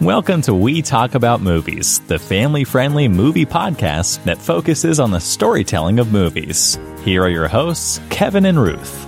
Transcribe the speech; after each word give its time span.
Welcome 0.00 0.42
to 0.42 0.54
We 0.54 0.80
Talk 0.82 1.14
About 1.16 1.40
Movies, 1.40 1.98
the 2.00 2.18
family 2.20 2.62
friendly 2.62 3.08
movie 3.08 3.44
podcast 3.46 4.22
that 4.24 4.38
focuses 4.38 5.00
on 5.00 5.10
the 5.10 5.18
storytelling 5.18 5.98
of 5.98 6.12
movies. 6.12 6.78
Here 7.04 7.22
are 7.24 7.28
your 7.28 7.48
hosts, 7.48 8.00
Kevin 8.08 8.44
and 8.46 8.60
Ruth. 8.62 9.04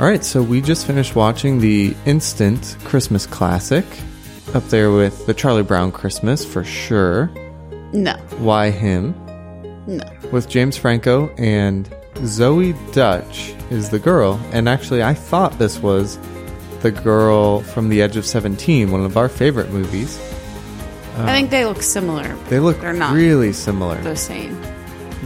All 0.00 0.06
right, 0.06 0.22
so 0.22 0.42
we 0.42 0.60
just 0.60 0.86
finished 0.86 1.16
watching 1.16 1.58
the 1.58 1.96
instant 2.04 2.76
Christmas 2.84 3.26
classic 3.26 3.84
up 4.52 4.64
there 4.64 4.90
with 4.90 5.24
the 5.26 5.32
Charlie 5.32 5.62
Brown 5.62 5.90
Christmas 5.90 6.44
for 6.44 6.64
sure. 6.64 7.30
No, 7.94 8.14
Why 8.38 8.70
him? 8.70 9.14
no. 9.86 10.04
With 10.32 10.48
James 10.50 10.76
Franco 10.76 11.28
and 11.38 11.88
Zoey 12.16 12.74
Deutch 12.92 13.54
is 13.70 13.88
the 13.90 13.98
girl. 13.98 14.38
And 14.52 14.68
actually, 14.68 15.02
I 15.02 15.14
thought 15.14 15.58
this 15.58 15.78
was 15.78 16.18
the 16.84 16.92
girl 16.92 17.60
from 17.62 17.88
The 17.88 18.00
Edge 18.02 18.16
of 18.16 18.24
17, 18.26 18.90
one 18.92 19.00
of 19.04 19.16
our 19.16 19.28
favorite 19.28 19.70
movies. 19.70 20.18
I 21.16 21.32
think 21.32 21.50
they 21.50 21.64
look 21.64 21.82
similar. 21.82 22.34
They 22.50 22.60
look 22.60 22.78
They're 22.80 22.92
not 22.92 23.14
really 23.14 23.52
similar. 23.54 24.00
the 24.02 24.14
same. 24.16 24.60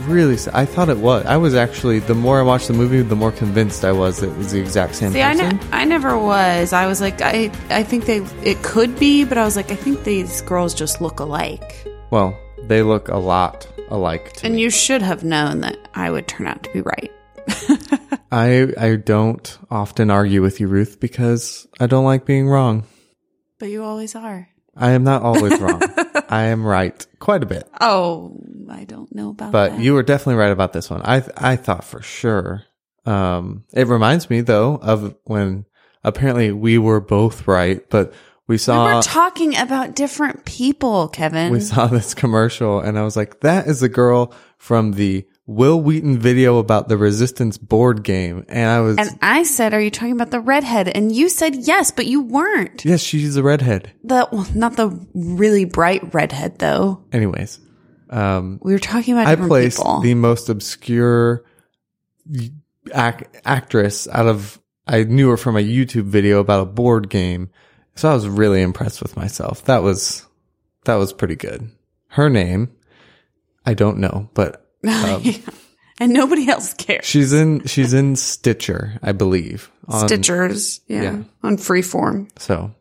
Really, 0.06 0.36
si- 0.36 0.50
I 0.54 0.64
thought 0.64 0.88
it 0.88 0.98
was. 0.98 1.26
I 1.26 1.36
was 1.36 1.54
actually, 1.56 1.98
the 1.98 2.14
more 2.14 2.38
I 2.38 2.42
watched 2.42 2.68
the 2.68 2.74
movie, 2.74 3.02
the 3.02 3.16
more 3.16 3.32
convinced 3.32 3.84
I 3.84 3.90
was 3.92 4.20
that 4.20 4.28
it 4.30 4.36
was 4.36 4.52
the 4.52 4.60
exact 4.60 4.94
same 4.94 5.10
See, 5.12 5.20
I, 5.22 5.32
person. 5.34 5.56
ne- 5.56 5.62
I 5.72 5.84
never 5.84 6.16
was. 6.16 6.72
I 6.72 6.86
was 6.86 7.00
like, 7.00 7.20
I, 7.20 7.50
I 7.70 7.82
think 7.82 8.04
they, 8.06 8.18
it 8.44 8.62
could 8.62 8.98
be, 8.98 9.24
but 9.24 9.36
I 9.36 9.44
was 9.44 9.56
like, 9.56 9.70
I 9.72 9.76
think 9.76 10.04
these 10.04 10.40
girls 10.42 10.74
just 10.74 11.00
look 11.00 11.18
alike. 11.20 11.86
Well, 12.10 12.38
they 12.62 12.82
look 12.82 13.08
a 13.08 13.16
lot 13.18 13.66
alike 13.90 14.32
to 14.34 14.46
And 14.46 14.54
me. 14.54 14.62
you 14.62 14.70
should 14.70 15.02
have 15.02 15.24
known 15.24 15.60
that 15.62 15.76
I 15.94 16.10
would 16.10 16.28
turn 16.28 16.46
out 16.46 16.62
to 16.62 16.72
be 16.72 16.80
right. 16.82 17.12
I 18.30 18.68
I 18.78 18.96
don't 18.96 19.58
often 19.70 20.10
argue 20.10 20.42
with 20.42 20.60
you, 20.60 20.68
Ruth, 20.68 21.00
because 21.00 21.66
I 21.80 21.86
don't 21.86 22.04
like 22.04 22.24
being 22.26 22.48
wrong. 22.48 22.84
But 23.58 23.70
you 23.70 23.82
always 23.82 24.14
are. 24.14 24.48
I 24.76 24.90
am 24.92 25.02
not 25.04 25.22
always 25.22 25.58
wrong. 25.60 25.82
I 26.28 26.44
am 26.44 26.64
right 26.64 27.04
quite 27.18 27.42
a 27.42 27.46
bit. 27.46 27.68
Oh, 27.80 28.38
I 28.70 28.84
don't 28.84 29.12
know 29.14 29.30
about 29.30 29.50
But 29.52 29.70
that. 29.72 29.80
you 29.80 29.94
were 29.94 30.02
definitely 30.02 30.36
right 30.36 30.52
about 30.52 30.72
this 30.72 30.90
one. 30.90 31.02
I 31.02 31.22
I 31.36 31.56
thought 31.56 31.84
for 31.84 32.02
sure. 32.02 32.64
Um, 33.06 33.64
it 33.72 33.86
reminds 33.86 34.28
me 34.28 34.42
though 34.42 34.76
of 34.76 35.16
when 35.24 35.64
apparently 36.04 36.52
we 36.52 36.76
were 36.78 37.00
both 37.00 37.48
right, 37.48 37.88
but 37.88 38.12
we 38.46 38.58
saw 38.58 38.86
we 38.88 38.94
were 38.94 39.02
talking 39.02 39.56
about 39.56 39.94
different 39.94 40.44
people, 40.44 41.08
Kevin. 41.08 41.50
we 41.52 41.60
saw 41.60 41.86
this 41.86 42.14
commercial 42.14 42.80
and 42.80 42.98
I 42.98 43.02
was 43.02 43.16
like, 43.16 43.40
that 43.40 43.66
is 43.66 43.80
the 43.80 43.88
girl 43.88 44.32
from 44.58 44.92
the 44.92 45.26
Wil 45.48 45.80
Wheaton 45.80 46.18
video 46.18 46.58
about 46.58 46.88
the 46.88 46.98
Resistance 46.98 47.56
board 47.56 48.04
game. 48.04 48.44
And 48.48 48.68
I 48.68 48.80
was, 48.80 48.98
and 48.98 49.18
I 49.22 49.44
said, 49.44 49.72
"Are 49.72 49.80
you 49.80 49.90
talking 49.90 50.12
about 50.12 50.30
the 50.30 50.40
redhead?" 50.40 50.88
And 50.88 51.10
you 51.10 51.30
said 51.30 51.56
yes, 51.56 51.90
but 51.90 52.04
you 52.06 52.20
weren't. 52.20 52.84
yes, 52.84 53.00
she's 53.00 53.34
a 53.36 53.42
redhead. 53.42 53.90
The 54.04 54.28
well, 54.30 54.46
not 54.54 54.76
the 54.76 54.90
really 55.14 55.64
bright 55.64 56.12
redhead 56.14 56.58
though. 56.58 57.02
Anyways, 57.12 57.60
um, 58.10 58.60
We 58.62 58.72
were 58.74 58.78
talking 58.78 59.14
about 59.14 59.26
I 59.26 59.36
placed 59.36 59.78
people. 59.78 60.00
the 60.00 60.12
most 60.14 60.50
obscure 60.50 61.44
ac- 62.94 63.24
actress 63.44 64.06
out 64.08 64.26
of, 64.26 64.60
I 64.86 65.04
knew 65.04 65.30
her 65.30 65.36
from 65.38 65.56
a 65.56 65.60
YouTube 65.60 66.04
video 66.04 66.40
about 66.40 66.60
a 66.60 66.66
board 66.66 67.08
game. 67.08 67.48
So 67.94 68.10
I 68.10 68.14
was 68.14 68.28
really 68.28 68.60
impressed 68.62 69.00
with 69.02 69.16
myself. 69.16 69.64
That 69.64 69.82
was, 69.82 70.26
that 70.84 70.96
was 70.96 71.12
pretty 71.12 71.36
good. 71.36 71.70
Her 72.08 72.28
name, 72.30 72.70
I 73.66 73.74
don't 73.74 73.98
know, 73.98 74.30
but 74.34 74.67
um, 74.86 75.22
and 76.00 76.12
nobody 76.12 76.48
else 76.48 76.74
cares. 76.74 77.04
she's 77.04 77.32
in, 77.32 77.64
she's 77.66 77.92
in 77.92 78.16
Stitcher, 78.16 78.98
I 79.02 79.12
believe. 79.12 79.70
on- 79.86 80.08
Stitchers, 80.08 80.80
yeah, 80.86 81.02
yeah. 81.02 81.22
on 81.42 81.56
freeform. 81.56 82.28
So, 82.38 82.74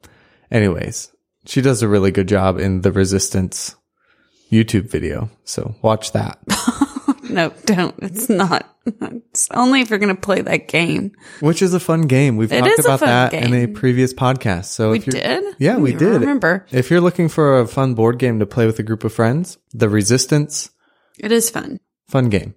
anyways, 0.52 1.12
she 1.46 1.62
does 1.62 1.82
a 1.82 1.88
really 1.88 2.12
good 2.12 2.28
job 2.28 2.60
in 2.60 2.82
the 2.82 2.92
Resistance 2.92 3.76
YouTube 4.52 4.90
video. 4.90 5.30
So 5.44 5.76
watch 5.82 6.12
that. 6.14 6.40
No, 7.30 7.54
don't. 7.66 7.94
It's 8.02 8.30
not. 8.30 8.74
It's 8.86 9.50
only 9.52 9.82
if 9.82 9.90
you're 9.90 10.00
going 10.00 10.16
to 10.16 10.22
play 10.22 10.42
that 10.42 10.70
game. 10.70 11.12
Which 11.42 11.62
is 11.62 11.74
a 11.74 11.80
fun 11.80 12.04
game. 12.04 12.38
We've 12.38 12.52
It 12.52 12.62
talked 12.64 12.80
about 12.80 13.00
that 13.02 13.34
in 13.34 13.54
a 13.54 13.68
previous 13.68 14.14
podcast. 14.14 14.66
So 14.66 14.92
We 14.92 15.00
if 15.00 15.08
you're, 15.08 15.22
did. 15.22 15.56
Yeah, 15.60 15.78
we 15.78 15.92
did. 15.92 16.22
Remember, 16.22 16.66
If 16.72 16.90
you're 16.90 17.02
looking 17.02 17.28
for 17.28 17.60
a 17.60 17.68
fun 17.68 17.96
board 17.96 18.18
game 18.18 18.40
to 18.40 18.46
play 18.46 18.66
with 18.66 18.80
a 18.80 18.84
group 18.84 19.04
of 19.04 19.12
friends, 19.14 19.58
The 19.74 19.90
Resistance, 19.90 20.72
it 21.20 21.32
is 21.34 21.50
fun. 21.50 21.80
Fun 22.08 22.30
game. 22.30 22.54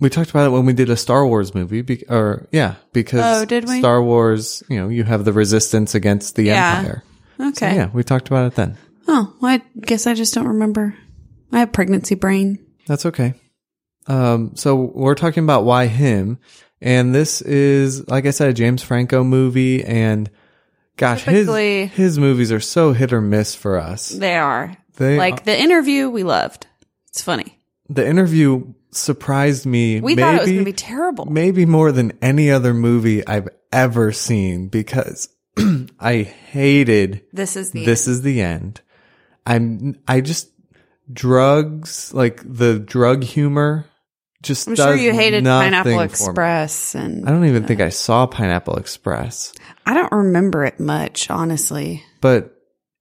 We 0.00 0.10
talked 0.10 0.30
about 0.30 0.46
it 0.46 0.50
when 0.50 0.66
we 0.66 0.72
did 0.72 0.90
a 0.90 0.96
Star 0.96 1.24
Wars 1.26 1.54
movie, 1.54 1.82
be- 1.82 2.04
or 2.08 2.48
yeah, 2.50 2.74
because 2.92 3.42
Oh, 3.42 3.44
did 3.44 3.68
we? 3.68 3.78
Star 3.78 4.02
Wars, 4.02 4.62
you 4.68 4.78
know, 4.80 4.88
you 4.88 5.04
have 5.04 5.24
the 5.24 5.32
resistance 5.32 5.94
against 5.94 6.34
the 6.34 6.44
Yeah. 6.44 6.78
Empire. 6.78 7.04
Okay. 7.40 7.70
So, 7.70 7.76
yeah, 7.76 7.90
we 7.92 8.02
talked 8.02 8.26
about 8.28 8.46
it 8.46 8.54
then. 8.56 8.76
Oh, 9.06 9.32
well, 9.40 9.52
I 9.52 9.62
guess 9.80 10.06
I 10.06 10.14
just 10.14 10.34
don't 10.34 10.48
remember. 10.48 10.94
I 11.52 11.60
have 11.60 11.72
pregnancy 11.72 12.14
brain. 12.16 12.58
That's 12.86 13.06
okay. 13.06 13.34
Um, 14.08 14.52
so 14.56 14.74
we're 14.74 15.14
talking 15.14 15.44
about 15.44 15.64
why 15.64 15.86
him, 15.86 16.38
and 16.80 17.14
this 17.14 17.40
is, 17.40 18.08
like 18.08 18.26
I 18.26 18.30
said, 18.30 18.48
a 18.48 18.52
James 18.52 18.82
Franco 18.82 19.22
movie, 19.22 19.84
and 19.84 20.28
gosh, 20.96 21.24
Typically- 21.24 21.86
his 21.86 21.96
his 21.96 22.18
movies 22.18 22.50
are 22.50 22.58
so 22.60 22.92
hit 22.92 23.12
or 23.12 23.20
miss 23.20 23.54
for 23.54 23.78
us. 23.78 24.08
They 24.08 24.36
are 24.36 24.76
They 24.96 25.16
like 25.16 25.44
the 25.44 25.56
interview 25.58 26.10
we 26.10 26.24
loved. 26.24 26.66
It's 27.10 27.22
funny. 27.22 27.58
The 27.88 28.06
interview 28.06 28.72
surprised 28.90 29.66
me. 29.66 30.00
We 30.00 30.14
maybe, 30.14 30.22
thought 30.22 30.34
it 30.34 30.40
was 30.40 30.48
going 30.48 30.58
to 30.58 30.64
be 30.64 30.72
terrible. 30.72 31.26
maybe 31.26 31.66
more 31.66 31.92
than 31.92 32.18
any 32.22 32.50
other 32.50 32.74
movie 32.74 33.26
I've 33.26 33.48
ever 33.72 34.12
seen 34.12 34.68
because 34.68 35.28
I 36.00 36.22
hated 36.22 37.24
This 37.32 37.56
is 37.56 37.72
the 37.72 37.84
this 37.84 38.06
is 38.06 38.22
the 38.22 38.40
end. 38.42 38.80
I'm 39.46 39.96
I 40.06 40.20
just 40.20 40.50
drugs 41.12 42.14
like 42.14 42.40
the 42.44 42.78
drug 42.78 43.24
humor 43.24 43.86
just 44.42 44.66
I'm 44.66 44.74
sure 44.74 44.96
you 44.96 45.12
hated 45.12 45.44
Pineapple 45.44 45.96
me. 45.96 46.04
Express, 46.04 46.94
and 46.94 47.28
I 47.28 47.30
don't 47.32 47.44
even 47.46 47.64
uh, 47.64 47.66
think 47.66 47.80
I 47.80 47.90
saw 47.90 48.26
Pineapple 48.26 48.76
Express, 48.76 49.52
I 49.86 49.94
don't 49.94 50.12
remember 50.12 50.64
it 50.64 50.80
much, 50.80 51.30
honestly. 51.30 52.02
but 52.20 52.51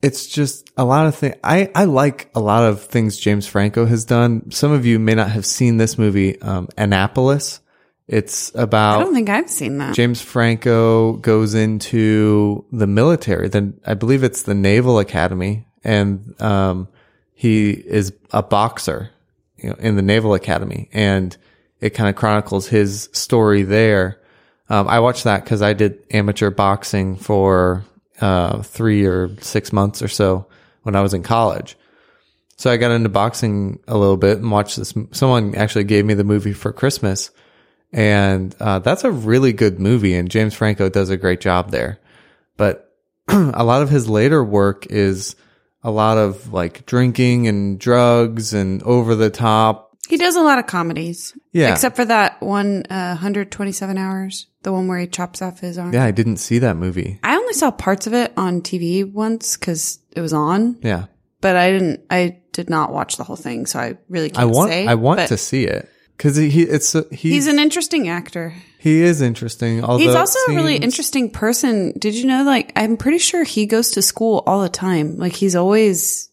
it's 0.01 0.27
just 0.27 0.69
a 0.77 0.83
lot 0.83 1.05
of 1.05 1.15
things. 1.15 1.35
I, 1.43 1.69
I 1.75 1.85
like 1.85 2.31
a 2.33 2.39
lot 2.39 2.63
of 2.63 2.81
things 2.81 3.17
James 3.17 3.47
Franco 3.47 3.85
has 3.85 4.05
done. 4.05 4.51
Some 4.51 4.71
of 4.71 4.85
you 4.85 4.99
may 4.99 5.13
not 5.13 5.29
have 5.31 5.45
seen 5.45 5.77
this 5.77 5.97
movie, 5.97 6.41
um, 6.41 6.69
Annapolis. 6.77 7.59
It's 8.07 8.51
about. 8.55 8.99
I 8.99 9.03
don't 9.03 9.13
think 9.13 9.29
I've 9.29 9.49
seen 9.49 9.77
that. 9.77 9.95
James 9.95 10.21
Franco 10.21 11.13
goes 11.13 11.53
into 11.53 12.65
the 12.71 12.87
military. 12.87 13.47
Then 13.47 13.79
I 13.85 13.93
believe 13.93 14.23
it's 14.23 14.43
the 14.43 14.55
Naval 14.55 14.99
Academy, 14.99 15.65
and 15.83 16.35
um, 16.41 16.89
he 17.33 17.71
is 17.71 18.13
a 18.31 18.43
boxer, 18.43 19.11
you 19.57 19.69
know, 19.69 19.75
in 19.79 19.95
the 19.95 20.01
Naval 20.01 20.33
Academy, 20.33 20.89
and 20.91 21.37
it 21.79 21.91
kind 21.91 22.09
of 22.09 22.15
chronicles 22.15 22.67
his 22.67 23.07
story 23.13 23.63
there. 23.63 24.19
Um, 24.67 24.87
I 24.87 24.99
watched 24.99 25.25
that 25.25 25.43
because 25.43 25.61
I 25.61 25.73
did 25.73 26.03
amateur 26.11 26.49
boxing 26.49 27.15
for 27.15 27.85
uh, 28.21 28.61
three 28.61 29.05
or 29.05 29.35
six 29.41 29.73
months 29.73 30.01
or 30.01 30.07
so 30.07 30.47
when 30.83 30.95
I 30.95 31.01
was 31.01 31.13
in 31.13 31.23
college. 31.23 31.77
So 32.57 32.71
I 32.71 32.77
got 32.77 32.91
into 32.91 33.09
boxing 33.09 33.79
a 33.87 33.97
little 33.97 34.17
bit 34.17 34.37
and 34.37 34.51
watched 34.51 34.77
this. 34.77 34.93
Someone 35.11 35.55
actually 35.55 35.85
gave 35.85 36.05
me 36.05 36.13
the 36.13 36.23
movie 36.23 36.53
for 36.53 36.71
Christmas. 36.71 37.31
And 37.93 38.55
uh, 38.59 38.79
that's 38.79 39.03
a 39.03 39.11
really 39.11 39.51
good 39.51 39.79
movie, 39.79 40.15
and 40.15 40.31
James 40.31 40.53
Franco 40.53 40.87
does 40.87 41.09
a 41.09 41.17
great 41.17 41.41
job 41.41 41.71
there. 41.71 41.99
But 42.55 42.95
a 43.27 43.63
lot 43.63 43.81
of 43.81 43.89
his 43.89 44.07
later 44.07 44.43
work 44.43 44.85
is 44.87 45.35
a 45.83 45.91
lot 45.91 46.17
of 46.17 46.53
like 46.53 46.85
drinking 46.85 47.47
and 47.47 47.79
drugs 47.79 48.53
and 48.53 48.81
over 48.83 49.15
the 49.15 49.29
top. 49.29 49.90
He 50.09 50.17
does 50.17 50.35
a 50.35 50.41
lot 50.41 50.59
of 50.59 50.67
comedies. 50.67 51.33
Yeah. 51.51 51.71
Except 51.71 51.95
for 51.95 52.05
that 52.05 52.41
one, 52.41 52.83
uh, 52.89 53.09
127 53.13 53.97
hours, 53.97 54.47
the 54.63 54.71
one 54.73 54.87
where 54.87 54.99
he 54.99 55.07
chops 55.07 55.41
off 55.41 55.59
his 55.59 55.77
arm. 55.77 55.93
Yeah, 55.93 56.03
I 56.03 56.11
didn't 56.11 56.37
see 56.37 56.59
that 56.59 56.75
movie. 56.75 57.19
I 57.23 57.35
only 57.35 57.53
saw 57.53 57.71
parts 57.71 58.07
of 58.07 58.13
it 58.13 58.33
on 58.35 58.61
TV 58.61 59.09
once 59.09 59.55
because 59.57 59.99
it 60.15 60.21
was 60.21 60.33
on, 60.33 60.77
Yeah, 60.81 61.05
but 61.39 61.55
I 61.55 61.71
didn't, 61.71 62.01
I 62.09 62.39
did 62.51 62.69
not 62.69 62.91
watch 62.91 63.17
the 63.17 63.23
whole 63.23 63.35
thing. 63.37 63.65
So 63.65 63.79
I 63.79 63.97
really 64.09 64.31
I 64.31 64.41
can't 64.41 64.51
want 64.51 64.69
say. 64.71 64.87
I 64.87 64.95
want 64.95 65.27
to 65.27 65.37
see 65.37 65.65
it 65.65 65.87
because 66.17 66.35
he, 66.35 66.49
he 66.49 66.63
it's 66.63 66.93
uh, 66.95 67.03
he's, 67.11 67.33
He's 67.33 67.47
an 67.47 67.59
interesting 67.59 68.09
actor. 68.09 68.53
he 68.79 69.01
is 69.01 69.21
interesting. 69.21 69.83
Although 69.83 70.03
He's 70.03 70.15
also 70.15 70.39
a 70.49 70.55
really 70.55 70.75
interesting 70.77 71.29
person. 71.31 71.93
Did 71.97 72.15
you 72.15 72.25
know, 72.25 72.43
like, 72.43 72.73
I'm 72.75 72.97
pretty 72.97 73.19
sure 73.19 73.43
he 73.43 73.65
goes 73.67 73.91
to 73.91 74.01
school 74.01 74.43
all 74.45 74.61
the 74.61 74.69
time. 74.69 75.17
Like, 75.17 75.33
he's 75.33 75.55
always 75.55 76.29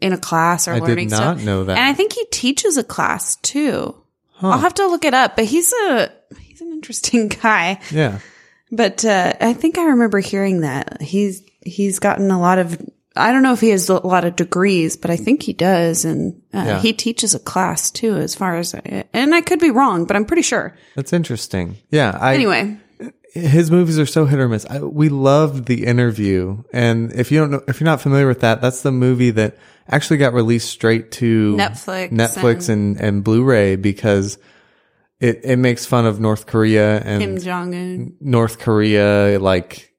in 0.00 0.12
a 0.12 0.18
class 0.18 0.68
or 0.68 0.72
I 0.72 0.78
did 0.80 0.88
learning 0.88 1.08
not 1.08 1.36
stuff. 1.38 1.44
know 1.44 1.64
that. 1.64 1.76
And 1.78 1.86
I 1.86 1.92
think 1.94 2.12
he 2.12 2.24
teaches 2.26 2.76
a 2.76 2.84
class 2.84 3.36
too. 3.36 3.94
Huh. 4.32 4.48
I'll 4.48 4.58
have 4.58 4.74
to 4.74 4.86
look 4.86 5.04
it 5.04 5.14
up, 5.14 5.36
but 5.36 5.46
he's 5.46 5.72
a, 5.72 6.12
he's 6.40 6.60
an 6.60 6.72
interesting 6.72 7.28
guy. 7.42 7.80
Yeah, 7.90 8.18
But, 8.70 9.04
uh, 9.04 9.32
I 9.40 9.52
think 9.54 9.78
I 9.78 9.84
remember 9.86 10.18
hearing 10.20 10.60
that 10.60 11.00
he's, 11.00 11.42
he's 11.64 11.98
gotten 12.00 12.30
a 12.30 12.38
lot 12.40 12.58
of, 12.58 12.80
I 13.18 13.32
don't 13.32 13.42
know 13.42 13.54
if 13.54 13.62
he 13.62 13.70
has 13.70 13.88
a 13.88 14.06
lot 14.06 14.26
of 14.26 14.36
degrees, 14.36 14.98
but 14.98 15.10
I 15.10 15.16
think 15.16 15.42
he 15.42 15.54
does. 15.54 16.04
And 16.04 16.42
uh, 16.52 16.64
Yeah. 16.66 16.80
he 16.80 16.92
teaches 16.92 17.34
a 17.34 17.38
class 17.38 17.90
too, 17.90 18.14
as 18.16 18.34
far 18.34 18.56
as, 18.56 18.74
and 18.74 19.34
I 19.34 19.40
could 19.40 19.58
be 19.58 19.70
wrong, 19.70 20.04
but 20.04 20.16
I'm 20.16 20.26
pretty 20.26 20.42
sure. 20.42 20.76
that's 20.94 21.14
interesting. 21.14 21.78
Yeah, 21.90 22.16
I 22.20 22.34
Anyway, 22.34 22.76
his 23.40 23.70
movies 23.70 23.98
are 23.98 24.06
so 24.06 24.24
hit 24.26 24.38
or 24.38 24.48
miss. 24.48 24.64
I, 24.66 24.80
we 24.80 25.08
loved 25.08 25.66
the 25.66 25.84
interview, 25.86 26.62
and 26.72 27.12
if 27.12 27.30
you 27.30 27.38
don't 27.40 27.50
know, 27.50 27.62
if 27.68 27.80
you're 27.80 27.86
not 27.86 28.00
familiar 28.00 28.26
with 28.26 28.40
that, 28.40 28.60
that's 28.60 28.82
the 28.82 28.92
movie 28.92 29.30
that 29.32 29.56
actually 29.88 30.16
got 30.16 30.32
released 30.32 30.68
straight 30.70 31.12
to 31.12 31.54
Netflix 31.56 32.10
Netflix 32.10 32.68
and 32.68 33.00
and, 33.00 33.22
Blu-ray 33.22 33.76
because 33.76 34.38
it 35.20 35.40
it 35.44 35.56
makes 35.56 35.86
fun 35.86 36.06
of 36.06 36.20
North 36.20 36.46
Korea 36.46 37.00
and 37.00 37.20
Kim 37.22 37.38
Jong 37.38 37.74
Un. 37.74 38.16
North 38.20 38.58
Korea 38.58 39.38
like 39.40 39.94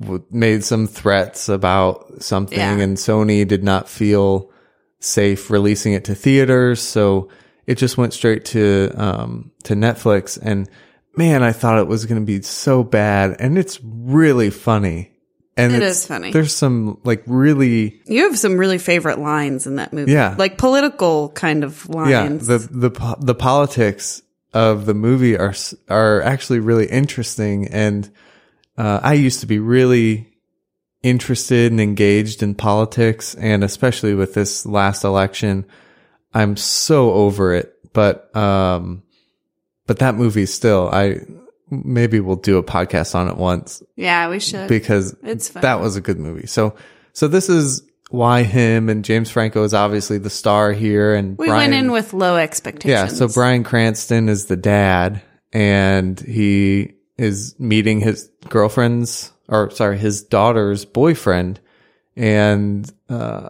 w- 0.00 0.24
made 0.30 0.64
some 0.64 0.86
threats 0.86 1.48
about 1.48 2.22
something, 2.22 2.58
Yeah. 2.58 2.78
and 2.78 2.96
Sony 2.96 3.46
did 3.46 3.62
not 3.64 3.88
feel 3.88 4.50
safe 5.00 5.50
releasing 5.50 5.92
it 5.92 6.04
to 6.06 6.14
theaters, 6.14 6.80
so 6.80 7.28
it 7.66 7.76
just 7.76 7.96
went 7.98 8.12
straight 8.12 8.44
to 8.46 8.90
um 8.96 9.50
to 9.64 9.74
Netflix. 9.74 10.38
And 10.40 10.68
man, 11.16 11.42
I 11.42 11.52
thought 11.52 11.78
it 11.78 11.86
was 11.86 12.06
going 12.06 12.20
to 12.20 12.26
be 12.26 12.42
so 12.42 12.82
bad, 12.84 13.36
and 13.38 13.56
it's 13.58 13.80
really 13.82 14.50
funny. 14.50 15.10
And 15.56 15.72
it's- 15.72 16.06
funny. 16.06 16.32
There's 16.32 16.52
some 16.54 16.98
like 17.04 17.22
really 17.26 18.02
You 18.06 18.24
have 18.24 18.36
some 18.38 18.56
really 18.56 18.78
favorite 18.78 19.20
lines 19.20 19.66
in 19.68 19.76
that 19.76 19.92
movie. 19.92 20.10
Yeah. 20.10 20.34
Like 20.36 20.58
political 20.58 21.28
kind 21.30 21.62
of 21.62 21.88
lines. 21.88 22.10
yeah 22.10 22.58
the 22.58 22.90
the 22.90 23.16
the 23.20 23.34
politics 23.36 24.20
of 24.52 24.84
the 24.86 24.94
movie 24.94 25.38
are 25.38 25.54
are 25.88 26.22
actually 26.22 26.58
really 26.58 26.86
interesting 26.86 27.68
and 27.68 28.10
uh, 28.76 28.98
I 29.00 29.12
used 29.14 29.40
to 29.40 29.46
be 29.46 29.60
really 29.60 30.34
interested 31.04 31.70
and 31.70 31.80
engaged 31.80 32.42
in 32.42 32.54
politics 32.56 33.34
and 33.36 33.62
especially 33.62 34.14
with 34.14 34.34
this 34.34 34.64
last 34.66 35.04
election 35.04 35.66
I'm 36.32 36.56
so 36.56 37.12
over 37.12 37.54
it 37.54 37.74
but 37.92 38.34
um 38.36 39.02
but 39.86 39.98
that 39.98 40.14
movie 40.14 40.46
still 40.46 40.88
I 40.92 41.20
maybe 41.70 42.20
we'll 42.20 42.36
do 42.36 42.58
a 42.58 42.62
podcast 42.62 43.14
on 43.14 43.28
it 43.28 43.36
once 43.36 43.82
yeah, 43.96 44.28
we 44.28 44.40
should. 44.40 44.68
because 44.68 45.16
It's 45.22 45.48
fun. 45.48 45.62
that 45.62 45.80
was 45.80 45.96
a 45.96 46.00
good 46.00 46.18
movie. 46.18 46.46
So, 46.46 46.76
so 47.12 47.28
this 47.28 47.48
is 47.48 47.82
why 48.10 48.42
him 48.42 48.88
and 48.88 49.04
James 49.04 49.30
Franco 49.30 49.64
is 49.64 49.74
obviously 49.74 50.18
the 50.18 50.30
star 50.30 50.72
here, 50.72 51.14
and 51.14 51.36
we 51.38 51.46
Bryan, 51.48 51.70
went 51.70 51.84
in 51.84 51.92
with 51.92 52.12
low 52.12 52.36
expectations. 52.36 52.90
yeah. 52.90 53.06
So 53.06 53.28
Bryan 53.28 53.64
Cranston 53.64 54.28
is 54.28 54.46
the 54.46 54.56
dad, 54.56 55.22
and 55.52 56.20
he 56.20 56.94
is 57.16 57.58
meeting 57.58 58.00
his 58.00 58.30
girlfriend's 58.48 59.32
or 59.48 59.70
sorry, 59.70 59.98
his 59.98 60.22
daughter's 60.22 60.84
boyfriend, 60.84 61.60
and 62.16 62.90
uh, 63.08 63.48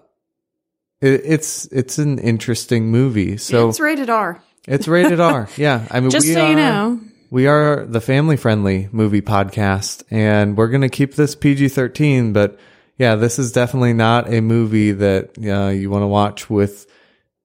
it, 1.00 1.20
it's 1.24 1.66
it's 1.66 1.98
an 1.98 2.18
interesting 2.18 2.90
movie. 2.90 3.36
So 3.36 3.68
it's 3.68 3.80
rated 3.80 4.10
R. 4.10 4.42
it's 4.66 4.88
rated 4.88 5.20
R. 5.20 5.48
Yeah, 5.56 5.86
I 5.90 6.00
mean, 6.00 6.10
Just 6.10 6.26
we 6.26 6.34
so 6.34 6.44
are, 6.44 6.50
you 6.50 6.56
know. 6.56 7.00
we 7.30 7.46
are 7.46 7.84
the 7.86 8.00
family 8.00 8.36
friendly 8.36 8.88
movie 8.92 9.22
podcast, 9.22 10.02
and 10.10 10.56
we're 10.56 10.68
going 10.68 10.82
to 10.82 10.88
keep 10.88 11.14
this 11.14 11.34
PG 11.34 11.68
13. 11.68 12.32
But 12.32 12.58
yeah, 12.98 13.16
this 13.16 13.38
is 13.38 13.52
definitely 13.52 13.92
not 13.92 14.32
a 14.32 14.40
movie 14.40 14.92
that 14.92 15.36
uh, 15.38 15.70
you 15.70 15.90
want 15.90 16.02
to 16.02 16.06
watch 16.06 16.48
with 16.48 16.86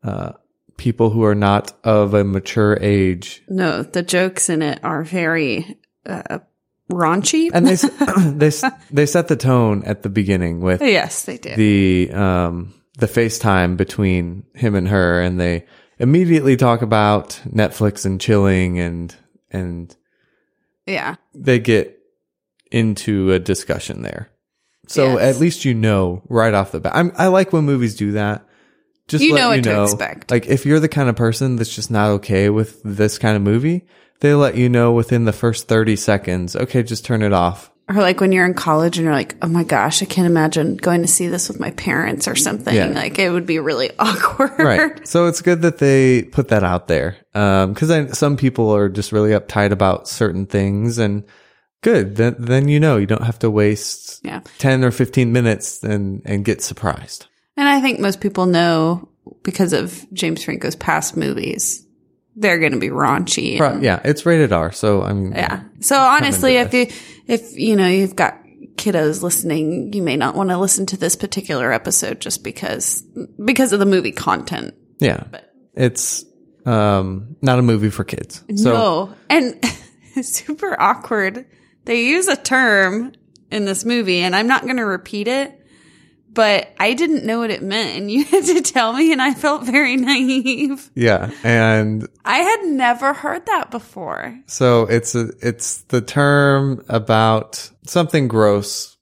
uh, 0.03 0.33
people 0.77 1.09
who 1.09 1.23
are 1.23 1.35
not 1.35 1.73
of 1.83 2.13
a 2.13 2.23
mature 2.23 2.77
age. 2.79 3.43
No, 3.47 3.83
the 3.83 4.03
jokes 4.03 4.49
in 4.49 4.61
it 4.61 4.79
are 4.83 5.03
very 5.03 5.77
uh, 6.05 6.39
raunchy. 6.91 7.49
And 7.53 7.67
they 7.67 7.75
they 8.49 8.69
they 8.91 9.05
set 9.05 9.27
the 9.27 9.35
tone 9.35 9.83
at 9.85 10.03
the 10.03 10.09
beginning 10.09 10.61
with 10.61 10.81
yes, 10.81 11.23
they 11.25 11.37
did 11.37 11.57
the 11.57 12.11
um 12.13 12.73
the 12.97 13.07
FaceTime 13.07 13.77
between 13.77 14.43
him 14.53 14.75
and 14.75 14.87
her, 14.87 15.21
and 15.21 15.39
they 15.39 15.65
immediately 15.99 16.55
talk 16.55 16.81
about 16.81 17.39
Netflix 17.47 18.05
and 18.05 18.19
chilling, 18.19 18.79
and 18.79 19.15
and 19.51 19.95
yeah. 20.85 21.15
they 21.33 21.59
get 21.59 21.99
into 22.71 23.31
a 23.31 23.39
discussion 23.39 24.01
there. 24.01 24.29
So 24.87 25.17
Yes. 25.17 25.35
at 25.35 25.41
least 25.41 25.65
you 25.65 25.73
know 25.73 26.23
right 26.29 26.53
off 26.53 26.71
the 26.71 26.79
bat. 26.79 26.93
I'm, 26.95 27.11
I 27.15 27.27
like 27.27 27.53
when 27.53 27.65
movies 27.65 27.95
do 27.95 28.13
that. 28.13 28.45
Just 29.07 29.23
You 29.23 29.33
let 29.33 29.39
know 29.41 29.51
you 29.51 29.57
what 29.57 29.63
to 29.63 29.83
expect. 29.83 30.31
Like 30.31 30.47
if 30.47 30.65
you're 30.65 30.79
the 30.79 30.87
kind 30.87 31.09
of 31.09 31.15
person 31.15 31.55
that's 31.55 31.73
just 31.73 31.91
not 31.91 32.09
okay 32.11 32.49
with 32.49 32.81
this 32.83 33.17
kind 33.17 33.35
of 33.35 33.41
movie, 33.41 33.85
they 34.19 34.33
let 34.33 34.55
you 34.55 34.69
know 34.69 34.91
within 34.91 35.25
the 35.25 35.33
first 35.33 35.67
30 35.67 35.95
seconds. 35.95 36.55
Okay, 36.55 36.83
just 36.83 37.05
turn 37.05 37.21
it 37.21 37.33
off. 37.33 37.71
Or 37.89 37.95
like 37.95 38.21
when 38.21 38.31
you're 38.31 38.45
in 38.45 38.53
college 38.53 38.97
and 38.97 39.03
you're 39.05 39.13
like, 39.13 39.35
oh 39.41 39.47
my 39.47 39.63
gosh, 39.63 40.01
I 40.03 40.05
can't 40.05 40.27
imagine 40.27 40.77
going 40.77 41.01
to 41.01 41.07
see 41.07 41.27
this 41.27 41.47
with 41.47 41.59
my 41.59 41.71
parents 41.71 42.27
or 42.27 42.35
something. 42.35 42.75
Yeah. 42.75 42.85
Like 42.87 43.17
it 43.17 43.31
would 43.31 43.45
be 43.47 43.57
really 43.59 43.89
awkward. 43.99 44.59
Right. 44.59 45.07
so 45.07 45.25
it's 45.25 45.41
good 45.41 45.63
that 45.63 45.79
they 45.79 46.23
put 46.23 46.49
that 46.49 46.63
out 46.63 46.87
there. 46.87 47.17
Um, 47.33 47.73
cause 47.73 47.87
then 47.87 48.13
some 48.13 48.37
people 48.37 48.73
are 48.75 48.89
just 48.89 49.11
really 49.11 49.31
uptight 49.31 49.71
about 49.71 50.07
certain 50.07 50.45
things 50.45 50.99
and 50.99 51.23
good. 51.81 52.15
Then, 52.15 52.35
then 52.37 52.67
you 52.67 52.79
know, 52.79 52.97
you 52.97 53.07
don't 53.07 53.23
have 53.23 53.39
to 53.39 53.49
waste 53.49 54.21
Yeah. 54.23 54.41
10 54.59 54.83
or 54.83 54.91
15 54.91 55.31
minutes 55.33 55.83
and, 55.83 56.21
and 56.25 56.45
get 56.45 56.61
surprised. 56.61 57.25
And 57.57 57.67
I 57.67 57.81
think 57.81 57.99
most 57.99 58.21
people 58.21 58.45
know 58.45 59.09
because 59.43 59.73
of 59.73 60.05
James 60.13 60.43
Franco's 60.43 60.75
past 60.75 61.17
movies, 61.17 61.85
they're 62.35 62.59
going 62.59 62.71
to 62.73 62.79
be 62.79 62.89
raunchy. 62.89 63.59
and- 63.59 63.83
yeah, 63.83 63.99
it's 64.05 64.25
rated 64.25 64.51
R. 64.53 64.71
So 64.71 65.01
I 65.03 65.13
mean, 65.13 65.31
Yeah. 65.31 65.63
So 65.81 65.97
honestly, 65.97 66.55
if 66.57 66.73
you, 66.73 66.87
if, 67.27 67.57
you 67.57 67.75
know, 67.75 67.87
you've 67.87 68.15
got 68.15 68.37
kiddos 68.75 69.21
listening, 69.21 69.91
you 69.93 70.01
may 70.01 70.15
not 70.15 70.35
want 70.35 70.49
to 70.49 70.57
listen 70.57 70.85
to 70.87 70.97
this 70.97 71.15
particular 71.15 71.71
episode 71.73 72.21
just 72.21 72.43
because, 72.43 73.01
because 73.43 73.73
of 73.73 73.79
the 73.79 73.85
movie 73.85 74.11
content. 74.13 74.73
yeah, 74.99 75.23
but. 75.29 75.53
it's 75.73 76.23
um 76.65 77.35
not 77.41 77.57
a 77.59 77.61
movie 77.61 77.89
for 77.89 78.03
kids. 78.03 78.43
So 78.55 78.73
no. 78.73 79.15
And 79.29 79.57
it's 80.15 80.29
super 80.29 80.79
awkward. 80.79 81.45
They 81.85 82.03
use 82.05 82.27
a 82.27 82.35
term 82.35 83.13
in 83.51 83.65
this 83.65 83.83
movie 83.85 84.19
and 84.19 84.35
I'm 84.35 84.47
not 84.47 84.63
going 84.63 84.77
to 84.77 84.85
repeat 84.85 85.27
it, 85.27 85.58
but 86.33 86.73
I 86.79 86.93
didn't 86.93 87.25
know 87.25 87.39
what 87.39 87.49
it 87.51 87.61
meant 87.63 87.97
and 87.97 88.11
you 88.11 88.23
had 88.31 88.45
to 88.45 88.61
tell 88.61 88.93
me 88.93 89.11
and 89.11 89.21
I 89.21 89.33
felt 89.33 89.63
very 89.63 89.95
naive. 89.97 90.89
yeah, 90.95 91.31
and 91.43 92.07
I 92.25 92.37
had 92.37 92.63
never 92.65 93.13
heard 93.13 93.45
that 93.47 93.71
before. 93.71 94.39
so 94.45 94.83
it's 94.83 95.15
a 95.15 95.31
it's 95.41 95.81
the 95.83 96.01
term 96.01 96.83
about 96.89 97.69
something 97.85 98.27
gross, 98.27 98.97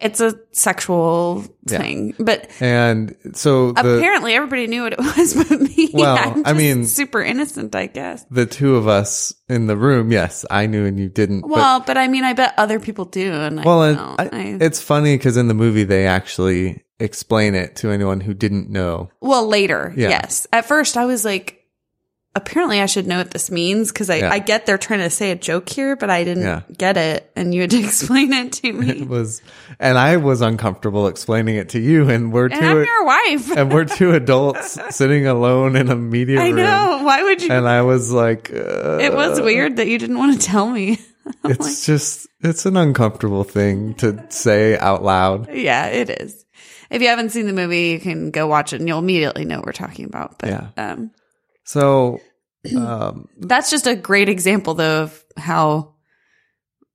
It's 0.00 0.20
a 0.20 0.34
sexual 0.52 1.44
thing, 1.66 2.14
but 2.18 2.48
and 2.60 3.14
so 3.34 3.72
the 3.72 3.98
apparently 3.98 4.34
everybody 4.34 4.66
knew 4.66 4.82
what 4.84 4.94
it 4.94 4.98
was 5.16 5.34
but 5.34 5.60
me. 5.60 5.90
Well, 5.92 6.42
I 6.44 6.52
mean- 6.54 6.86
super 6.86 7.20
innocent, 7.22 7.74
I 7.74 7.86
guess. 7.86 8.24
the 8.30 8.46
two 8.46 8.76
of 8.76 8.88
us 8.88 9.34
in 9.48 9.66
the 9.66 9.76
room, 9.76 10.10
yes, 10.10 10.46
I 10.50 10.66
knew 10.66 10.86
and 10.86 10.98
you 10.98 11.08
didn't. 11.08 11.46
Well, 11.46 11.80
but 11.80 11.98
I 11.98 12.08
mean, 12.08 12.24
I 12.24 12.32
bet 12.32 12.54
other 12.56 12.80
people 12.80 13.04
do. 13.04 13.30
And 13.32 13.62
well, 13.64 13.82
I. 13.82 14.24
I, 14.24 14.28
I- 14.32 14.58
it's 14.60 14.80
funny 14.80 15.16
because 15.16 15.36
in 15.36 15.48
the 15.48 15.54
movie 15.54 15.84
they 15.84 16.06
actually 16.06 16.82
explain 16.98 17.54
it 17.54 17.76
to 17.76 17.90
anyone 17.90 18.20
who 18.20 18.34
didn't 18.34 18.70
know. 18.70 19.10
well, 19.20 19.46
later, 19.46 19.92
Yeah. 19.96 20.08
yes. 20.10 20.46
At 20.52 20.66
first, 20.66 20.96
I 20.96 21.04
was 21.06 21.24
like, 21.24 21.59
apparently, 22.36 22.80
I 22.80 22.86
should 22.86 23.06
know 23.06 23.18
what 23.18 23.30
this 23.32 23.50
means 23.50 23.90
because 23.92 24.08
I, 24.10 24.16
Yeah. 24.16 24.30
I 24.32 24.38
get 24.38 24.66
they're 24.66 24.78
trying 24.78 25.00
to 25.00 25.10
say 25.10 25.30
a 25.30 25.36
joke 25.36 25.68
here, 25.68 25.96
but 25.96 26.10
I 26.10 26.24
didn't 26.24 26.44
Yeah. 26.44 26.62
get 26.76 26.96
it, 26.96 27.30
and 27.36 27.54
you 27.54 27.62
had 27.62 27.70
to 27.70 27.78
explain 27.84 28.32
it 28.32 28.52
to 28.54 28.72
me. 28.72 28.88
It 28.90 29.08
was, 29.08 29.42
and 29.78 29.98
I 29.98 30.16
was 30.18 30.40
uncomfortable 30.40 31.06
explaining 31.08 31.56
it 31.56 31.70
to 31.70 31.80
you, 31.80 32.08
and 32.08 32.32
we're 32.32 32.46
and 32.46 32.54
two. 32.54 32.60
I'm 32.66 32.84
your 32.84 33.04
wife. 33.04 33.56
and 33.56 33.72
we're 33.72 33.84
two 33.84 34.12
adults 34.14 34.78
sitting 34.94 35.26
alone 35.26 35.76
in 35.76 35.88
a 35.90 35.96
media 35.96 36.40
I 36.40 36.46
room. 36.48 36.56
know. 36.56 37.00
Why 37.02 37.22
would 37.22 37.42
you? 37.42 37.50
And 37.52 37.66
I 37.68 37.82
was 37.82 38.12
like, 38.12 38.50
uh, 38.52 38.98
it 39.00 39.12
was 39.14 39.40
weird 39.40 39.76
that 39.76 39.88
you 39.88 39.98
didn't 39.98 40.18
want 40.18 40.40
to 40.40 40.46
tell 40.46 40.68
me. 40.68 40.98
it's 41.44 41.84
just, 41.86 42.26
it's 42.40 42.66
an 42.66 42.76
uncomfortable 42.76 43.44
thing 43.44 43.94
to 43.94 44.24
say 44.30 44.76
out 44.78 45.02
loud. 45.02 45.48
Yeah, 45.52 45.86
it 45.86 46.10
is. 46.10 46.44
If 46.90 47.02
you 47.02 47.08
haven't 47.08 47.30
seen 47.30 47.46
the 47.46 47.52
movie, 47.52 47.90
you 47.90 48.00
can 48.00 48.30
go 48.32 48.46
watch 48.48 48.72
it 48.72 48.80
and 48.80 48.88
you'll 48.88 48.98
immediately 48.98 49.44
know 49.44 49.58
what 49.58 49.66
we're 49.66 49.72
talking 49.72 50.06
about. 50.06 50.38
But 50.38 50.48
Yeah. 50.48 50.66
um, 50.76 51.10
So, 51.70 52.20
um, 52.76 53.28
that's 53.38 53.70
just 53.70 53.86
a 53.86 53.94
great 53.94 54.28
example, 54.28 54.74
though, 54.74 55.04
of 55.04 55.24
how 55.36 55.94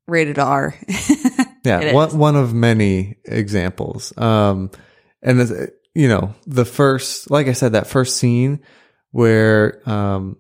rated 0.06 0.38
R. 0.38 0.76
yeah, 1.64 1.94
one, 1.94 2.10
is. 2.10 2.14
one 2.14 2.36
of 2.36 2.54
many 2.54 3.16
examples. 3.24 4.16
Um, 4.18 4.70
and 5.22 5.40
this, 5.40 5.70
you 5.94 6.10
know, 6.10 6.36
the 6.46 6.66
first, 6.66 7.32
like 7.32 7.48
I 7.48 7.54
said, 7.54 7.72
that 7.72 7.88
first 7.88 8.18
scene 8.18 8.60
where, 9.12 9.82
um, 9.90 10.36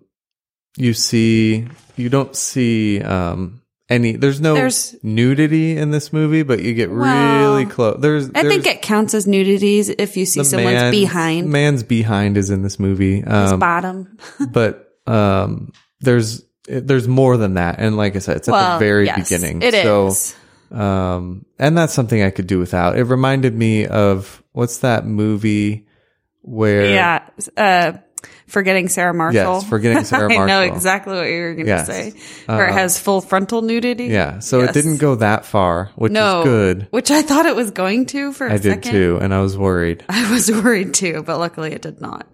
you 0.75 0.93
see, 0.93 1.69
you 1.95 2.09
don't 2.09 2.35
see, 2.35 3.01
um, 3.01 3.61
any, 3.89 4.13
there's 4.13 4.41
no 4.41 4.55
There's- 4.55 4.95
nudity 5.03 5.77
in 5.77 5.91
this 5.91 6.11
movie, 6.11 6.41
but 6.43 6.59
you 6.61 6.73
get 6.73 6.89
Well, 6.91 7.39
really 7.39 7.65
close. 7.65 7.97
There's, 7.99 8.29
I 8.33 8.41
think 8.43 8.65
it 8.65 8.81
counts 8.81 9.13
as 9.13 9.27
nudities 9.27 9.89
if 9.89 10.17
you 10.17 10.25
see 10.25 10.43
someone's 10.43 10.73
man's- 10.75 10.95
behind 10.95 11.49
Man's 11.51 11.83
behind 11.83 12.37
is 12.37 12.49
in 12.49 12.63
this 12.63 12.79
movie. 12.79 13.21
his 13.21 13.51
Um, 13.51 13.59
bottom. 13.59 14.17
but 14.51 14.91
um, 15.05 15.71
there's 16.01 16.41
there's 16.67 17.07
more 17.07 17.37
than 17.37 17.53
that, 17.55 17.75
and 17.77 17.95
like 17.95 18.15
I 18.15 18.19
said, 18.19 18.37
it's 18.37 18.47
at 18.49 18.51
well, 18.53 18.79
the 18.79 18.85
very 18.85 19.05
yes, 19.05 19.29
beginning. 19.29 19.61
It 19.61 19.75
so, 19.75 20.07
is. 20.07 20.35
um, 20.71 21.45
and 21.59 21.77
that's 21.77 21.93
something 21.93 22.23
I 22.23 22.31
could 22.31 22.47
do 22.47 22.57
without. 22.57 22.97
It 22.97 23.03
reminded 23.03 23.53
me 23.55 23.85
of 23.85 24.41
what's 24.51 24.79
that 24.79 25.05
movie 25.05 25.85
where 26.41 26.89
Yeah. 26.89 27.27
Uh, 27.55 27.99
Forgetting 28.47 28.89
Sarah 28.89 29.13
Marshall. 29.13 29.55
Yes, 29.55 29.63
Forgetting 29.69 30.03
Sarah 30.05 30.29
Marshall. 30.29 30.43
I 30.43 30.47
know 30.47 30.61
exactly 30.61 31.15
what 31.15 31.23
you 31.27 31.41
were 31.41 31.53
going 31.55 31.65
to 31.65 31.71
Yes. 31.71 31.87
say. 31.87 32.13
Where 32.45 32.67
it 32.67 32.71
Uh, 32.71 32.73
has 32.73 32.99
full 32.99 33.21
frontal 33.21 33.61
nudity. 33.63 34.05
Yeah. 34.05 34.37
So 34.39 34.59
Yes. 34.61 34.69
it 34.69 34.73
didn't 34.73 34.97
go 34.97 35.15
that 35.15 35.45
far, 35.45 35.89
which 35.95 36.11
no, 36.11 36.39
is 36.41 36.45
good. 36.45 36.87
Which 36.91 37.09
I 37.09 37.23
thought 37.23 37.47
it 37.47 37.55
was 37.55 37.71
going 37.71 38.05
to 38.07 38.31
for 38.33 38.45
a 38.47 38.53
I 38.53 38.57
did 38.57 38.63
second. 38.83 38.91
too, 38.91 39.17
and 39.21 39.33
I 39.33 39.41
was 39.41 39.57
worried. 39.57 40.03
I 40.09 40.31
was 40.31 40.51
worried 40.51 40.93
too, 40.93 41.23
but 41.25 41.39
luckily 41.39 41.73
it 41.73 41.81
did 41.81 41.99
not. 42.01 42.27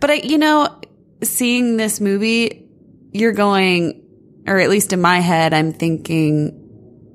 But 0.00 0.10
I, 0.10 0.14
you 0.14 0.38
know, 0.38 0.68
seeing 1.22 1.76
this 1.76 2.00
movie, 2.00 2.66
you're 3.12 3.32
going, 3.32 4.02
or 4.48 4.58
at 4.58 4.68
least 4.68 4.92
in 4.92 5.00
my 5.00 5.20
head, 5.20 5.54
I'm 5.54 5.72
thinking, 5.72 6.58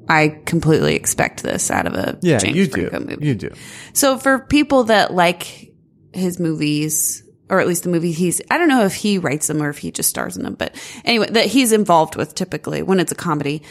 I 0.08 0.40
completely 0.46 0.96
expect 0.96 1.44
this 1.44 1.70
out 1.70 1.86
of 1.86 1.96
a 1.96 2.18
Yeah, 2.22 2.38
James 2.38 2.56
you 2.56 2.68
do. 2.68 2.88
Franco 2.90 3.10
movie. 3.10 3.26
You 3.28 3.36
do. 3.36 3.50
So 3.92 4.18
for 4.18 4.40
people 4.40 4.86
that 4.86 5.14
like 5.14 5.74
his 6.14 6.40
movies, 6.40 7.24
or 7.50 7.60
at 7.60 7.68
least 7.68 7.84
the 7.84 7.90
movie 7.90 8.12
he's, 8.12 8.42
I 8.52 8.58
don't 8.58 8.68
know 8.68 8.86
if 8.86 8.94
he 8.96 9.18
writes 9.18 9.48
them 9.48 9.62
or 9.62 9.70
if 9.70 9.78
he 9.80 9.92
just 9.92 10.10
stars 10.10 10.38
in 10.38 10.44
them, 10.44 10.56
but 10.56 10.76
anyway, 11.06 11.30
that 11.32 11.46
he's 11.46 11.72
involved 11.72 12.16
with 12.16 12.36
typically 12.36 12.82
when 12.84 13.00
it's 13.00 13.12
a 13.12 13.16
comedy, 13.16 13.64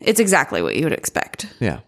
it's 0.00 0.20
exactly 0.20 0.62
what 0.62 0.76
you 0.76 0.84
would 0.84 0.92
expect. 0.92 1.46
Yeah. 1.60 1.80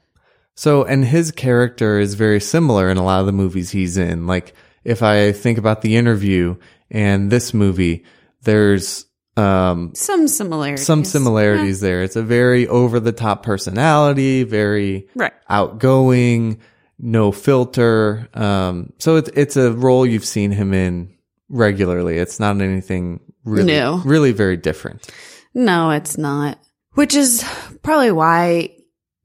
So, 0.57 0.85
and 0.85 1.05
his 1.05 1.33
character 1.33 1.99
is 1.99 2.15
very 2.15 2.41
similar 2.41 2.89
in 2.89 2.97
a 2.97 3.05
lot 3.05 3.21
of 3.21 3.27
the 3.27 3.33
movies 3.33 3.71
he's 3.71 3.97
in. 3.97 4.27
Like, 4.27 4.55
if 4.85 5.03
I 5.03 5.33
think 5.33 5.59
about 5.59 5.83
the 5.83 5.97
interview 5.97 6.57
and 6.91 7.31
this 7.31 7.53
movie, 7.53 8.05
there's, 8.43 9.07
um, 9.37 9.93
Some 9.97 10.29
similarities. 10.29 10.87
some 10.87 11.05
similarities 11.05 11.81
there. 11.81 12.05
It's 12.05 12.15
a 12.15 12.23
very 12.23 12.69
over 12.69 13.01
the 13.01 13.11
top 13.11 13.43
personality, 13.43 14.45
very 14.45 15.09
Right. 15.17 15.33
outgoing, 15.49 16.61
no 17.01 17.33
filter. 17.33 18.29
Um, 18.33 18.93
so 18.99 19.17
it's, 19.17 19.31
it's 19.35 19.57
a 19.57 19.73
role 19.73 20.07
you've 20.07 20.25
seen 20.25 20.53
him 20.53 20.73
in 20.73 21.14
regularly. 21.49 22.19
It's 22.19 22.41
not 22.41 22.61
anything 22.61 23.21
really, 23.45 23.73
New. 23.73 24.01
really 24.05 24.33
very 24.33 24.57
different. 24.57 25.09
No, 25.55 25.91
it's 25.91 26.19
not. 26.19 26.59
Which 26.93 27.15
is 27.15 27.45
probably 27.83 28.13
why, 28.13 28.71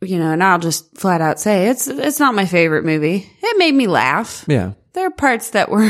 you 0.01 0.19
know, 0.19 0.31
and 0.31 0.43
I'll 0.43 0.59
just 0.59 0.97
flat 0.97 1.21
out 1.21 1.39
say 1.39 1.67
it's 1.69 1.87
it's 1.87 2.19
not 2.19 2.35
my 2.35 2.45
favorite 2.45 2.85
movie. 2.85 3.29
It 3.41 3.57
made 3.57 3.73
me 3.73 3.87
laugh. 3.87 4.45
Yeah. 4.47 4.73
There 4.93 5.05
are 5.05 5.11
parts 5.11 5.51
that 5.51 5.69
were 5.69 5.89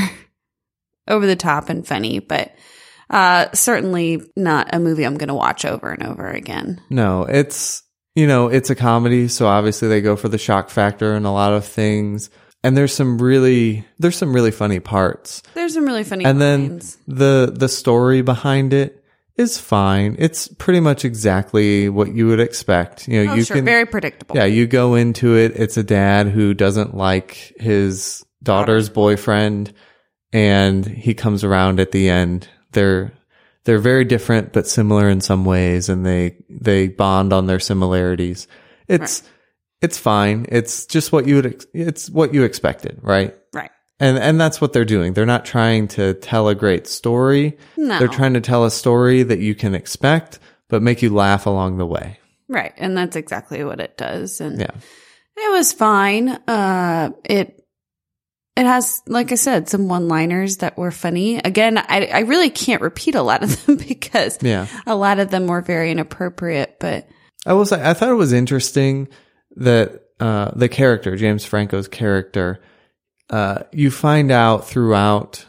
over 1.08 1.26
the 1.26 1.36
top 1.36 1.70
and 1.70 1.88
funny, 1.88 2.20
but 2.20 2.54
uh 3.10 3.48
certainly 3.54 4.22
not 4.36 4.74
a 4.74 4.80
movie 4.80 5.04
I'm 5.06 5.18
going 5.18 5.30
to 5.30 5.34
watch 5.34 5.66
over 5.66 5.90
and 5.90 6.04
over 6.04 6.28
again. 6.28 6.82
No, 6.90 7.24
it's 7.24 7.84
you 8.16 8.28
know, 8.28 8.50
it's 8.50 8.70
a 8.70 8.76
comedy, 8.76 9.28
so 9.30 9.48
obviously 9.48 9.88
they 9.88 10.02
go 10.02 10.16
for 10.16 10.28
the 10.28 10.38
shock 10.38 10.70
factor 10.70 11.14
and 11.14 11.26
a 11.26 11.32
lot 11.32 11.54
of 11.54 11.66
things. 11.66 12.30
And 12.64 12.76
there's 12.76 12.94
some 12.94 13.18
really 13.20 13.86
there's 14.00 14.18
some 14.18 14.34
really 14.34 14.52
funny 14.52 14.80
parts. 14.80 15.42
There's 15.54 15.74
some 15.74 15.86
really 15.86 16.04
funny 16.04 16.26
And 16.26 16.42
then 16.42 16.82
the 17.08 17.52
the 17.56 17.70
story 17.70 18.22
behind 18.22 18.74
it 18.74 19.04
is 19.38 19.58
fine. 19.58 20.18
It's 20.20 20.50
pretty 20.50 20.82
much 20.82 21.06
exactly 21.06 21.88
what 21.88 22.14
you 22.14 22.28
would 22.28 22.42
expect. 22.42 23.08
You 23.08 23.24
know, 23.24 23.32
Oh, 23.32 23.36
you 23.36 23.44
sure, 23.46 23.56
can 23.56 23.66
very 23.66 23.86
predictable. 23.86 24.36
Yeah, 24.36 24.46
you 24.46 24.68
go 24.68 24.96
into 24.96 25.38
it, 25.38 25.54
it's 25.56 25.78
a 25.78 25.84
dad 25.84 26.28
who 26.28 26.54
doesn't 26.54 26.96
like 26.96 27.54
his 27.58 28.26
daughter's 28.44 28.90
boyfriend 28.90 29.74
and 30.34 30.86
he 30.86 31.14
comes 31.14 31.46
around 31.46 31.80
at 31.80 31.92
the 31.92 32.10
end. 32.10 32.50
They're 32.74 33.14
they're 33.64 33.80
very 33.80 34.04
different 34.04 34.52
but 34.52 34.68
similar 34.68 35.10
in 35.10 35.22
some 35.22 35.46
ways 35.46 35.88
and 35.88 36.06
they 36.06 36.36
they 36.50 36.90
bond 36.90 37.32
on 37.32 37.48
their 37.48 37.60
similarities. 37.62 38.48
It's 38.90 39.24
it's 39.82 39.98
fine. 39.98 40.46
It's 40.50 40.86
just 40.86 41.12
what 41.12 41.28
you 41.28 41.36
would 41.36 41.46
ex- 41.46 41.68
it's 41.74 42.10
what 42.10 42.34
you 42.34 42.44
expected, 42.44 43.00
right? 43.02 43.36
Right. 43.54 43.72
And 44.00 44.18
and 44.18 44.40
that's 44.40 44.60
what 44.62 44.74
they're 44.74 44.86
doing. 44.86 45.14
They're 45.14 45.26
not 45.26 45.46
trying 45.46 45.88
to 45.90 46.14
tell 46.16 46.48
a 46.50 46.56
great 46.56 46.88
story. 46.88 47.58
No. 47.78 48.00
They're 48.00 48.08
trying 48.08 48.34
to 48.34 48.42
tell 48.42 48.66
a 48.66 48.72
story 48.72 49.24
that 49.24 49.40
you 49.40 49.56
can 49.56 49.76
expect 49.76 50.40
but 50.70 50.82
make 50.84 51.02
you 51.02 51.10
laugh 51.14 51.46
along 51.48 51.78
the 51.78 51.86
way. 51.86 52.20
Right. 52.48 52.74
And 52.78 52.96
that's 52.96 53.16
exactly 53.16 53.64
what 53.64 53.80
it 53.80 53.98
does. 53.98 54.40
And 54.42 54.60
Yeah. 54.60 54.72
It 55.38 55.52
was 55.52 55.72
fine. 55.74 56.30
Uh, 56.48 57.12
it 57.26 57.56
it 58.58 58.66
has, 58.66 59.02
like 59.08 59.32
I 59.32 59.36
said, 59.36 59.70
some 59.70 59.88
one 59.88 60.10
liners 60.10 60.58
that 60.58 60.78
were 60.78 60.92
funny. 60.92 61.38
Again, 61.38 61.78
I 61.78 62.10
I 62.14 62.20
really 62.22 62.50
can't 62.50 62.82
repeat 62.82 63.16
a 63.16 63.22
lot 63.22 63.42
of 63.44 63.66
them 63.66 63.78
because 63.78 64.38
Yeah. 64.42 64.68
a 64.86 64.96
lot 64.96 65.20
of 65.20 65.30
them 65.32 65.48
were 65.48 65.62
very 65.62 65.92
inappropriate. 65.92 66.76
But 66.80 67.08
I 67.46 67.54
will 67.54 67.66
say, 67.66 67.82
I 67.82 67.94
thought 67.94 68.10
it 68.10 68.16
was 68.16 68.34
interesting 68.34 69.08
that 69.56 70.04
uh, 70.20 70.52
the 70.56 70.70
character, 70.70 71.16
James 71.16 71.46
Franco's 71.46 71.88
character, 71.88 72.62
uh, 73.30 73.64
you 73.72 73.92
find 73.92 74.32
out 74.32 74.68
throughout, 74.68 75.46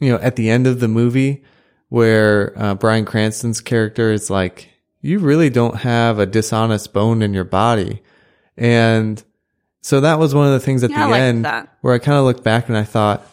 you 0.00 0.10
know, 0.10 0.18
at 0.18 0.36
the 0.36 0.50
end 0.50 0.66
of 0.66 0.80
the 0.80 0.88
movie 0.88 1.44
where 1.88 2.52
uh, 2.56 2.74
Bryan 2.74 3.04
Cranston's 3.04 3.60
character 3.60 4.12
is 4.12 4.30
like, 4.30 4.70
you 5.00 5.18
really 5.18 5.50
don't 5.50 5.76
have 5.78 6.18
a 6.18 6.26
dishonest 6.26 6.92
bone 6.92 7.22
in 7.22 7.34
your 7.34 7.44
body. 7.44 8.02
And 8.56 9.22
so 9.80 10.00
that 10.00 10.18
was 10.18 10.34
one 10.34 10.46
of 10.46 10.52
the 10.52 10.60
things 10.60 10.82
at 10.84 10.90
Yeah, 10.90 11.08
the 11.08 11.14
end 11.16 11.44
that. 11.44 11.68
where 11.80 11.94
I 11.94 11.98
kind 11.98 12.18
of 12.18 12.24
looked 12.24 12.44
back 12.44 12.68
and 12.68 12.76
I 12.76 12.84
thought, 12.84 13.26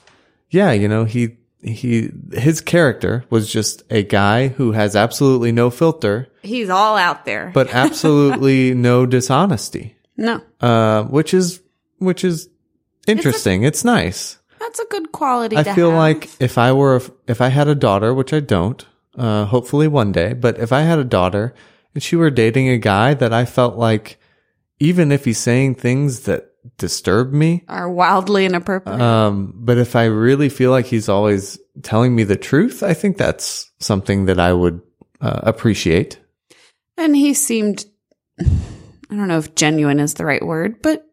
yeah, 0.50 0.72
you 0.72 0.88
know, 0.88 1.06
he, 1.06 1.38
he, 1.62 2.10
his 2.34 2.60
character 2.62 3.24
was 3.30 3.52
just 3.52 3.84
a 3.90 4.02
guy 4.04 4.48
who 4.48 4.72
has 4.72 4.96
absolutely 4.96 5.52
no 5.52 5.70
filter 5.70 6.28
he's 6.42 6.70
all 6.70 6.96
out 6.98 7.26
there. 7.26 7.52
but 7.54 7.70
absolutely 7.74 8.74
no 8.74 9.06
dishonesty, 9.06 9.96
no, 10.20 10.42
uh, 10.60 11.04
which 11.06 11.34
is 11.34 11.62
which 11.98 12.24
is 12.24 12.50
interesting. 13.08 13.64
It's, 13.64 13.84
nice. 13.86 14.38
that's 14.60 14.80
a 14.80 14.86
good 14.90 15.12
quality. 15.12 15.56
I 15.58 15.64
feel 15.64 15.92
have. 15.92 15.98
like 15.98 16.30
if 16.40 16.58
I 16.58 16.74
were 16.74 16.98
a, 16.98 17.02
if 17.28 17.42
I 17.42 17.48
had 17.48 17.68
a 17.68 17.76
daughter, 17.76 18.14
which 18.14 18.34
I 18.34 18.40
don't, 18.40 18.86
uh, 19.18 19.46
hopefully 19.46 19.88
one 19.88 20.12
day, 20.12 20.34
but 20.34 20.60
if 20.60 20.72
I 20.72 20.82
had 20.82 21.00
a 21.00 21.04
daughter 21.04 21.56
and 21.94 22.04
she 22.04 22.16
were 22.16 22.30
dating 22.30 22.70
a 22.70 22.78
guy 22.78 23.14
that 23.14 23.34
I 23.34 23.46
felt 23.46 23.78
like, 23.78 24.20
even 24.80 25.12
if 25.12 25.26
he's 25.26 25.40
saying 25.40 25.76
things 25.76 26.22
that 26.22 26.52
disturb 26.78 27.32
me, 27.32 27.64
are 27.68 27.90
wildly 27.90 28.46
inappropriate. 28.46 29.02
um, 29.02 29.54
but 29.56 29.78
if 29.78 29.96
I 29.96 30.06
really 30.06 30.50
feel 30.50 30.72
like 30.72 30.86
he's 30.86 31.10
always 31.10 31.58
telling 31.82 32.14
me 32.16 32.24
the 32.24 32.38
truth, 32.38 32.84
I 32.84 32.94
think 32.94 33.18
that's 33.18 33.72
something 33.80 34.26
that 34.26 34.40
I 34.40 34.54
would 34.54 34.82
uh, 35.22 35.40
appreciate. 35.44 36.20
and 36.98 37.16
he 37.16 37.34
seemed, 37.34 37.86
I 39.10 39.16
don't 39.16 39.28
know 39.28 39.40
if 39.40 39.56
genuine 39.56 40.00
is 40.00 40.14
the 40.14 40.26
right 40.26 40.46
word, 40.46 40.82
but 40.82 41.06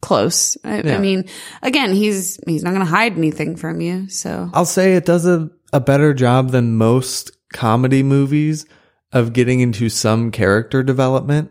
close. 0.00 0.56
I, 0.64 0.82
I 0.82 0.98
mean, 0.98 1.28
again, 1.62 1.92
he's 1.92 2.38
he's 2.46 2.62
not 2.62 2.70
going 2.70 2.84
to 2.84 2.90
hide 2.90 3.16
anything 3.16 3.56
from 3.56 3.80
you. 3.80 4.08
So 4.08 4.50
I'll 4.52 4.64
say 4.64 4.94
it 4.94 5.04
does 5.04 5.26
a, 5.26 5.50
a 5.72 5.80
better 5.80 6.14
job 6.14 6.50
than 6.50 6.76
most 6.76 7.32
comedy 7.52 8.02
movies 8.02 8.66
of 9.12 9.32
getting 9.32 9.60
into 9.60 9.88
some 9.88 10.30
character 10.30 10.82
development. 10.82 11.50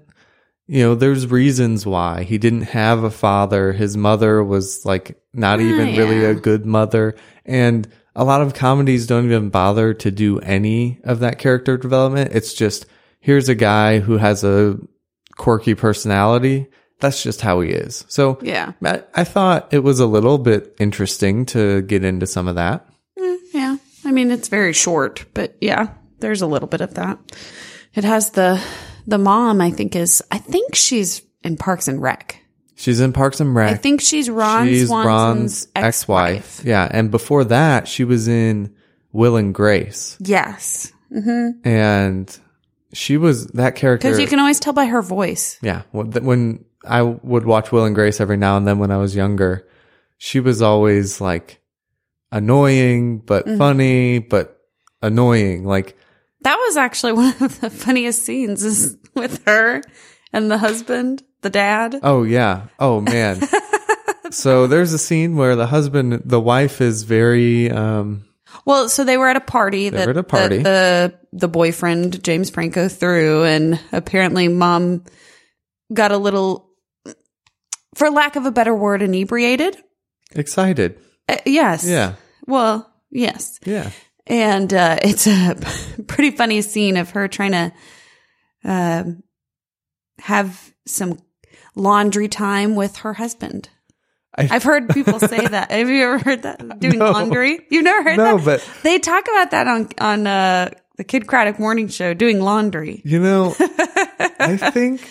You 0.67 0.83
know, 0.83 0.95
there's 0.95 1.27
reasons 1.27 1.85
why 1.85 2.23
he 2.23 2.37
didn't 2.37 2.61
have 2.61 3.03
a 3.03 3.11
father. 3.11 3.73
His 3.73 3.97
mother 3.97 4.43
was 4.43 4.85
like 4.85 5.19
not 5.33 5.59
ah, 5.59 5.63
even 5.63 5.97
really 5.97 6.21
yeah. 6.21 6.29
a 6.29 6.35
good 6.35 6.65
mother. 6.65 7.15
And 7.43 7.87
a 8.15 8.23
lot 8.23 8.41
of 8.41 8.53
comedies 8.53 9.07
don't 9.07 9.25
even 9.25 9.49
bother 9.49 9.93
to 9.95 10.11
do 10.11 10.39
any 10.39 10.99
of 11.03 11.19
that 11.19 11.39
character 11.39 11.77
development. 11.77 12.31
It's 12.33 12.53
just, 12.53 12.85
here's 13.19 13.49
a 13.49 13.55
guy 13.55 13.99
who 13.99 14.17
has 14.17 14.43
a 14.43 14.77
quirky 15.39 15.73
personality. 15.73 16.67
That's 16.99 17.23
just 17.23 17.41
how 17.41 17.61
he 17.61 17.69
is. 17.71 18.05
So 18.09 18.37
yeah. 18.43 18.73
I, 18.83 19.01
I 19.15 19.23
thought 19.23 19.73
it 19.73 19.79
was 19.79 19.99
a 19.99 20.05
little 20.05 20.37
bit 20.37 20.75
interesting 20.79 21.45
to 21.47 21.81
get 21.81 22.03
into 22.03 22.27
some 22.27 22.47
of 22.47 22.55
that. 22.55 22.85
Mm, 23.17 23.37
yeah. 23.53 23.77
I 24.05 24.11
mean, 24.11 24.29
it's 24.31 24.49
very 24.49 24.73
short, 24.73 25.25
but 25.33 25.55
yeah, 25.61 25.93
there's 26.19 26.41
a 26.41 26.47
little 26.47 26.67
bit 26.67 26.81
of 26.81 26.93
that. 26.95 27.17
It 27.95 28.03
has 28.03 28.31
the, 28.31 28.61
the 29.07 29.17
mom, 29.17 29.61
I 29.61 29.71
think 29.71 29.95
is, 29.95 30.21
I 30.29 30.37
think 30.39 30.75
she's 30.75 31.21
in 31.41 31.55
Parks 31.57 31.87
and 31.87 32.01
Rec. 32.01 32.43
She's 32.75 32.99
in 32.99 33.13
Parks 33.13 33.39
and 33.39 33.55
Rec. 33.55 33.71
I 33.71 33.75
think 33.75 34.01
she's 34.01 34.29
Ron 34.29 34.67
She's 34.67 34.87
Swanson's 34.87 35.07
Ron's 35.07 35.67
ex-wife. 35.75 36.35
ex-wife. 36.37 36.61
Yeah, 36.65 36.87
and 36.91 37.11
before 37.11 37.43
that, 37.45 37.87
she 37.87 38.03
was 38.03 38.27
in 38.27 38.73
Will 39.11 39.35
and 39.37 39.53
Grace, 39.55 40.17
Yes. 40.19 40.91
Mm-hmm. 41.13 41.67
and 41.67 42.39
she 42.93 43.17
was 43.17 43.47
that 43.47 43.75
character. 43.75 44.07
Because 44.07 44.19
you 44.19 44.27
can 44.27 44.39
always 44.39 44.59
tell 44.59 44.73
by 44.73 44.85
her 44.85 45.01
voice. 45.01 45.57
yeah, 45.61 45.83
when 45.91 46.11
when 46.23 46.65
I 46.85 47.01
would 47.01 47.45
watch 47.45 47.71
Will 47.71 47.85
and 47.85 47.93
Grace 47.95 48.19
every 48.21 48.37
now 48.37 48.57
and 48.57 48.67
then 48.67 48.79
when 48.79 48.91
I 48.91 48.97
was 48.97 49.15
younger, 49.15 49.67
she 50.17 50.39
was 50.39 50.61
always 50.61 51.19
like 51.21 51.61
annoying 52.31 53.19
but 53.19 53.45
Mm-hmm. 53.45 53.57
funny, 53.57 54.19
but 54.19 54.59
annoying. 55.01 55.65
Like 55.65 55.97
That 56.41 56.55
was 56.55 56.77
actually 56.77 57.13
one 57.23 57.33
of 57.41 57.59
the 57.61 57.69
funniest 57.69 58.23
scenes 58.23 58.63
is 58.63 58.97
with 59.15 59.43
her 59.45 59.81
and 60.33 60.49
the 60.51 60.57
husband, 60.57 61.23
the 61.41 61.49
dad. 61.49 61.99
Oh 62.03 62.23
yeah. 62.23 62.67
Oh 62.79 63.01
man. 63.01 63.41
so 64.31 64.67
there's 64.67 64.93
a 64.93 64.99
scene 64.99 65.35
where 65.35 65.55
the 65.55 65.67
husband, 65.67 66.21
the 66.25 66.39
wife 66.39 66.81
is 66.81 67.03
very 67.03 67.69
um 67.71 68.25
Well, 68.69 68.87
so 68.87 69.03
they 69.03 69.17
were 69.17 69.27
at 69.27 69.35
a 69.35 69.41
party 69.41 69.89
that, 69.89 70.05
were 70.05 70.11
at 70.11 70.17
a 70.17 70.21
party. 70.21 70.57
that 70.59 71.21
the 71.31 71.37
the 71.39 71.47
boyfriend 71.47 72.23
James 72.23 72.51
Franco 72.51 72.87
threw, 72.87 73.43
and 73.43 73.79
apparently 73.91 74.47
mom 74.47 75.05
got 75.91 76.11
a 76.11 76.17
little, 76.19 76.69
for 77.95 78.11
lack 78.11 78.35
of 78.35 78.45
a 78.45 78.51
better 78.51 78.75
word, 78.75 79.01
inebriated. 79.01 79.75
excited. 80.35 80.99
Uh, 81.27 81.37
yes. 81.47 81.83
Yeah. 81.83 82.13
Well, 82.45 82.87
yes. 83.09 83.59
Yeah. 83.65 83.89
and 84.27 84.71
uh, 84.71 84.99
it's 85.01 85.25
a 85.25 85.55
pretty 86.07 86.29
funny 86.29 86.61
scene 86.61 86.95
of 86.97 87.09
her 87.09 87.27
trying 87.27 87.53
to 87.53 87.73
um 88.63 89.23
have 90.19 90.75
some 90.85 91.17
laundry 91.73 92.27
time 92.27 92.75
with 92.75 92.97
her 92.97 93.13
husband. 93.13 93.69
I've 94.51 94.63
heard 94.63 94.89
people 94.89 95.19
say 95.19 95.45
that. 95.47 95.71
Have 95.71 95.89
you 95.89 96.03
ever 96.03 96.19
heard 96.19 96.41
that? 96.43 96.79
Doing 96.79 96.99
No. 96.99 97.11
laundry? 97.11 97.59
You've 97.69 97.83
never 97.83 98.03
heard 98.03 98.17
No, 98.17 98.37
that? 98.37 98.45
but- 98.45 98.69
they 98.83 98.99
talk 98.99 99.25
about 99.27 99.51
that 99.51 99.67
on 99.67 99.89
on 99.99 100.27
uh, 100.27 100.69
the 100.97 101.03
Kidd 101.03 101.27
Kraddick 101.27 101.59
Morning 101.59 101.87
Show. 101.87 102.13
Doing 102.13 102.39
laundry. 102.41 103.01
You 103.05 103.19
know, 103.21 103.55
I 104.39 104.57
think 104.57 105.01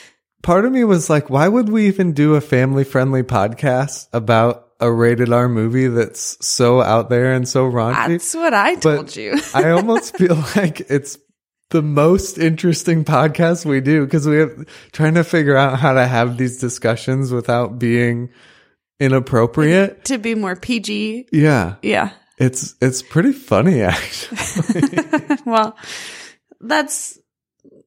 part 0.43 0.65
of 0.65 0.73
me 0.73 0.85
was 0.85 1.09
like, 1.11 1.31
why 1.31 1.49
would 1.49 1.69
we 1.69 1.87
even 1.89 2.13
do 2.13 2.35
a 2.35 2.41
family 2.41 2.85
friendly 2.85 3.23
podcast 3.23 4.09
about 4.13 4.65
a 4.81 4.91
rated 4.93 5.33
R 5.33 5.49
movie 5.49 5.89
that's 5.89 6.45
so 6.47 6.81
out 6.81 7.11
there 7.11 7.33
and 7.33 7.49
so 7.49 7.71
raunchy? 7.71 8.09
That's 8.09 8.35
what 8.35 8.55
I 8.55 8.75
told 8.77 9.07
But 9.07 9.17
you. 9.17 9.39
I 9.55 9.71
almost 9.71 10.17
feel 10.17 10.37
like 10.57 10.81
it's 10.91 11.19
the 11.71 11.83
most 11.83 12.39
interesting 12.39 13.05
podcast 13.05 13.67
we 13.67 13.81
do 13.81 14.05
because 14.05 14.27
we 14.27 14.37
have 14.39 14.67
trying 14.93 15.15
to 15.15 15.25
figure 15.25 15.57
out 15.57 15.79
how 15.79 15.93
to 15.95 16.07
have 16.07 16.39
these 16.39 16.59
discussions 16.61 17.31
without 17.33 17.79
being 17.79 18.31
inappropriate. 19.01 20.05
to 20.07 20.19
be 20.19 20.35
more 20.35 20.57
PG. 20.57 21.29
Yeah. 21.33 21.77
Yeah. 21.83 22.11
It's 22.39 22.75
it's 22.81 23.03
pretty 23.03 23.33
funny 23.33 23.83
actually. 23.83 25.37
well, 25.45 25.77
that's 26.61 27.19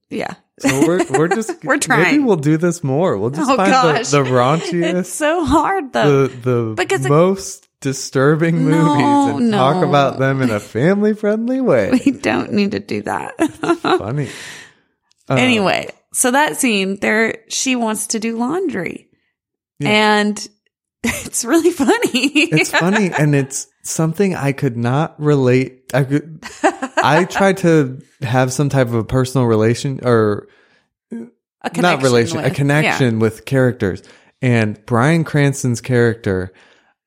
yeah. 0.09 0.33
So 0.59 0.87
we're 0.87 1.05
we're 1.09 1.27
just 1.29 1.51
We're 1.63 1.77
trying. 1.77 2.03
Maybe 2.03 2.23
we'll 2.23 2.35
do 2.35 2.57
this 2.57 2.83
more. 2.83 3.17
We'll 3.17 3.29
just 3.29 3.49
Oh, 3.49 3.55
find 3.55 3.71
gosh. 3.71 4.09
the, 4.09 4.23
the 4.23 4.29
raunchiest 4.29 4.93
It's 4.99 5.09
so 5.13 5.45
hard 5.45 5.93
though. 5.93 6.27
the 6.27 6.35
the 6.67 6.73
Because 6.75 7.05
it- 7.05 7.09
most 7.09 7.67
disturbing 7.79 8.69
No, 8.69 8.77
movies 8.95 9.41
and 9.41 9.51
talk 9.53 9.83
about 9.83 10.19
them 10.19 10.41
in 10.43 10.51
a 10.51 10.59
family 10.59 11.13
friendly 11.15 11.61
way. 11.61 11.89
we 12.05 12.11
don't 12.11 12.51
need 12.53 12.71
to 12.71 12.79
do 12.79 13.01
that. 13.03 13.35
Funny. 13.81 14.27
Uh, 15.27 15.35
anyway, 15.35 15.89
so 16.13 16.29
that 16.29 16.57
scene 16.57 16.99
there, 16.99 17.43
she 17.49 17.75
wants 17.75 18.07
to 18.07 18.19
do 18.19 18.37
laundry, 18.37 19.07
Yeah. 19.79 19.89
and 19.89 20.47
it's 21.25 21.43
really 21.45 21.71
funny. 21.71 21.97
it's 22.51 22.71
funny 22.71 23.11
and 23.17 23.33
it's 23.35 23.67
something 23.83 24.35
I 24.35 24.51
could 24.51 24.77
not 24.77 25.19
relate. 25.19 25.91
I 25.93 26.03
could. 26.03 26.43
I 26.63 27.25
tried 27.29 27.57
to 27.57 27.99
have 28.21 28.53
some 28.53 28.69
type 28.69 28.87
of 28.87 28.93
a 28.93 29.03
personal 29.03 29.47
relation 29.47 29.99
or 30.03 30.47
a 31.11 31.81
not 31.81 32.01
relation, 32.03 32.39
a 32.39 32.43
with- 32.43 32.55
connection 32.55 33.19
with 33.19 33.45
characters. 33.45 34.03
And 34.41 34.83
Bryan 34.85 35.23
Cranston's 35.23 35.81
character, 35.81 36.51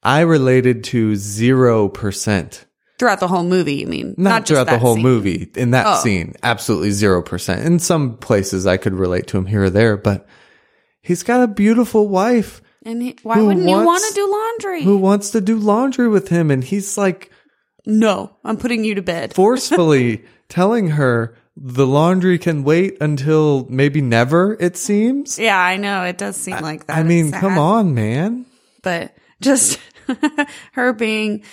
I 0.02 0.20
related 0.20 0.84
to 0.84 1.16
zero 1.16 1.88
percent. 1.88 2.64
throughout 2.98 3.18
the 3.20 3.26
whole 3.28 3.42
movie. 3.44 3.74
You 3.74 3.86
mean 3.88 4.14
Not, 4.16 4.42
just 4.42 4.48
throughout 4.50 4.68
the 4.68 4.78
whole 4.78 4.94
scene. 4.94 5.02
movie. 5.02 5.50
In 5.56 5.72
that 5.72 5.86
Oh. 5.86 6.00
scene, 6.02 6.34
absolutely 6.44 6.90
zero 6.92 7.22
percent. 7.22 7.64
In 7.66 7.78
some 7.80 8.16
places, 8.18 8.66
I 8.66 8.76
could 8.76 8.94
relate 8.94 9.26
to 9.28 9.38
him 9.38 9.46
here 9.46 9.64
or 9.64 9.70
there, 9.70 9.96
but 9.96 10.26
he's 11.00 11.22
got 11.24 11.42
a 11.42 11.48
beautiful 11.48 12.06
wife 12.08 12.60
And 12.84 13.02
he, 13.02 13.16
why 13.22 13.36
Who 13.36 13.46
wouldn't 13.46 13.68
you 13.68 13.82
want 13.82 14.04
to 14.08 14.14
do 14.14 14.30
laundry? 14.30 14.82
who 14.82 14.98
wants 14.98 15.30
to 15.30 15.40
do 15.40 15.56
laundry 15.56 16.08
with 16.08 16.28
him, 16.28 16.50
and 16.50 16.62
he's 16.62 16.98
like 16.98 17.30
no, 17.86 18.36
I'm 18.44 18.56
putting 18.56 18.84
you 18.84 18.94
to 18.94 19.02
bed. 19.02 19.34
forcefully 19.34 20.24
telling 20.48 20.88
her 20.90 21.36
the 21.56 21.86
laundry 21.86 22.38
can 22.38 22.64
wait 22.64 22.96
until 23.00 23.66
maybe 23.68 24.00
never. 24.00 24.56
It 24.58 24.76
seems. 24.76 25.38
yeah, 25.38 25.58
I 25.58 25.76
know 25.76 26.02
it 26.04 26.18
does 26.18 26.36
seem 26.36 26.60
like 26.60 26.86
that. 26.86 26.96
I 26.96 27.02
mean, 27.02 27.30
come 27.30 27.58
on, 27.58 27.94
man. 27.94 28.46
but 28.82 29.14
just 29.40 29.78
her 30.72 30.92
being 30.92 31.44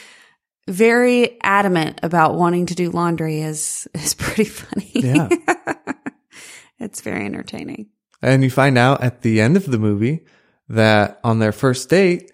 very 0.67 1.37
adamant 1.41 1.99
about 2.03 2.35
wanting 2.35 2.67
to 2.67 2.75
do 2.75 2.89
laundry 2.91 3.41
is 3.41 3.87
is 3.93 4.13
pretty 4.13 4.45
funny. 4.45 4.91
Yeah. 4.93 5.29
it's 6.79 7.01
very 7.01 7.25
entertaining. 7.25 7.89
And 8.21 8.43
you 8.43 8.49
find 8.49 8.77
out 8.77 9.03
at 9.03 9.21
the 9.21 9.41
end 9.41 9.57
of 9.57 9.65
the 9.65 9.79
movie 9.79 10.25
that 10.71 11.19
on 11.23 11.39
their 11.39 11.51
first 11.51 11.89
date, 11.89 12.31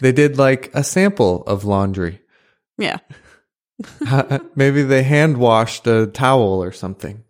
they 0.00 0.12
did 0.12 0.38
like 0.38 0.70
a 0.74 0.84
sample 0.84 1.42
of 1.44 1.64
laundry. 1.64 2.20
Yeah. 2.76 2.98
Maybe 4.54 4.82
they 4.82 5.02
hand 5.02 5.36
washed 5.36 5.86
a 5.86 6.06
towel 6.06 6.62
or 6.62 6.72
something. 6.72 7.24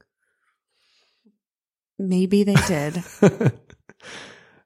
Maybe 1.99 2.44
they 2.44 2.55
did. 2.66 3.03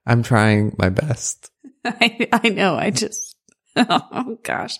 I'm 0.05 0.23
trying 0.23 0.75
my 0.77 0.89
best. 0.89 1.49
I 1.85 2.27
I 2.31 2.49
know. 2.49 2.75
I 2.75 2.91
just 2.91 3.35
oh 3.75 4.37
gosh. 4.43 4.77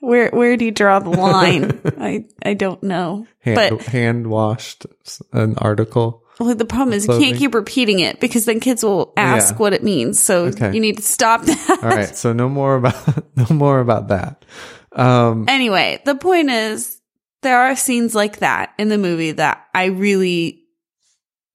Where 0.00 0.30
where 0.30 0.56
do 0.56 0.64
you 0.64 0.72
draw 0.72 0.98
the 0.98 1.10
line? 1.10 1.80
I 1.98 2.26
I 2.44 2.54
don't 2.54 2.82
know. 2.82 3.26
Hand, 3.40 3.56
But 3.56 3.82
hand 3.86 4.26
washed 4.26 4.86
an 5.32 5.56
article. 5.58 6.23
Well, 6.40 6.54
the 6.54 6.64
problem 6.64 6.92
is 6.94 7.06
you 7.06 7.18
can't 7.18 7.36
keep 7.36 7.54
repeating 7.54 8.00
it 8.00 8.20
because 8.20 8.44
then 8.44 8.60
kids 8.60 8.82
will 8.84 9.12
ask 9.16 9.54
Yeah. 9.54 9.58
what 9.58 9.72
it 9.72 9.82
means. 9.84 10.20
So 10.20 10.46
Okay. 10.46 10.72
you 10.74 10.80
need 10.80 10.96
to 10.96 11.02
stop 11.02 11.42
that. 11.46 11.78
All 11.82 11.88
right. 11.90 12.14
So 12.16 12.32
no 12.32 12.48
more 12.48 12.76
about, 12.76 13.36
no 13.36 13.46
more 13.54 13.80
about 13.80 14.08
that. 14.08 14.44
Um, 14.92 15.46
Anyway, 15.48 16.00
the 16.04 16.14
point 16.14 16.50
is 16.50 17.00
there 17.42 17.58
are 17.60 17.76
scenes 17.76 18.14
like 18.14 18.38
that 18.38 18.72
in 18.78 18.88
the 18.88 18.98
movie 18.98 19.32
that 19.32 19.64
I 19.74 19.86
really 19.86 20.62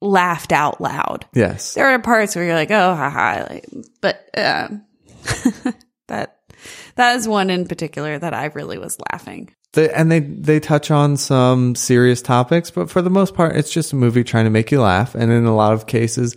laughed 0.01 0.51
out 0.53 0.79
loud. 0.79 1.25
yes. 1.33 1.73
There 1.73 1.87
are 1.87 1.99
parts 1.99 2.35
where 2.35 2.45
you're 2.45 2.55
like, 2.55 2.71
oh, 2.71 2.95
haha. 2.95 3.47
Like, 3.49 3.65
but 4.01 4.29
um, 4.37 4.85
that 6.07 6.38
that 6.99 7.15
is 7.15 7.27
one 7.27 7.49
in 7.49 7.65
particular 7.65 8.19
that 8.19 8.33
I 8.33 8.45
really 8.47 8.77
was 8.77 8.97
laughing. 9.11 9.49
They, 9.73 9.89
and 9.89 10.11
they, 10.11 10.19
they 10.19 10.59
touch 10.59 10.91
on 10.91 11.15
some 11.17 11.75
serious 11.75 12.21
topics, 12.21 12.71
but 12.71 12.89
for 12.89 13.01
the 13.01 13.09
most 13.09 13.35
part, 13.35 13.55
it's 13.55 13.71
just 13.71 13.93
a 13.93 13.95
movie 13.95 14.23
trying 14.23 14.45
to 14.45 14.49
make 14.51 14.71
you 14.71 14.81
laugh. 14.81 15.15
And 15.15 15.31
in 15.31 15.45
a 15.45 15.55
lot 15.55 15.73
of 15.73 15.85
cases, 15.87 16.35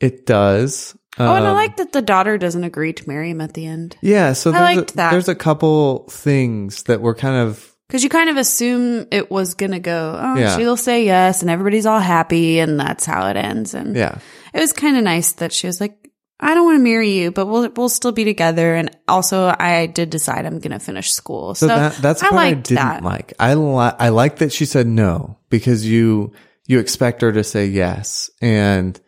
it 0.00 0.26
does. 0.26 0.96
oh, 1.18 1.34
and 1.34 1.46
I 1.46 1.50
Um, 1.50 1.54
like 1.54 1.76
that 1.76 1.92
the 1.92 2.02
daughter 2.02 2.36
doesn't 2.36 2.64
agree 2.64 2.92
to 2.92 3.08
marry 3.08 3.30
him 3.30 3.40
at 3.40 3.54
the 3.54 3.66
end. 3.66 3.96
Yeah. 4.02 4.32
So 4.32 4.50
I 4.50 4.52
there's, 4.52 4.76
liked 4.76 4.90
a, 4.92 4.96
that. 4.96 5.10
there's 5.12 5.28
a 5.28 5.34
couple 5.36 6.06
things 6.10 6.82
that 6.84 7.00
were 7.00 7.14
kind 7.14 7.36
of, 7.48 7.72
Because 7.88 8.02
you 8.02 8.10
kind 8.10 8.28
of 8.28 8.36
assume 8.36 9.06
it 9.12 9.30
was 9.30 9.54
going 9.54 9.72
to 9.72 9.78
go, 9.80 10.18
oh, 10.20 10.34
Yeah. 10.36 10.56
she'll 10.56 10.76
say 10.76 11.04
yes, 11.04 11.42
and 11.42 11.50
everybody's 11.50 11.86
all 11.86 12.00
happy, 12.00 12.58
and 12.58 12.78
that's 12.78 13.06
how 13.06 13.28
it 13.28 13.36
ends. 13.36 13.72
And 13.74 13.94
yeah. 13.96 14.18
it 14.52 14.58
was 14.60 14.72
kind 14.72 14.96
of 14.96 15.04
nice 15.04 15.32
that 15.34 15.52
she 15.52 15.66
was 15.68 15.80
like, 15.80 15.96
I 16.44 16.54
don't 16.54 16.64
want 16.66 16.78
to 16.78 16.82
marry 16.84 17.10
you, 17.10 17.30
but 17.30 17.46
we'll 17.46 17.70
we'll 17.70 17.88
still 17.88 18.12
be 18.12 18.24
together. 18.24 18.74
And 18.74 18.94
also, 19.08 19.54
I 19.58 19.86
did 19.86 20.10
decide 20.10 20.44
I'm 20.44 20.58
going 20.60 20.72
to 20.72 20.78
finish 20.78 21.10
school. 21.12 21.54
So, 21.54 21.68
So, 21.68 21.74
that, 21.74 21.94
that's 21.96 22.22
I 22.22 22.30
what 22.30 22.38
I 22.38 22.52
didn't 22.52 22.74
that. 22.74 23.02
like. 23.02 23.32
I 23.40 23.54
li- 23.54 23.96
I 23.98 24.10
like 24.10 24.36
that 24.36 24.52
she 24.52 24.66
said 24.66 24.86
no 24.86 25.38
because 25.48 25.86
you, 25.86 26.32
you 26.66 26.78
expect 26.80 27.22
her 27.22 27.32
to 27.32 27.42
say 27.42 27.66
yes. 27.66 28.30
And 28.42 29.00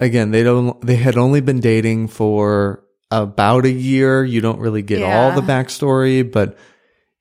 again, 0.00 0.32
they 0.32 0.42
don't, 0.42 0.80
they 0.84 0.96
had 0.96 1.16
only 1.16 1.40
been 1.40 1.60
dating 1.60 2.08
for 2.08 2.84
about 3.10 3.64
a 3.64 3.70
year. 3.70 4.24
You 4.24 4.40
don't 4.40 4.60
really 4.60 4.82
get 4.82 5.02
all 5.02 5.32
the 5.32 5.42
backstory, 5.42 6.30
but 6.30 6.58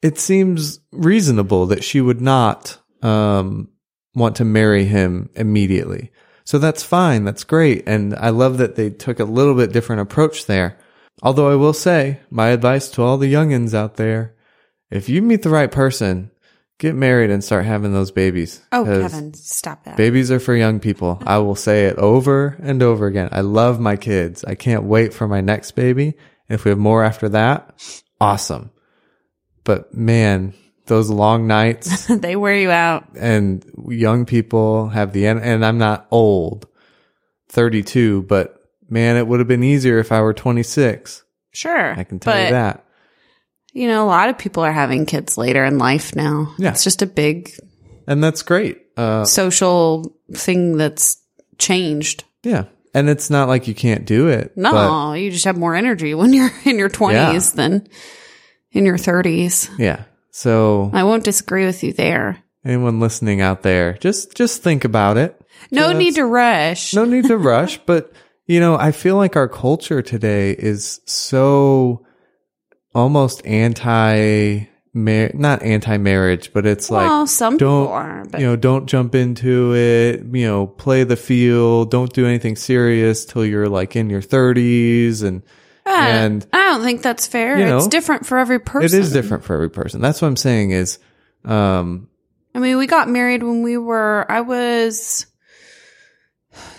it 0.02 0.18
seems 0.18 0.80
reasonable 0.92 1.68
that 1.68 1.84
she 1.84 2.02
would 2.02 2.22
not, 2.22 2.78
um, 3.04 3.70
want 4.16 4.38
to 4.38 4.46
marry 4.46 4.86
him 4.86 5.30
immediately. 5.36 6.12
So 6.50 6.58
that's 6.58 6.82
fine. 6.82 7.26
That's 7.26 7.44
great. 7.44 7.84
And 7.86 8.16
I 8.16 8.30
love 8.30 8.58
that 8.58 8.76
they 8.76 8.90
took 8.90 9.20
a 9.20 9.24
little 9.24 9.54
bit 9.54 9.72
different 9.72 10.02
approach 10.02 10.48
there. 10.48 10.80
Although 11.22 11.52
I 11.52 11.54
will 11.54 11.74
say, 11.74 12.22
my 12.32 12.48
advice 12.48 12.90
to 12.90 13.04
all 13.04 13.20
the 13.20 13.32
youngins 13.32 13.76
out 13.76 13.98
there, 13.98 14.34
if 14.90 15.10
you 15.10 15.22
meet 15.22 15.44
the 15.44 15.52
right 15.52 15.70
person, 15.70 16.32
get 16.80 16.96
married 16.96 17.30
and 17.30 17.44
start 17.44 17.66
having 17.66 17.94
those 17.94 18.10
babies. 18.10 18.62
Oh, 18.72 18.84
Kevin, 18.84 19.32
stop 19.36 19.84
that. 19.84 19.96
Babies 19.96 20.32
are 20.32 20.40
for 20.40 20.56
young 20.56 20.80
people. 20.80 21.22
I 21.24 21.38
will 21.38 21.54
say 21.54 21.86
it 21.86 21.98
over 21.98 22.58
and 22.64 22.82
over 22.82 23.06
again. 23.06 23.30
I 23.32 23.42
love 23.42 23.80
my 23.80 23.96
kids. 23.96 24.44
I 24.44 24.56
can't 24.56 24.86
wait 24.86 25.14
for 25.14 25.28
my 25.28 25.42
next 25.42 25.74
baby. 25.74 26.16
If 26.48 26.66
we 26.66 26.70
have 26.70 26.80
more 26.80 27.04
after 27.04 27.30
that, 27.30 27.80
awesome. 28.20 28.72
But 29.64 29.94
man, 29.94 30.56
those 30.90 31.10
long 31.10 31.48
nights 31.48 32.08
they 32.10 32.36
wear 32.36 32.56
you 32.56 32.70
out. 32.70 33.08
and 33.18 33.64
young 33.88 34.26
people 34.26 34.90
have 34.90 35.14
the 35.14 35.26
and 35.28 35.66
I'm 35.66 35.78
not 35.78 36.08
old, 36.12 36.68
32, 37.50 38.24
but 38.24 38.60
man, 38.90 39.16
it 39.16 39.28
would 39.28 39.40
have 39.40 39.48
been 39.48 39.64
easier 39.64 40.00
if 40.00 40.12
I 40.12 40.22
were 40.22 40.34
26. 40.34 41.24
Sure. 41.52 41.94
I 41.98 42.04
can 42.04 42.20
tell 42.20 42.34
but, 42.34 42.46
you 42.46 42.52
that. 42.52 42.86
You 43.74 43.88
know, 43.88 44.04
a 44.04 44.08
lot 44.08 44.30
of 44.30 44.38
people 44.38 44.64
are 44.64 44.72
having 44.72 45.06
kids 45.06 45.38
later 45.38 45.64
in 45.64 45.78
life 45.78 46.16
now. 46.16 46.54
Yeah. 46.58 46.72
It's 46.72 46.84
just 46.84 47.02
a 47.02 47.06
big 47.08 47.52
And 48.08 48.24
that's 48.24 48.42
great. 48.42 48.82
Uh, 48.98 49.24
social 49.26 50.16
thing 50.34 50.76
that's 50.78 51.18
changed. 51.58 52.24
yeah. 52.44 52.66
And 52.92 53.08
it's 53.08 53.30
not 53.30 53.48
like 53.48 53.68
you 53.68 53.76
can't 53.76 54.04
do 54.04 54.30
it. 54.30 54.58
No, 54.58 54.72
but 54.72 55.14
you 55.22 55.30
just 55.30 55.46
have 55.46 55.56
more 55.56 55.76
energy 55.76 56.16
when 56.16 56.34
you're 56.34 56.50
in 56.66 56.80
your 56.80 56.90
20s 56.90 57.12
Yeah. 57.14 57.56
than 57.56 57.88
in 58.72 58.84
your 58.86 58.98
30s. 58.98 59.70
yeah. 59.78 60.06
So 60.32 60.92
I 60.94 61.04
won't 61.04 61.24
disagree 61.24 61.66
with 61.66 61.84
you 61.84 61.94
there. 61.94 62.44
anyone 62.64 63.00
listening 63.00 63.42
out 63.42 63.64
there, 63.64 63.94
just, 63.94 64.36
just 64.36 64.62
think 64.64 64.86
about 64.86 65.18
it. 65.18 65.40
No 65.72 65.92
need 65.92 66.16
to 66.16 66.26
rush. 66.26 66.94
No 66.94 67.06
need 67.06 67.26
to 67.26 67.38
rush, 67.54 67.78
but 67.86 68.14
you 68.46 68.60
know, 68.60 68.76
I 68.76 68.92
feel 68.92 69.16
like 69.16 69.36
our 69.36 69.48
culture 69.48 70.02
today 70.02 70.52
is 70.52 71.02
so 71.06 72.06
almost 72.96 73.46
anti 73.46 74.66
mar- 74.94 75.32
not 75.34 75.62
anti-marriage, 75.62 76.52
but 76.54 76.66
it's 76.66 76.90
like 76.90 77.28
some 77.28 77.58
don't 77.58 77.88
are, 77.90 78.26
but 78.26 78.40
you 78.40 78.48
know 78.48 78.56
don't 78.56 78.88
jump 78.88 79.16
into 79.16 79.76
it. 79.76 80.24
You 80.32 80.48
know, 80.48 80.68
play 80.68 81.04
the 81.04 81.16
field. 81.16 81.92
Don't 81.92 82.12
do 82.12 82.26
anything 82.26 82.56
serious 82.56 83.26
till 83.26 83.46
you're 83.46 83.70
like 83.70 83.96
in 83.96 84.10
your 84.10 84.22
30s, 84.22 85.24
and 85.24 85.44
and 85.90 86.46
I 86.54 86.66
don't 86.66 86.84
think 86.84 87.02
that's 87.02 87.28
fair. 87.28 87.58
you 87.58 87.76
it's 87.78 87.88
different 87.88 88.26
for 88.26 88.38
every 88.38 88.60
person. 88.60 88.86
it 88.86 89.02
is 89.02 89.12
different 89.12 89.44
for 89.44 89.54
every 89.56 89.70
person. 89.70 90.02
That's 90.02 90.22
what 90.22 90.28
I'm 90.28 90.36
saying. 90.38 90.72
Is 90.72 91.00
um 91.46 92.08
I 92.56 92.60
mean, 92.60 92.78
we 92.78 92.88
got 92.88 93.08
married 93.10 93.44
when 93.44 93.62
we 93.64 93.78
were. 93.78 94.26
I 94.30 94.42
was 94.42 95.26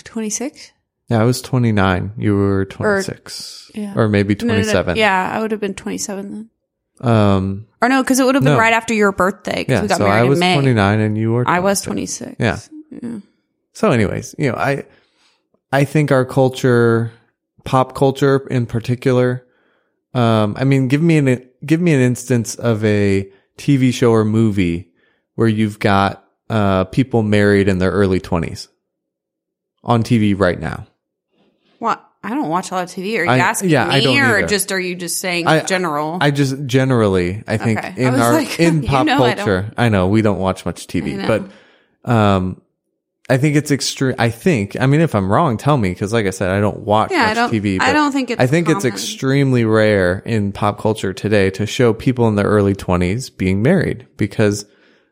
twenty 0.04 0.30
six. 0.30 0.72
yeah, 1.08 1.20
I 1.20 1.24
was 1.24 1.40
29. 1.42 2.12
You 2.18 2.36
were 2.36 2.64
26, 2.66 3.70
yeah. 3.74 3.94
or 3.96 4.08
maybe 4.08 4.34
27. 4.34 4.96
Yeah, 4.96 5.30
I 5.32 5.40
would 5.40 5.50
have 5.52 5.60
been 5.60 5.74
twenty 5.74 5.98
seven 5.98 6.30
then. 7.00 7.08
Um. 7.10 7.66
Or 7.80 7.88
no, 7.88 8.02
because 8.02 8.20
it 8.20 8.24
would 8.24 8.34
have 8.34 8.44
been 8.44 8.52
No. 8.54 8.58
right 8.58 8.74
after 8.74 8.92
your 8.92 9.10
birthday. 9.12 9.64
'cause 9.64 9.72
Yeah. 9.72 9.82
we 9.82 9.88
got 9.88 9.98
So 9.98 10.04
married 10.04 10.20
I 10.20 10.24
was 10.24 10.38
in 10.38 10.40
May. 10.40 10.54
29, 10.54 11.00
and 11.00 11.16
you 11.16 11.32
were. 11.32 11.48
I 11.48 11.60
was 11.60 11.80
26. 11.80 12.36
twenty 12.36 12.50
six. 12.56 12.70
Yeah. 13.02 13.18
So, 13.72 13.90
anyways, 13.92 14.34
you 14.36 14.50
know, 14.50 14.56
I 14.56 14.84
I 15.72 15.84
think 15.84 16.10
our 16.12 16.24
culture, 16.26 17.12
pop 17.64 17.94
culture 17.94 18.46
in 18.50 18.66
particular, 18.66 19.46
um, 20.14 20.54
I 20.58 20.64
mean, 20.64 20.88
give 20.88 21.02
me 21.02 21.18
an 21.18 21.48
give 21.64 21.80
me 21.80 21.92
an 21.94 22.00
instance 22.00 22.54
of 22.54 22.84
a 22.84 23.30
TV 23.58 23.92
show 23.92 24.12
or 24.12 24.24
movie 24.24 24.90
where 25.34 25.48
you've 25.48 25.78
got 25.78 26.24
uh, 26.48 26.84
people 26.84 27.22
married 27.22 27.68
in 27.68 27.78
their 27.78 27.90
early 27.90 28.20
twenties 28.20 28.68
on 29.84 30.02
TV 30.02 30.38
right 30.38 30.58
now. 30.58 30.86
What? 31.78 32.04
I 32.22 32.30
don't 32.34 32.50
watch 32.50 32.70
a 32.70 32.74
lot 32.74 32.84
of 32.84 32.90
TV. 32.90 33.18
Are 33.18 33.24
you 33.24 33.30
I- 33.30 33.38
asking 33.38 33.70
yeah, 33.70 33.86
me, 33.86 33.94
I 33.94 34.00
don't 34.02 34.18
or 34.18 34.38
either. 34.38 34.46
just 34.46 34.72
are 34.72 34.80
you 34.80 34.94
just 34.94 35.18
saying 35.20 35.46
I- 35.46 35.60
general? 35.62 36.18
I 36.20 36.30
just 36.30 36.66
generally, 36.66 37.42
I 37.46 37.56
think 37.56 37.78
Okay. 37.78 37.94
In 37.96 38.12
was 38.12 38.20
our 38.20 38.32
like, 38.34 38.60
in 38.60 38.82
you 38.82 38.88
pop 38.88 39.06
know 39.06 39.16
culture, 39.16 39.72
I, 39.78 39.88
know 39.88 40.08
we 40.08 40.20
don't 40.20 40.38
watch 40.38 40.66
much 40.66 40.86
TV, 40.86 41.26
but 41.26 42.10
um, 42.10 42.60
I 43.30 43.38
think 43.38 43.56
it's 43.56 43.70
extreme. 43.70 44.14
I 44.18 44.28
think, 44.30 44.76
I 44.80 44.86
mean, 44.86 45.00
if 45.00 45.14
I'm 45.14 45.30
wrong, 45.30 45.56
tell 45.56 45.76
me 45.76 45.90
because, 45.90 46.12
like 46.12 46.26
I 46.26 46.30
said, 46.30 46.50
I 46.50 46.60
don't 46.60 46.80
watch 46.80 47.10
Yeah, 47.12 47.26
I 47.26 47.34
don't- 47.34 47.50
TV. 47.50 47.80
I 47.80 47.92
don't 47.92 48.12
think 48.12 48.30
it's 48.30 48.40
I 48.40 48.46
think 48.46 48.68
it's 48.68 48.84
extremely 48.84 49.64
rare 49.64 50.18
in 50.26 50.52
pop 50.52 50.78
culture 50.78 51.12
today 51.12 51.50
to 51.50 51.64
show 51.66 51.92
people 51.94 52.26
in 52.28 52.34
their 52.34 52.46
early 52.46 52.74
20s 52.74 53.30
being 53.36 53.62
married 53.62 54.06
because 54.16 54.66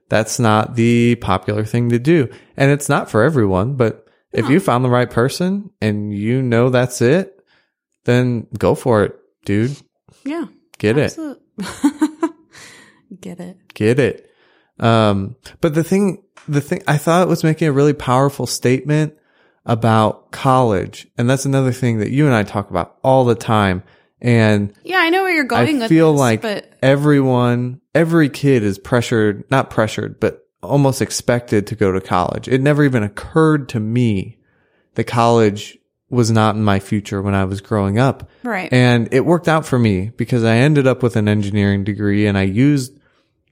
that's 0.09 0.38
not 0.38 0.74
the 0.74 1.14
popular 1.16 1.64
thing 1.64 1.90
to 1.90 1.98
do, 1.98 2.28
and 2.57 2.70
it's 2.70 2.88
not 2.88 3.11
for 3.11 3.22
everyone. 3.22 3.74
But 3.76 4.07
if 4.33 4.48
you 4.50 4.59
found 4.61 4.85
the 4.85 4.90
right 4.90 5.09
person 5.11 5.70
and 5.81 6.12
you 6.12 6.42
know 6.42 6.70
that's 6.70 7.00
it, 7.00 7.35
then 8.04 8.46
go 8.59 8.74
for 8.74 9.04
it, 9.04 9.16
dude. 9.44 9.76
yeah. 10.24 10.46
Get 10.78 10.96
it. 10.98 11.16
Get 13.20 13.40
it. 13.40 13.57
get 13.74 13.98
it. 13.98 14.31
Um, 14.78 15.35
but 15.61 15.74
the 15.74 15.83
thing, 15.83 16.22
the 16.48 16.61
thing, 16.61 16.82
I 16.87 16.98
thought 16.98 17.22
it 17.22 17.28
was 17.28 17.44
making 17.44 17.68
a 17.68 17.72
really 17.72 17.92
powerful 17.92 18.46
statement 18.46 19.14
about 19.66 20.30
college. 20.30 21.06
And 21.18 21.28
that's 21.28 21.44
another 21.44 21.72
thing 21.72 21.98
that 21.98 22.11
you 22.11 22.26
and 22.26 22.34
I 22.34 22.42
talk 22.42 22.70
about 22.70 22.96
all 23.02 23.24
the 23.24 23.34
time. 23.34 23.82
And 24.20 24.72
Yeah, 24.82 24.98
I 24.98 25.11
know 25.11 25.22
where 25.22 25.34
you're 25.34 25.44
going 25.44 25.82
I 25.82 25.88
feel 25.88 26.12
this, 26.12 26.20
like 26.20 26.42
but 26.42 26.72
everyone, 26.82 27.80
every 27.94 28.28
kid 28.28 28.62
is 28.64 28.78
pressured, 28.78 29.44
not 29.50 29.70
pressured, 29.70 30.18
but 30.18 30.46
almost 30.62 31.00
expected 31.00 31.66
to 31.68 31.76
go 31.76 31.92
to 31.92 32.00
college. 32.00 32.48
It 32.48 32.61
never 32.61 32.82
even 32.82 33.02
occurred 33.02 33.68
to 33.70 33.80
me 33.80 34.38
that 34.94 35.04
college 35.04 35.78
was 36.11 36.30
not 36.30 36.56
in 36.56 36.64
my 36.64 36.80
future 36.80 37.20
when 37.20 37.34
I 37.34 37.44
was 37.44 37.61
growing 37.61 37.98
up. 37.98 38.28
right. 38.42 38.72
And 38.72 39.12
it 39.12 39.26
worked 39.26 39.46
out 39.46 39.66
for 39.66 39.78
me 39.78 40.11
because 40.16 40.42
I 40.42 40.56
ended 40.56 40.87
up 40.87 41.02
with 41.02 41.16
an 41.16 41.28
engineering 41.28 41.84
degree 41.84 42.26
and 42.26 42.37
I 42.38 42.42
used, 42.42 42.97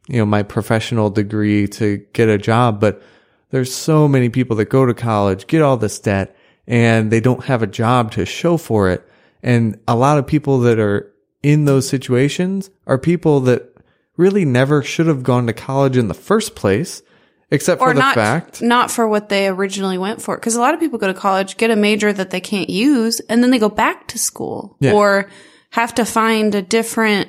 you 0.07 0.19
know, 0.19 0.27
my 0.27 0.43
professional 0.43 1.11
degree 1.11 1.67
to 1.69 1.99
get 2.13 2.29
a 2.29 2.39
job. 2.39 2.81
But 2.81 3.03
there's 3.51 3.75
so 3.75 4.07
many 4.09 4.29
people 4.29 4.57
that 4.57 4.67
go 4.67 4.87
to 4.87 4.95
college, 4.95 5.47
get 5.47 5.63
all 5.63 5.77
this 5.77 5.99
debt, 5.99 6.37
and 6.67 7.11
they 7.11 7.21
don't 7.21 7.45
have 7.45 7.63
a 7.63 7.67
job 7.67 8.13
to 8.13 8.25
show 8.27 8.57
for 8.57 8.91
it. 8.91 9.07
And 9.43 9.79
a 9.87 9.95
lot 9.97 10.19
of 10.19 10.27
people 10.27 10.61
that 10.61 10.79
are 10.79 11.13
in 11.43 11.65
those 11.65 11.89
situations 11.89 12.71
are 12.87 12.99
people 12.99 13.41
that 13.41 13.73
really 14.17 14.45
never 14.45 14.83
should 14.83 15.07
have 15.07 15.23
gone 15.23 15.47
to 15.47 15.53
college 15.53 15.97
in 15.97 16.09
the 16.09 16.15
first 16.15 16.57
place, 16.57 17.03
except 17.51 17.79
for 17.81 17.91
or 17.91 17.95
the 17.95 18.01
not 18.01 18.15
fact. 18.15 18.63
not 18.63 18.91
for 18.91 19.07
what 19.07 19.29
they 19.29 19.47
originally 19.47 19.99
went 19.99 20.21
for 20.21 20.37
because 20.37 20.57
a 20.57 20.61
lot 20.61 20.75
of 20.75 20.81
people 20.81 20.99
go 20.99 21.07
to 21.07 21.15
college 21.15 21.57
get 21.57 21.71
a 21.71 21.77
major 21.77 22.13
that 22.13 22.31
they 22.31 22.41
can't 22.41 22.69
use 22.71 23.21
and 23.29 23.43
then 23.43 23.51
they 23.51 23.59
go 23.59 23.69
back 23.69 24.09
to 24.09 24.19
school 24.19 24.77
Yeah. 24.81 24.95
or 24.95 25.29
have 25.71 25.95
to 25.97 26.05
find 26.05 26.55
a 26.57 26.63
different 26.63 27.29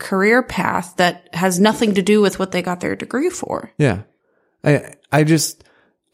career 0.00 0.42
path 0.42 0.96
that 0.96 1.28
has 1.32 1.60
nothing 1.60 1.94
to 1.94 2.02
do 2.02 2.20
with 2.20 2.38
what 2.38 2.50
they 2.50 2.62
got 2.62 2.80
their 2.80 2.96
degree 2.96 3.30
for. 3.30 3.72
Yeah. 3.78 4.02
I, 4.64 4.94
I 5.12 5.22
just, 5.22 5.62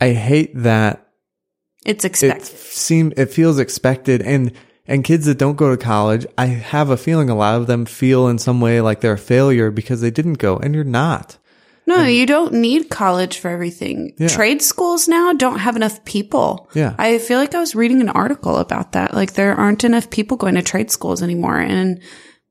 I 0.00 0.10
hate 0.10 0.52
that 0.56 1.06
it's 1.86 2.04
it 2.04 2.08
expected. 2.08 2.46
seem 2.46 3.12
it 3.16 3.30
feels 3.30 3.58
expected. 3.58 4.20
And 4.20 4.52
and 4.88 5.04
kids 5.04 5.26
that 5.26 5.38
don't 5.38 5.56
go 5.56 5.70
to 5.70 5.76
college 5.76 6.26
i 6.38 6.46
have 6.46 6.90
a 6.90 6.96
feeling 6.96 7.28
a 7.28 7.34
lot 7.34 7.56
of 7.56 7.66
them 7.66 7.84
feel 7.84 8.28
in 8.28 8.38
some 8.38 8.60
way 8.60 8.80
like 8.80 9.00
they're 9.00 9.14
a 9.14 9.18
failure 9.18 9.72
because 9.72 10.00
they 10.00 10.12
didn't 10.12 10.34
go 10.34 10.56
and 10.58 10.74
you're 10.74 10.84
not. 10.84 11.38
No 11.88 12.02
you 12.02 12.26
don't 12.26 12.52
need 12.52 12.90
college 12.90 13.38
for 13.38 13.48
everything. 13.48 14.14
Yeah. 14.18 14.28
trade 14.28 14.60
schools 14.62 15.06
now 15.08 15.32
don't 15.32 15.60
have 15.60 15.76
enough 15.76 16.04
people. 16.04 16.68
Yeah. 16.74 16.94
i 16.98 17.18
feel 17.18 17.38
like 17.38 17.54
i 17.54 17.60
was 17.60 17.74
reading 17.74 18.00
an 18.00 18.08
article 18.08 18.56
about 18.56 18.92
that. 18.92 19.14
Like 19.14 19.34
there 19.34 19.54
aren't 19.54 19.84
enough 19.84 20.10
people 20.10 20.36
going 20.36 20.56
to 20.56 20.62
trade 20.62 20.90
schools 20.90 21.22
anymore. 21.22 21.58
And 21.58 22.00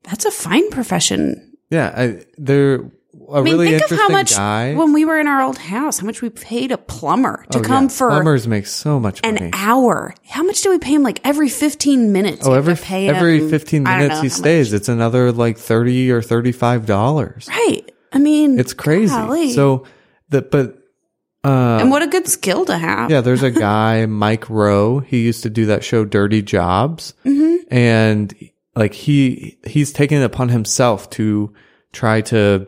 that's 0.07 0.25
a 0.25 0.31
fine 0.31 0.69
profession 0.71 1.57
yeah 1.69 1.93
I, 1.95 2.25
they're 2.37 2.75
a 2.75 2.89
I 3.31 3.41
mean, 3.41 3.53
really 3.53 3.69
think 3.69 3.77
of 3.77 3.91
interesting 3.91 3.97
how 3.97 4.09
much 4.09 4.35
guy 4.35 4.75
when 4.75 4.93
we 4.93 5.03
were 5.03 5.19
in 5.19 5.25
our 5.25 5.41
old 5.41 5.57
house, 5.57 5.97
how 5.99 6.05
much 6.05 6.21
we 6.21 6.29
paid 6.29 6.71
a 6.71 6.77
plumber 6.77 7.43
to 7.51 7.57
Oh, 7.59 7.61
come 7.61 7.85
yeah. 7.85 7.89
for 7.89 8.09
plumbers 8.09 8.47
make 8.47 8.67
so 8.67 8.99
much 8.99 9.19
an 9.23 9.35
money 9.35 9.49
hour. 9.53 10.13
How 10.29 10.43
much 10.43 10.61
do 10.61 10.69
we 10.69 10.77
pay 10.77 10.93
him? 10.93 11.01
Like 11.01 11.21
every 11.23 11.49
fifteen 11.49 12.11
minutes. 12.11 12.45
oh 12.45 12.53
every 12.53 12.75
pay 12.75 13.07
every 13.07 13.39
him- 13.39 13.49
15 13.49 13.81
minutes 13.83 14.21
he 14.21 14.29
stays 14.29 14.73
it's 14.73 14.89
another 14.89 15.31
like 15.31 15.57
30 15.57 16.11
or 16.11 16.21
35 16.21 16.85
dollars. 16.85 17.47
Right. 17.47 17.89
I 18.13 18.19
mean, 18.19 18.59
it's 18.59 18.73
crazy 18.75 19.13
golly. 19.15 19.53
so 19.53 19.85
the 20.29 20.43
but 20.43 20.77
uh 21.43 21.79
and 21.81 21.89
what 21.89 22.03
a 22.03 22.07
good 22.07 22.27
skill 22.27 22.65
to 22.65 22.77
have. 22.77 23.09
Yeah, 23.09 23.21
there's 23.21 23.43
a 23.43 23.49
guy, 23.51 24.05
Mike 24.25 24.49
Rowe. 24.51 24.99
He 24.99 25.23
used 25.23 25.41
to 25.43 25.49
do 25.49 25.65
that 25.67 25.83
show, 25.83 26.05
Dirty 26.05 26.43
Jobs, 26.43 27.13
and 27.71 28.33
like 28.75 28.93
he 28.93 29.57
he's 29.65 29.91
taken 29.93 30.21
it 30.21 30.25
upon 30.25 30.49
himself 30.49 31.09
to 31.11 31.53
try 31.93 32.21
to 32.21 32.67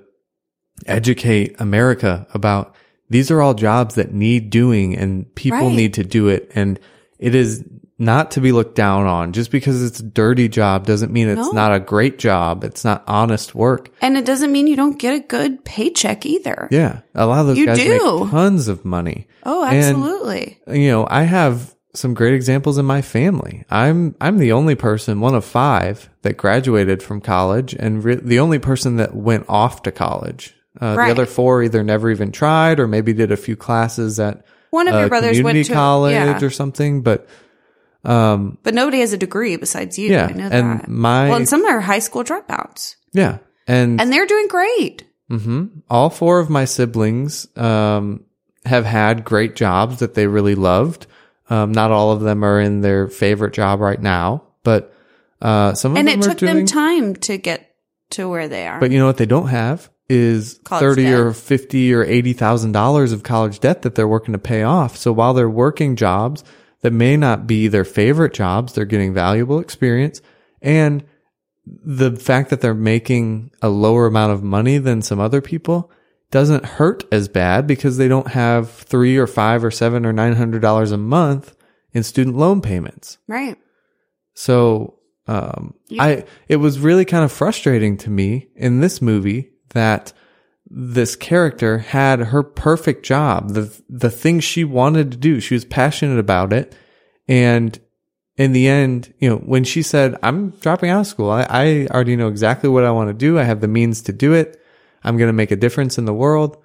educate 0.86 1.56
America 1.60 2.28
about 2.34 2.76
these 3.10 3.32
are 3.32 3.42
all 3.42 3.54
jobs 3.54 3.96
that 3.96 4.14
need 4.14 4.50
doing, 4.50 4.96
and 4.96 5.34
people 5.36 5.60
Right. 5.60 5.76
need 5.76 5.94
to 5.96 6.04
do 6.04 6.28
it, 6.28 6.52
and 6.56 6.80
it 7.20 7.36
is 7.36 7.64
not 8.00 8.30
to 8.32 8.42
be 8.42 8.52
looked 8.52 8.76
down 8.76 9.08
on. 9.08 9.32
Just 9.32 9.50
because 9.50 9.82
it's 9.84 10.00
a 10.02 10.04
dirty 10.04 10.48
job 10.48 10.86
doesn't 10.86 11.12
mean 11.12 11.30
it's 11.30 11.40
No. 11.48 11.52
not 11.52 11.74
a 11.74 11.80
great 11.80 12.20
job. 12.20 12.64
It's 12.64 12.86
not 12.86 13.04
honest 13.08 13.56
work. 13.56 13.90
And 14.02 14.16
it 14.18 14.24
doesn't 14.26 14.52
mean 14.52 14.68
you 14.68 14.76
don't 14.76 15.00
get 15.00 15.16
a 15.16 15.20
good 15.20 15.64
paycheck 15.66 16.24
either. 16.26 16.68
Yeah, 16.70 17.00
a 17.16 17.26
lot 17.26 17.40
of 17.40 17.48
those 17.48 17.58
You 17.58 17.66
guys 17.66 17.80
do. 17.80 18.20
make 18.22 18.30
tons 18.30 18.68
of 18.68 18.86
money. 18.86 19.26
Oh, 19.44 19.64
And 19.64 19.78
absolutely. 19.78 20.60
you 20.72 20.90
know, 20.90 21.08
I 21.10 21.24
have 21.24 21.74
some 21.94 22.14
great 22.14 22.34
examples 22.34 22.78
in 22.78 22.86
my 22.86 23.02
family. 23.02 23.66
I'm 23.70 24.16
I'm 24.22 24.38
the 24.38 24.52
only 24.52 24.76
person, 24.76 25.20
one 25.20 25.36
of 25.36 25.46
five, 25.46 26.10
that 26.22 26.38
graduated 26.38 27.02
from 27.02 27.22
college, 27.22 27.74
and 27.74 28.04
re- 28.04 28.16
the 28.16 28.40
only 28.40 28.60
person 28.60 28.98
that 28.98 29.16
went 29.16 29.46
off 29.50 29.84
to 29.84 29.92
college. 29.92 30.54
Uh, 30.80 30.94
Right. 30.98 31.06
The 31.08 31.12
other 31.12 31.26
four 31.26 31.64
either 31.64 31.84
never 31.84 32.12
even 32.12 32.32
tried, 32.32 32.80
or 32.80 32.88
maybe 32.88 33.14
did 33.14 33.32
a 33.32 33.38
few 33.38 33.56
classes 33.56 34.20
at 34.20 34.46
One 34.70 34.88
of 34.88 34.94
uh, 34.94 35.00
your 35.00 35.10
brothers 35.10 35.42
went 35.42 35.66
to 35.66 35.74
college 35.74 36.14
yeah. 36.14 36.40
or 36.40 36.50
something. 36.52 37.02
But 37.02 37.28
um, 38.04 38.58
but 38.64 38.74
nobody 38.74 39.00
has 39.00 39.12
a 39.12 39.18
degree 39.18 39.56
besides 39.58 39.98
you. 39.98 40.12
Yeah, 40.12 40.28
I 40.28 40.34
know 40.34 40.50
and 40.52 40.80
that. 40.82 40.88
my- 40.88 41.28
well, 41.30 41.38
and 41.38 41.50
some 41.50 41.66
are 41.66 41.82
high 41.82 42.00
school 42.00 42.24
dropouts, 42.24 42.96
yeah, 43.12 43.40
and, 43.68 44.00
and 44.00 44.14
they're 44.14 44.28
doing 44.28 44.48
great. 44.48 45.04
hmm 45.30 45.66
all 45.90 46.10
four 46.10 46.40
of 46.40 46.50
my 46.50 46.66
siblings 46.66 47.48
um, 47.58 48.24
have 48.66 48.86
had 48.86 49.26
great 49.26 49.56
jobs 49.56 50.00
that 50.00 50.14
they 50.14 50.28
really 50.28 50.56
loved. 50.56 51.08
Um, 51.50 51.72
not 51.72 51.92
all 51.92 52.12
of 52.12 52.22
them 52.22 52.44
are 52.44 52.60
in 52.60 52.82
their 52.82 53.08
favorite 53.08 53.54
job 53.54 53.80
right 53.80 54.02
now, 54.02 54.44
but 54.64 54.94
uh, 55.42 55.74
some 55.74 55.92
of 55.92 55.96
them. 55.96 56.08
And 56.08 56.22
them 56.22 56.30
it 56.30 56.32
took 56.32 56.38
doing. 56.40 56.56
them 56.56 56.66
time 56.66 57.16
to 57.16 57.38
get 57.38 57.74
to 58.12 58.30
where 58.30 58.48
they 58.48 58.68
are. 58.68 58.80
but 58.80 58.92
you 58.92 59.00
know 59.00 59.06
what 59.06 59.18
they 59.18 59.26
don't 59.26 59.48
have 59.48 59.90
is 60.10 60.60
College 60.64 60.82
thirty 60.82 61.04
debt. 61.04 61.20
or 61.20 61.34
fifty 61.34 61.94
or 61.94 62.04
eighty 62.04 62.34
thousand 62.34 62.72
dollars 62.72 63.12
of 63.12 63.24
college 63.24 63.60
debt 63.60 63.82
that 63.82 63.96
they're 63.96 64.08
working 64.08 64.34
to 64.34 64.40
pay 64.40 64.64
off. 64.64 64.98
So 64.98 65.12
while 65.12 65.34
they're 65.34 65.50
working 65.50 65.96
jobs 65.96 66.44
that 66.82 66.92
may 66.94 67.18
not 67.18 67.48
be 67.48 67.68
their 67.68 67.84
favorite 67.86 68.34
jobs, 68.34 68.74
they're 68.74 68.86
getting 68.86 69.14
valuable 69.14 69.60
experience, 69.60 70.22
and 70.62 71.04
the 71.66 72.16
fact 72.16 72.50
that 72.50 72.62
they're 72.62 72.74
making 72.74 73.52
a 73.62 73.68
lower 73.68 74.06
amount 74.06 74.32
of 74.32 74.44
money 74.44 74.78
than 74.78 75.02
some 75.02 75.20
other 75.20 75.42
people 75.42 75.92
doesn't 76.32 76.66
hurt 76.66 77.04
as 77.12 77.28
bad 77.28 77.68
because 77.68 77.98
they 77.98 78.08
don't 78.08 78.28
have 78.30 78.70
three 78.70 79.18
or 79.18 79.28
five 79.28 79.64
or 79.64 79.72
seven 79.72 80.06
or 80.06 80.14
nine 80.14 80.36
hundred 80.36 80.62
dollars 80.62 80.92
a 80.92 80.98
month 80.98 81.56
in 81.94 82.04
student 82.04 82.36
loan 82.38 82.62
payments. 82.62 83.18
right. 83.28 83.58
So 84.34 85.00
um, 85.28 85.74
Yeah. 85.88 86.04
I 86.04 86.24
it 86.48 86.58
was 86.58 86.80
really 86.80 87.06
kind 87.06 87.24
of 87.24 87.32
frustrating 87.32 87.98
to 87.98 88.10
me 88.10 88.50
in 88.56 88.82
this 88.82 89.02
movie 89.02 89.52
that 89.70 90.14
this 90.70 91.16
character 91.16 91.80
had 91.80 92.20
her 92.20 92.44
perfect 92.44 93.06
job, 93.06 93.52
the 93.54 93.82
the 93.90 94.10
thing 94.10 94.40
she 94.40 94.64
wanted 94.64 95.12
to 95.12 95.18
do. 95.18 95.40
She 95.40 95.54
was 95.54 95.66
passionate 95.66 96.20
about 96.20 96.52
it, 96.54 96.76
and 97.28 97.80
in 98.36 98.52
the 98.52 98.68
end, 98.68 99.14
you 99.20 99.30
know, 99.30 99.38
when 99.38 99.64
she 99.64 99.82
said, 99.82 100.18
"I'm 100.22 100.52
dropping 100.52 100.90
out 100.90 101.02
of 101.02 101.08
school. 101.08 101.30
I, 101.32 101.48
I 101.50 101.88
already 101.88 102.16
know 102.18 102.28
exactly 102.28 102.70
what 102.70 102.84
I 102.84 102.92
want 102.92 103.10
to 103.10 103.14
do. 103.14 103.40
I 103.40 103.44
have 103.44 103.62
the 103.62 103.68
means 103.68 104.02
to 104.04 104.14
do 104.14 104.34
it. 104.34 104.62
I'm 105.04 105.18
going 105.18 105.30
to 105.30 105.34
make 105.34 105.52
a 105.52 105.56
difference 105.56 105.98
in 105.98 106.06
the 106.06 106.14
world." 106.14 106.58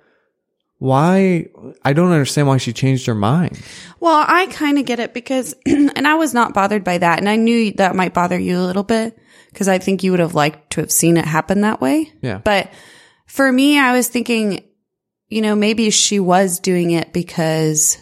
Why? 0.82 1.46
I 1.84 1.92
don't 1.92 2.10
understand 2.10 2.48
why 2.48 2.56
she 2.56 2.72
changed 2.72 3.06
her 3.06 3.14
mind. 3.14 3.56
Well, 4.00 4.24
I 4.26 4.46
kind 4.46 4.80
of 4.80 4.84
get 4.84 4.98
it 4.98 5.14
because, 5.14 5.54
and 5.66 6.08
I 6.08 6.16
was 6.16 6.34
not 6.34 6.54
bothered 6.54 6.82
by 6.82 6.98
that. 6.98 7.20
And 7.20 7.28
I 7.28 7.36
knew 7.36 7.70
that 7.74 7.94
might 7.94 8.12
bother 8.12 8.36
you 8.36 8.58
a 8.58 8.66
little 8.66 8.82
bit 8.82 9.16
because 9.52 9.68
I 9.68 9.78
think 9.78 10.02
you 10.02 10.10
would 10.10 10.18
have 10.18 10.34
liked 10.34 10.70
to 10.70 10.80
have 10.80 10.90
seen 10.90 11.18
it 11.18 11.24
happen 11.24 11.60
that 11.60 11.80
way. 11.80 12.12
Yeah. 12.20 12.38
But 12.38 12.72
for 13.26 13.52
me, 13.52 13.78
I 13.78 13.92
was 13.92 14.08
thinking, 14.08 14.64
you 15.28 15.40
know, 15.40 15.54
maybe 15.54 15.88
she 15.90 16.18
was 16.18 16.58
doing 16.58 16.90
it 16.90 17.12
because 17.12 17.96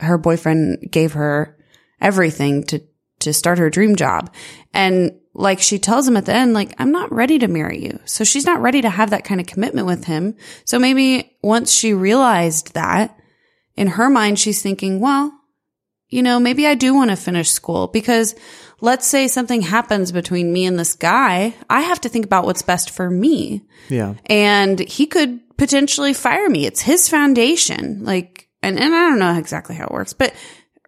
her 0.00 0.18
boyfriend 0.18 0.90
gave 0.90 1.12
her 1.12 1.56
everything 2.00 2.64
to, 2.64 2.82
to 3.20 3.32
start 3.32 3.58
her 3.58 3.70
dream 3.70 3.94
job. 3.94 4.34
And 4.74 5.12
like 5.34 5.60
she 5.60 5.78
tells 5.78 6.06
him 6.06 6.16
at 6.16 6.26
the 6.26 6.34
end, 6.34 6.52
like, 6.52 6.74
I'm 6.78 6.92
not 6.92 7.12
ready 7.12 7.38
to 7.38 7.48
marry 7.48 7.82
you. 7.82 7.98
So 8.04 8.24
she's 8.24 8.44
not 8.44 8.60
ready 8.60 8.82
to 8.82 8.90
have 8.90 9.10
that 9.10 9.24
kind 9.24 9.40
of 9.40 9.46
commitment 9.46 9.86
with 9.86 10.04
him. 10.04 10.36
So 10.64 10.78
maybe 10.78 11.36
once 11.42 11.72
she 11.72 11.94
realized 11.94 12.74
that 12.74 13.18
in 13.76 13.86
her 13.88 14.10
mind, 14.10 14.38
she's 14.38 14.60
thinking, 14.62 15.00
well, 15.00 15.32
you 16.08 16.22
know, 16.22 16.38
maybe 16.38 16.66
I 16.66 16.74
do 16.74 16.94
want 16.94 17.10
to 17.10 17.16
finish 17.16 17.50
school 17.50 17.88
because 17.88 18.34
let's 18.82 19.06
say 19.06 19.28
something 19.28 19.62
happens 19.62 20.12
between 20.12 20.52
me 20.52 20.66
and 20.66 20.78
this 20.78 20.94
guy. 20.94 21.54
I 21.70 21.80
have 21.80 22.02
to 22.02 22.10
think 22.10 22.26
about 22.26 22.44
what's 22.44 22.60
best 22.60 22.90
for 22.90 23.08
me. 23.08 23.62
Yeah. 23.88 24.14
And 24.26 24.78
he 24.78 25.06
could 25.06 25.40
potentially 25.56 26.12
fire 26.12 26.50
me. 26.50 26.66
It's 26.66 26.82
his 26.82 27.08
foundation. 27.08 28.04
Like, 28.04 28.50
and, 28.62 28.78
and 28.78 28.94
I 28.94 29.08
don't 29.08 29.18
know 29.18 29.38
exactly 29.38 29.74
how 29.74 29.86
it 29.86 29.92
works, 29.92 30.12
but 30.12 30.34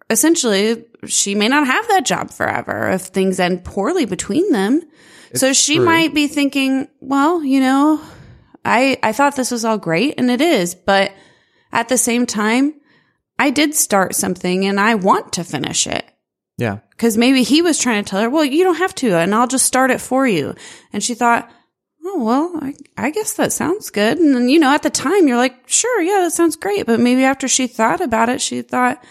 essentially 0.09 0.85
she 1.07 1.35
may 1.35 1.47
not 1.47 1.67
have 1.67 1.87
that 1.89 2.05
job 2.05 2.31
forever 2.31 2.89
if 2.91 3.03
things 3.03 3.39
end 3.39 3.63
poorly 3.63 4.05
between 4.05 4.51
them. 4.51 4.81
so 5.33 5.53
she 5.53 5.75
true. 5.75 5.85
might 5.85 6.13
be 6.13 6.27
thinking, 6.27 6.87
well, 6.99 7.43
you 7.43 7.59
know, 7.59 8.01
I, 8.63 8.97
I 9.03 9.11
thought 9.11 9.35
this 9.35 9.51
was 9.51 9.65
all 9.65 9.77
great 9.77 10.15
and 10.17 10.29
it 10.29 10.41
is, 10.41 10.75
but 10.75 11.11
at 11.71 11.89
the 11.89 11.97
same 11.97 12.25
time, 12.25 12.73
I 13.37 13.49
did 13.49 13.75
start 13.75 14.15
something 14.15 14.65
and 14.65 14.79
I 14.79 14.95
want 14.95 15.33
to 15.33 15.43
finish 15.43 15.87
it. 15.87 16.05
Yeah. 16.57 16.79
Cause 16.97 17.17
maybe 17.17 17.43
he 17.43 17.61
was 17.61 17.79
trying 17.79 18.03
to 18.03 18.09
tell 18.09 18.21
her, 18.21 18.29
well, 18.29 18.45
you 18.45 18.63
don't 18.63 18.75
have 18.75 18.95
to, 18.95 19.15
and 19.15 19.35
I'll 19.35 19.47
just 19.47 19.65
start 19.65 19.91
it 19.91 19.99
for 19.99 20.25
you. 20.25 20.55
And 20.93 21.03
she 21.03 21.13
thought, 21.13 21.51
oh, 22.05 22.23
well, 22.23 22.59
I, 22.61 22.73
I 22.95 23.09
guess 23.09 23.33
that 23.33 23.51
sounds 23.51 23.89
good. 23.89 24.19
And 24.19 24.33
then, 24.33 24.47
you 24.47 24.59
know, 24.59 24.73
at 24.73 24.83
the 24.83 24.89
time 24.89 25.27
you're 25.27 25.37
like, 25.37 25.67
sure, 25.67 26.01
yeah, 26.01 26.21
that 26.21 26.31
sounds 26.31 26.55
great. 26.55 26.85
But 26.85 26.99
maybe 26.99 27.23
after 27.23 27.47
she 27.47 27.67
thought 27.67 27.99
about 27.99 28.29
it, 28.29 28.41
she 28.41 28.61
thought, 28.61 29.03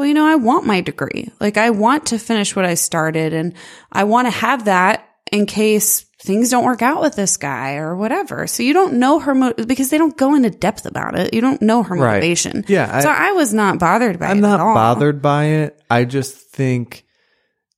well, 0.00 0.08
you 0.08 0.14
know, 0.14 0.26
I 0.26 0.36
want 0.36 0.64
my 0.66 0.80
degree. 0.80 1.30
Like 1.40 1.58
I 1.58 1.68
want 1.68 2.06
to 2.06 2.18
finish 2.18 2.56
what 2.56 2.64
I 2.64 2.72
started 2.72 3.34
and 3.34 3.52
I 3.92 4.04
want 4.04 4.28
to 4.28 4.30
have 4.30 4.64
that 4.64 5.06
in 5.30 5.44
case 5.44 6.06
things 6.22 6.48
don't 6.48 6.64
work 6.64 6.80
out 6.80 7.02
with 7.02 7.16
this 7.16 7.36
guy 7.36 7.74
or 7.74 7.94
whatever. 7.94 8.46
So 8.46 8.62
you 8.62 8.72
don't 8.72 8.94
know 8.94 9.18
her 9.18 9.34
mo- 9.34 9.52
because 9.52 9.90
they 9.90 9.98
don't 9.98 10.16
go 10.16 10.34
into 10.34 10.48
depth 10.48 10.86
about 10.86 11.18
it. 11.18 11.34
You 11.34 11.42
don't 11.42 11.60
know 11.60 11.82
her 11.82 11.94
Right. 11.94 12.14
motivation. 12.14 12.64
Yeah, 12.66 12.88
I- 12.90 13.00
so 13.02 13.10
I 13.10 13.32
was 13.32 13.52
not 13.52 13.78
bothered 13.78 14.18
by 14.18 14.28
it. 14.28 14.30
I'm 14.30 14.38
at 14.42 14.48
not 14.48 14.60
all. 14.60 14.74
bothered 14.74 15.20
by 15.20 15.44
it. 15.44 15.78
I 15.90 16.04
just 16.04 16.34
think. 16.50 17.04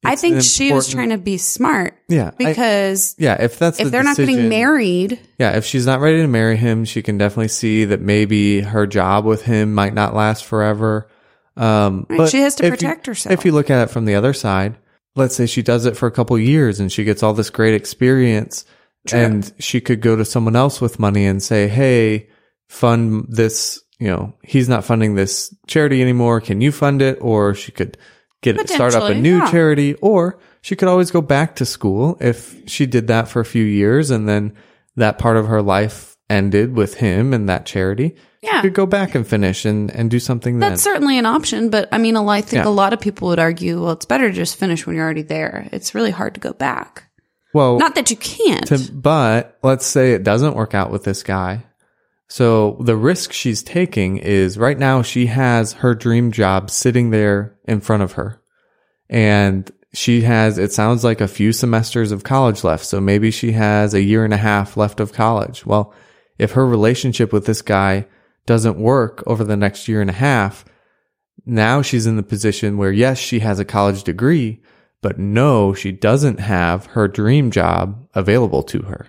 I 0.04 0.14
think 0.16 0.42
she 0.42 0.72
was 0.72 0.88
trying 0.88 1.10
to 1.10 1.18
be 1.18 1.38
smart. 1.38 1.94
Yeah, 2.08 2.28
I- 2.28 2.34
Because 2.38 3.16
Yeah, 3.18 3.34
if 3.40 3.58
that's 3.58 3.78
if 3.80 3.86
the 3.86 3.90
they're 3.90 4.02
not 4.04 4.16
getting 4.16 4.48
married, 4.48 5.18
Yeah, 5.40 5.56
if 5.56 5.64
she's 5.64 5.86
not 5.86 6.00
ready 6.00 6.18
to 6.22 6.28
marry 6.28 6.56
him, 6.56 6.84
she 6.84 7.02
can 7.02 7.18
definitely 7.18 7.48
see 7.48 7.84
that 7.84 8.00
maybe 8.00 8.60
her 8.60 8.86
job 8.86 9.24
with 9.24 9.42
him 9.42 9.74
might 9.74 9.94
not 9.94 10.14
last 10.14 10.44
forever. 10.44 11.08
Um, 11.56 12.06
Right, 12.08 12.18
but 12.18 12.30
she 12.30 12.40
has 12.40 12.54
to 12.56 12.64
if 12.64 12.70
you- 12.70 12.76
protect 12.76 13.06
herself. 13.06 13.32
If 13.32 13.44
you 13.44 13.52
look 13.52 13.70
at 13.70 13.82
it 13.88 13.90
from 13.90 14.04
the 14.04 14.14
other 14.14 14.32
side, 14.32 14.76
let's 15.14 15.36
say 15.36 15.46
she 15.46 15.62
does 15.62 15.84
it 15.86 15.96
for 15.96 16.06
a 16.06 16.10
couple 16.10 16.38
years 16.38 16.80
and 16.80 16.90
she 16.90 17.04
gets 17.04 17.22
all 17.22 17.34
this 17.34 17.50
great 17.50 17.74
experience, 17.74 18.64
and 19.12 19.52
she 19.58 19.80
could 19.80 20.00
go 20.00 20.16
to 20.16 20.24
someone 20.24 20.56
else 20.56 20.80
with 20.80 20.98
money 20.98 21.26
and 21.26 21.42
say, 21.42 21.68
"Hey, 21.68 22.28
fund 22.68 23.26
this." 23.28 23.80
You 23.98 24.08
know, 24.08 24.34
he's 24.42 24.68
not 24.68 24.84
funding 24.84 25.14
this 25.14 25.54
charity 25.68 26.02
anymore. 26.02 26.40
Can 26.40 26.60
you 26.60 26.72
fund 26.72 27.02
it? 27.02 27.18
Or 27.20 27.54
she 27.54 27.70
could 27.70 27.96
get 28.40 28.56
it, 28.58 28.68
start 28.68 28.94
up 28.94 29.10
a 29.10 29.14
new 29.14 29.38
yeah. 29.38 29.50
charity, 29.50 29.94
or 29.94 30.40
she 30.60 30.74
could 30.74 30.88
always 30.88 31.10
go 31.12 31.20
back 31.20 31.56
to 31.56 31.64
school 31.64 32.16
if 32.20 32.68
she 32.68 32.86
did 32.86 33.06
that 33.08 33.28
for 33.28 33.40
a 33.40 33.44
few 33.44 33.64
years 33.64 34.10
and 34.10 34.28
then 34.28 34.54
that 34.96 35.18
part 35.18 35.36
of 35.36 35.46
her 35.46 35.62
life 35.62 36.11
ended 36.32 36.74
with 36.74 36.94
him 36.94 37.32
and 37.34 37.48
that 37.48 37.66
charity. 37.66 38.16
Yeah. 38.42 38.56
She 38.60 38.68
could 38.68 38.74
go 38.74 38.86
back 38.86 39.14
and 39.14 39.24
finish 39.26 39.64
and, 39.64 39.90
and 39.90 40.10
do 40.10 40.18
something 40.18 40.58
then. 40.58 40.70
that's 40.70 40.82
certainly 40.82 41.18
an 41.18 41.26
option. 41.26 41.70
But 41.70 41.88
I 41.92 41.98
mean, 41.98 42.16
I 42.16 42.40
think 42.40 42.64
Yeah. 42.64 42.68
a 42.68 42.72
lot 42.72 42.92
of 42.92 43.00
people 43.00 43.28
would 43.28 43.38
argue, 43.38 43.80
well, 43.82 43.92
it's 43.92 44.06
better 44.06 44.28
to 44.28 44.34
just 44.34 44.56
finish 44.56 44.84
when 44.86 44.96
you're 44.96 45.04
already 45.04 45.22
there. 45.22 45.68
It's 45.72 45.94
really 45.94 46.10
hard 46.10 46.34
to 46.34 46.40
go 46.40 46.52
back. 46.52 47.04
well, 47.54 47.78
Not 47.78 47.94
that 47.94 48.10
you 48.10 48.16
can't. 48.16 48.66
to, 48.68 48.78
but 48.92 49.58
let's 49.62 49.86
say 49.86 50.12
it 50.12 50.24
doesn't 50.24 50.56
work 50.56 50.74
out 50.74 50.90
with 50.90 51.04
this 51.04 51.22
guy. 51.22 51.64
So 52.28 52.78
the 52.80 52.96
risk 52.96 53.32
she's 53.32 53.62
taking 53.62 54.16
is 54.16 54.56
right 54.56 54.78
now 54.78 55.02
she 55.02 55.26
has 55.26 55.74
her 55.74 55.94
dream 55.94 56.32
job 56.32 56.70
sitting 56.70 57.10
there 57.10 57.58
in 57.68 57.80
front 57.82 58.02
of 58.02 58.12
her. 58.12 58.40
And 59.10 59.70
she 59.92 60.22
has, 60.22 60.56
it 60.58 60.72
sounds 60.72 61.04
like 61.04 61.20
a 61.20 61.28
few 61.28 61.52
semesters 61.52 62.10
of 62.10 62.24
college 62.24 62.64
left. 62.64 62.86
So 62.86 63.00
maybe 63.00 63.30
she 63.30 63.52
has 63.52 63.92
a 63.92 64.02
year 64.02 64.24
and 64.24 64.32
a 64.32 64.38
half 64.38 64.76
left 64.78 64.98
of 65.00 65.12
college. 65.12 65.66
Well, 65.66 65.92
if 66.42 66.52
her 66.52 66.66
relationship 66.66 67.32
with 67.32 67.46
this 67.46 67.62
guy 67.62 68.06
doesn't 68.46 68.76
work 68.78 69.22
over 69.26 69.44
the 69.44 69.56
next 69.56 69.86
year 69.88 70.00
and 70.00 70.10
a 70.10 70.14
half, 70.14 70.64
now 71.46 71.82
she's 71.82 72.06
in 72.06 72.16
the 72.16 72.22
position 72.22 72.76
where 72.76 72.92
yes, 72.92 73.18
she 73.18 73.38
has 73.40 73.58
a 73.58 73.64
college 73.64 74.02
degree, 74.04 74.60
but 75.00 75.18
no, 75.18 75.72
she 75.74 75.92
doesn't 75.92 76.40
have 76.40 76.86
her 76.86 77.08
dream 77.08 77.50
job 77.50 78.08
available 78.14 78.62
to 78.64 78.82
her. 78.82 79.06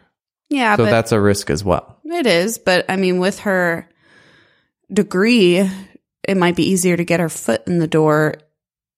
yeah, 0.50 0.76
So 0.76 0.86
that's 0.86 1.12
a 1.12 1.19
risk 1.19 1.50
as 1.50 1.63
well. 1.63 2.00
it 2.06 2.26
is. 2.28 2.58
But 2.58 2.86
I 2.89 2.96
mean, 2.96 3.19
with 3.19 3.39
her 3.39 3.89
degree, 4.91 5.67
it 6.28 6.38
might 6.38 6.56
be 6.56 6.69
easier 6.69 6.96
to 6.98 7.04
get 7.04 7.19
her 7.19 7.30
foot 7.30 7.63
in 7.67 7.80
the 7.80 7.88
door. 7.88 8.36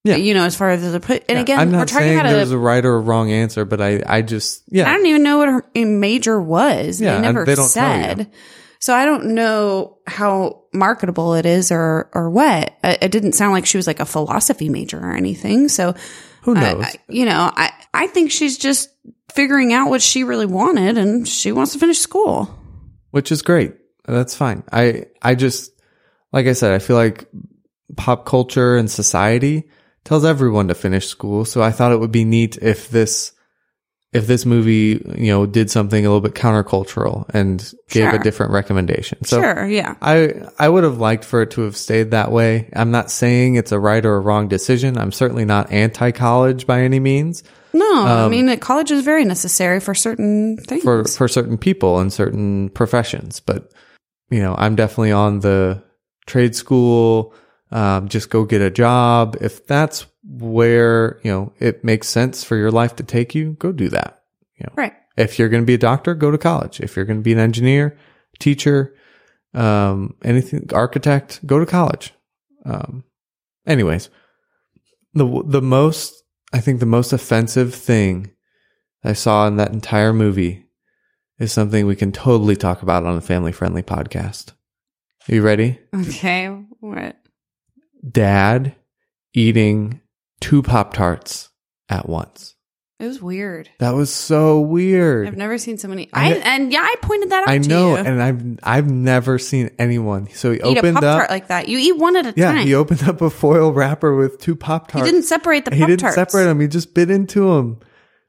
Yeah. 0.06 0.15
You 0.18 0.34
know, 0.36 0.44
as 0.46 0.56
far 0.56 0.70
as 0.70 0.89
the 0.91 1.00
put, 1.00 1.24
and 1.28 1.38
Yeah, 1.38 1.41
again, 1.41 1.60
I'm 1.60 1.72
we're 1.72 1.78
not 1.80 1.88
talking 1.88 2.06
saying 2.08 2.20
about 2.20 2.30
there's 2.32 2.52
a. 2.52 2.56
a 2.56 2.60
right 2.60 2.86
or 2.86 2.96
a 2.96 3.00
wrong 3.00 3.32
answer, 3.32 3.65
but 3.65 3.82
I, 3.82 4.02
I 4.06 4.22
just, 4.22 4.63
yeah, 4.68 4.88
I 4.89 4.94
don't 4.96 5.06
even 5.08 5.24
know 5.24 5.39
what 5.39 5.50
her 5.50 5.65
major 5.76 6.39
was. 6.39 7.02
Yeah, 7.02 7.15
they 7.15 7.22
never 7.22 7.44
they 7.44 7.56
don't 7.56 7.72
tell 7.74 7.98
you. 7.98 8.04
said. 8.04 8.32
So 8.80 8.94
I 8.94 9.06
don't 9.06 9.34
know 9.34 9.98
how 10.06 10.62
marketable 10.72 11.34
it 11.34 11.46
is 11.48 11.72
or 11.72 12.10
or 12.13 12.30
what. 12.30 12.74
It 12.84 13.00
it 13.04 13.12
didn't 13.12 13.34
sound 13.34 13.54
like 13.54 13.65
she 13.65 13.78
was 13.78 13.88
like 13.88 14.00
a 14.00 14.06
philosophy 14.06 14.70
major 14.70 15.00
or 15.00 15.13
anything. 15.13 15.70
So 15.70 15.96
who 16.44 16.56
I- 16.56 16.62
knows? 16.62 16.84
I, 16.86 16.94
you 17.10 17.26
know, 17.26 17.52
I 17.56 17.72
I 17.94 18.06
think 18.08 18.30
she's 18.30 18.58
just 18.60 18.89
figuring 19.34 19.74
out 19.74 19.89
what 19.89 20.04
she 20.04 20.24
really 20.24 20.46
wanted, 20.46 21.00
and 21.00 21.28
she 21.28 21.52
wants 21.52 21.74
to 21.74 21.80
finish 21.80 21.98
school. 21.98 22.48
Which 23.10 23.32
is 23.32 23.41
great. 23.41 23.74
That's 24.08 24.36
fine. 24.36 24.62
I, 24.72 25.06
I 25.22 25.34
just, 25.36 25.72
like 26.32 26.46
I 26.46 26.54
said, 26.54 26.74
I 26.74 26.80
feel 26.80 26.96
like 26.96 27.28
pop 27.98 28.26
culture 28.26 28.76
and 28.78 28.91
society 28.91 29.68
tells 30.06 30.24
everyone 30.24 30.70
to 30.70 30.76
finish 30.76 31.08
school. 31.08 31.44
So 31.44 31.62
I 31.62 31.72
thought 31.72 31.91
it 31.91 32.00
would 32.00 32.12
be 32.12 32.24
neat 32.24 32.58
if 32.62 32.89
this, 32.89 33.34
if 34.13 34.28
this 34.28 34.46
movie, 34.46 35.04
you 35.18 35.32
know, 35.32 35.46
did 35.46 35.70
something 35.70 36.06
a 36.06 36.08
little 36.08 36.22
bit 36.22 36.34
countercultural 36.34 37.28
and 37.34 37.60
gave 37.89 38.10
Sure. 38.10 38.15
a 38.15 38.24
different 38.24 38.54
recommendation. 38.54 39.26
So 39.26 39.41
sure, 39.41 39.68
yeah, 39.68 39.96
I 40.02 40.34
I 40.58 40.70
would 40.70 40.86
have 40.86 41.00
liked 41.00 41.26
for 41.26 41.41
it 41.41 41.52
to 41.52 41.62
have 41.62 41.76
stayed 41.76 42.12
that 42.12 42.32
way. 42.32 42.70
I'm 42.74 42.91
not 42.91 43.12
saying 43.12 43.56
it's 43.56 43.74
a 43.74 43.80
right 43.80 44.06
or 44.06 44.15
a 44.15 44.22
wrong 44.22 44.48
decision. 44.48 44.98
I'm 44.98 45.12
certainly 45.12 45.44
not 45.44 45.72
anti-college 45.72 46.65
by 46.65 46.82
any 46.82 47.02
means 47.02 47.44
no, 47.76 48.06
I 48.06 48.30
mean, 48.30 48.58
college 48.60 48.89
is 48.89 49.04
very 49.04 49.26
necessary 49.26 49.82
for 49.82 49.94
certain 49.94 50.58
things. 50.58 50.86
Um, 50.88 51.04
for 51.04 51.10
for 51.12 51.28
certain 51.28 51.58
people 51.58 52.00
and 52.00 52.12
certain 52.12 52.70
professions, 52.70 53.41
but 53.41 53.72
you 54.30 54.39
know, 54.39 54.56
I'm 54.58 54.76
definitely 54.76 55.12
on 55.12 55.41
the 55.41 55.84
trade 56.26 56.56
school. 56.56 57.34
Um, 57.71 58.08
just 58.08 58.30
go 58.30 58.45
get 58.45 58.62
a 58.62 58.69
job. 58.69 59.38
If 59.41 59.65
that's 59.65 60.06
where 60.23 61.19
you 61.23 61.32
know 61.32 61.54
it 61.60 61.84
makes 61.84 62.08
sense 62.08 62.43
for 62.43 62.56
your 62.56 62.71
life 62.71 62.95
to 62.97 63.04
take 63.04 63.36
you, 63.36 63.54
go 63.54 63.71
do 63.71 63.89
that. 63.89 64.23
You 64.58 64.67
know, 64.67 64.73
right. 64.75 64.93
if 65.17 65.38
you're 65.38 65.49
going 65.49 65.63
to 65.63 65.67
be 65.67 65.73
a 65.73 65.80
doctor, 65.80 66.15
go 66.15 66.32
to 66.32 66.38
college. 66.38 66.80
If 66.80 66.95
you're 66.95 67.06
going 67.06 67.19
to 67.19 67.23
be 67.23 67.34
an 67.34 67.39
engineer, 67.39 67.97
teacher, 68.39 68.95
um, 69.54 70.15
anything, 70.23 70.69
architect, 70.73 71.45
go 71.45 71.60
to 71.60 71.65
college. 71.65 72.13
Um, 72.65 73.04
anyways, 73.65 74.10
the 75.13 75.43
the 75.45 75.62
most 75.62 76.23
I 76.54 76.60
think 76.60 76.80
the 76.80 76.86
most 76.86 77.13
offensive 77.13 77.73
thing 77.73 78.32
I 79.04 79.13
saw 79.13 79.47
in 79.47 79.58
that 79.58 79.73
entire 79.73 80.13
movie 80.13 80.65
is 81.38 81.51
something 81.51 81.86
we 81.86 81.95
can 81.95 82.12
totally 82.12 82.56
talk 82.56 82.82
about 82.82 83.06
on 83.06 83.17
a 83.17 83.21
family 83.21 83.51
friendly 83.51 83.84
podcast. 83.84 84.54
Are 85.28 85.36
you 85.36 85.41
ready? 85.41 85.80
Okay, 85.93 86.47
what? 86.80 87.17
Dad 88.10 88.76
eating 89.34 90.02
two 90.39 90.62
Pop 90.62 90.94
Tarts 90.94 91.50
at 91.89 92.08
once. 92.08 92.56
It 92.98 93.08
was 93.08 93.22
weird. 93.22 93.70
That 93.80 93.94
was 93.94 94.13
so 94.13 94.62
weird. 94.62 95.28
I've 95.28 95.36
never 95.36 95.58
seen 95.58 95.78
so 95.78 95.89
many. 95.89 96.08
I- 96.13 96.32
I, 96.32 96.36
and 96.36 96.72
yeah, 96.72 96.80
I 96.82 96.96
pointed 97.02 97.32
that 97.32 97.44
out. 97.44 97.50
I 97.50 97.58
know, 97.58 97.96
and 97.96 98.24
I've 98.24 98.60
I've 98.63 98.89
never 98.89 99.38
seen 99.38 99.72
anyone. 99.78 100.30
So 100.30 100.52
he 100.52 100.58
eat 100.60 100.63
a 100.63 100.65
opened 100.80 100.96
pop 100.96 101.04
up. 101.04 101.18
tart 101.20 101.30
like 101.30 101.48
that. 101.48 101.68
You 101.68 101.78
eat 101.78 101.98
one 101.98 102.15
at 102.15 102.26
a 102.26 102.34
yeah, 102.38 102.54
time. 102.54 102.65
he 102.65 102.74
opened 102.74 103.04
up 103.04 103.20
a 103.22 103.30
foil 103.30 103.74
wrapper 103.74 104.15
with 104.15 104.39
two 104.39 104.56
pop 104.56 104.88
tarts. 104.88 105.06
He 105.06 105.12
didn't 105.12 105.26
separate 105.26 105.65
the 105.65 105.76
He 105.76 105.86
didn't 105.86 106.10
separate 106.13 106.46
them. 106.46 106.62
He 106.62 106.70
just 106.70 106.94
bit 106.94 107.12
into 107.12 107.54
them 107.54 107.82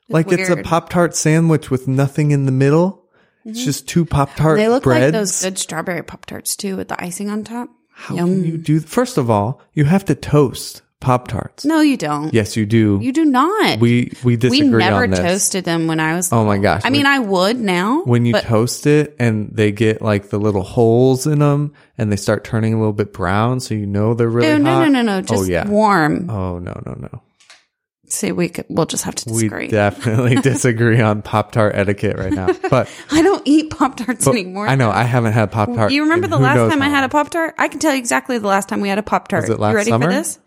like 0.09 0.33
it's 0.33 0.51
a 0.51 0.57
pop 0.57 0.91
tart 0.91 1.15
sandwich 1.15 1.71
with 1.71 1.87
nothing 1.87 2.33
in 2.33 2.47
the 2.47 2.53
middle. 2.53 3.05
It's 3.45 3.65
just 3.65 3.89
two 3.89 4.05
pop 4.05 4.35
tart. 4.35 4.59
Mm-hmm. 4.59 4.65
They 4.65 4.69
look 4.69 4.83
breads. 4.83 5.05
like 5.05 5.13
those 5.13 5.43
good 5.43 5.59
strawberry 5.59 6.03
pop 6.03 6.27
tarts 6.27 6.57
too, 6.57 6.77
with 6.77 6.89
the 6.89 7.01
icing 7.01 7.31
on 7.31 7.45
top. 7.45 7.69
How 7.99 8.15
Yum. 8.15 8.27
can 8.27 8.45
you 8.45 8.59
do? 8.59 8.81
First 8.81 9.17
of 9.17 9.31
all, 9.31 9.63
you 9.73 9.87
have 9.87 10.05
to 10.05 10.15
toast 10.15 10.83
pop 11.01 11.29
tarts. 11.29 11.65
No, 11.65 11.81
you 11.81 11.97
don't. 11.97 12.33
Yes, 12.33 12.55
you 12.55 12.67
do. 12.67 12.99
You 13.01 13.11
do 13.11 13.25
not. 13.25 13.81
we 13.81 14.13
we 14.23 14.37
we 14.37 14.61
never 14.61 15.05
on 15.05 15.11
this. 15.11 15.19
toasted 15.19 15.65
them 15.65 15.87
when 15.87 15.99
I 15.99 16.15
was. 16.15 16.31
Oh 16.31 16.45
my 16.45 16.59
gosh! 16.59 16.83
I 16.85 16.91
mean, 16.91 17.07
I 17.07 17.19
would 17.19 17.59
now. 17.59 18.03
when 18.05 18.27
you 18.27 18.33
but 18.33 18.45
toast 18.45 18.87
it 18.87 19.17
and 19.19 19.49
they 19.51 19.73
get 19.73 20.03
like 20.03 20.29
the 20.29 20.39
little 20.39 20.63
holes 20.63 21.27
in 21.27 21.39
them 21.39 21.73
and 21.97 22.13
they 22.13 22.17
start 22.17 22.45
turning 22.45 22.75
a 22.75 22.77
little 22.77 22.93
bit 22.93 23.15
brown, 23.15 23.61
so 23.61 23.75
you 23.75 23.87
know 23.87 24.13
they're 24.13 24.29
really 24.29 24.49
no, 24.49 24.59
no, 24.59 24.71
hot. 24.73 24.81
no, 24.81 24.89
no, 24.89 25.03
no, 25.03 25.17
oh, 25.17 25.23
just 25.23 25.45
oh 25.45 25.45
yeah. 25.45 25.67
warm. 25.67 26.29
Oh 26.29 26.59
no 26.59 26.79
no 26.85 26.93
no. 27.01 27.23
See, 28.09 28.33
we 28.33 28.49
could, 28.49 28.67
we'll 28.69 28.87
just 28.87 29.05
have 29.05 29.15
to 29.17 29.25
disagree. 29.25 29.67
We 29.67 29.71
definitely 29.71 30.35
disagree 30.43 31.01
on 31.01 31.23
Pop 31.23 31.53
Tart 31.53 31.75
etiquette 31.75 32.17
right 32.17 32.33
now. 32.33 32.49
But 32.71 32.89
I 33.11 33.23
don't 33.23 33.43
eat 33.45 33.71
pop 33.71 33.97
tarts 33.97 34.27
anymore. 34.27 34.69
I 34.69 34.77
know 34.77 34.91
I 34.91 35.03
haven't 35.03 35.33
had 35.33 35.51
Pop 35.51 35.73
Tart. 35.75 35.93
You 35.93 36.03
remember 36.03 36.29
the 36.29 36.39
last 36.39 36.71
time 36.71 36.83
I 36.83 36.89
had 36.89 37.05
a. 37.05 37.09
Pop 37.09 37.31
Tart? 37.31 37.55
I 37.59 37.69
can 37.69 37.81
tell 37.81 37.93
you 37.93 37.99
exactly 37.99 38.39
the 38.39 38.47
last 38.49 38.69
time 38.69 38.81
we 38.81 38.89
had 38.89 38.99
a 38.99 39.03
Pop 39.03 39.29
Tart. 39.29 39.43
Was 39.43 39.51
it 39.51 39.61
last 39.61 39.73
you 39.73 39.77
ready 39.77 39.91
summer? 39.91 40.07
for 40.07 40.13
this? 40.13 40.39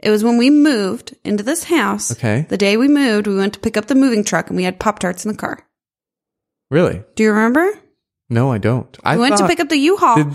It 0.00 0.10
was 0.10 0.22
when 0.22 0.36
we 0.36 0.50
moved 0.50 1.16
into 1.24 1.42
this 1.42 1.64
house. 1.64 2.12
Okay. 2.12 2.46
The 2.48 2.58
day 2.58 2.76
we 2.76 2.88
moved, 2.88 3.26
we 3.26 3.36
went 3.36 3.54
to 3.54 3.60
pick 3.60 3.76
up 3.76 3.86
the 3.86 3.94
moving 3.94 4.24
truck 4.24 4.48
and 4.48 4.56
we 4.56 4.64
had 4.64 4.78
Pop 4.78 4.98
Tarts 4.98 5.24
in 5.24 5.32
the 5.32 5.38
car. 5.38 5.66
Really? 6.70 7.02
Do 7.14 7.22
you 7.22 7.30
remember? 7.30 7.70
No, 8.28 8.50
I 8.50 8.58
don't. 8.58 8.96
I 9.04 9.16
We 9.16 9.22
went 9.22 9.36
to 9.38 9.46
pick 9.46 9.60
up 9.60 9.68
the 9.68 9.76
U-Haul. 9.76 10.16
Did 10.16 10.34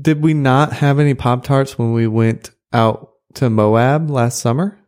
did 0.00 0.22
we 0.22 0.34
not 0.34 0.72
have 0.72 0.98
any 0.98 1.14
Pop 1.14 1.44
Tarts 1.44 1.78
when 1.78 1.92
we 1.92 2.06
went 2.06 2.50
out 2.72 3.12
to 3.34 3.50
Moab 3.50 4.10
last 4.10 4.38
summer? 4.38 4.78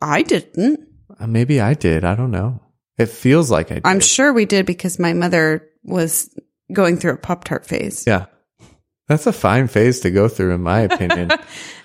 I 0.00 0.22
didn't. 0.22 0.80
Uh, 1.18 1.26
Maybe 1.26 1.60
I 1.60 1.74
did. 1.74 2.04
I 2.04 2.14
don't 2.14 2.30
know. 2.30 2.60
It 2.98 3.06
feels 3.06 3.50
like 3.50 3.70
I 3.70 3.76
did. 3.76 3.86
I'm 3.86 4.00
sure 4.00 4.32
we 4.32 4.44
did 4.46 4.66
because 4.66 4.98
my 4.98 5.12
mother 5.12 5.68
was 5.84 6.34
going 6.72 6.96
through 6.96 7.12
a 7.12 7.18
Pop 7.18 7.44
Tart 7.44 7.66
phase. 7.66 8.04
Yeah. 8.06 8.26
That's 9.08 9.26
a 9.26 9.32
fine 9.32 9.68
phase 9.68 10.00
to 10.00 10.10
go 10.10 10.28
through, 10.28 10.54
in 10.54 10.62
my 10.62 10.80
opinion. 10.80 11.30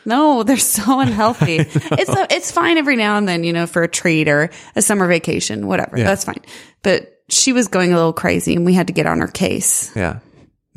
No, 0.06 0.41
they're 0.43 0.58
so 0.58 1.00
unhealthy. 1.00 1.58
it's 1.58 2.10
a, 2.10 2.28
it's 2.34 2.52
fine 2.52 2.78
every 2.78 2.95
now 2.95 3.17
and 3.17 3.28
then, 3.28 3.43
you 3.43 3.54
know, 3.54 3.67
for 3.67 3.84
a 3.84 3.88
treat 3.88 4.28
or 4.28 4.50
a 4.76 4.82
summer 4.82 5.08
vacation, 5.08 5.67
whatever. 5.67 5.97
Yeah. 5.97 6.06
That's 6.06 6.24
fine. 6.24 6.41
But 6.82 7.21
she 7.30 7.54
was 7.54 7.67
going 7.67 7.93
a 7.93 7.97
little 7.97 8.12
crazy 8.12 8.56
and 8.56 8.65
we 8.65 8.74
had 8.74 8.88
to 8.88 8.93
get 8.93 9.06
on 9.06 9.19
her 9.19 9.28
case 9.28 9.95
yeah. 9.95 10.19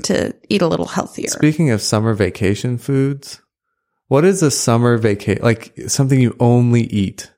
to 0.02 0.34
eat 0.48 0.62
a 0.62 0.68
little 0.68 0.86
healthier. 0.86 1.28
Speaking 1.28 1.70
of 1.70 1.80
summer 1.80 2.12
vacation 2.12 2.76
foods, 2.76 3.40
what 4.08 4.24
is 4.24 4.42
a 4.42 4.50
summer 4.50 4.96
vacation 4.98 5.42
like 5.42 5.72
something 5.88 6.20
you 6.20 6.36
only 6.40 6.82
eat 6.82 7.30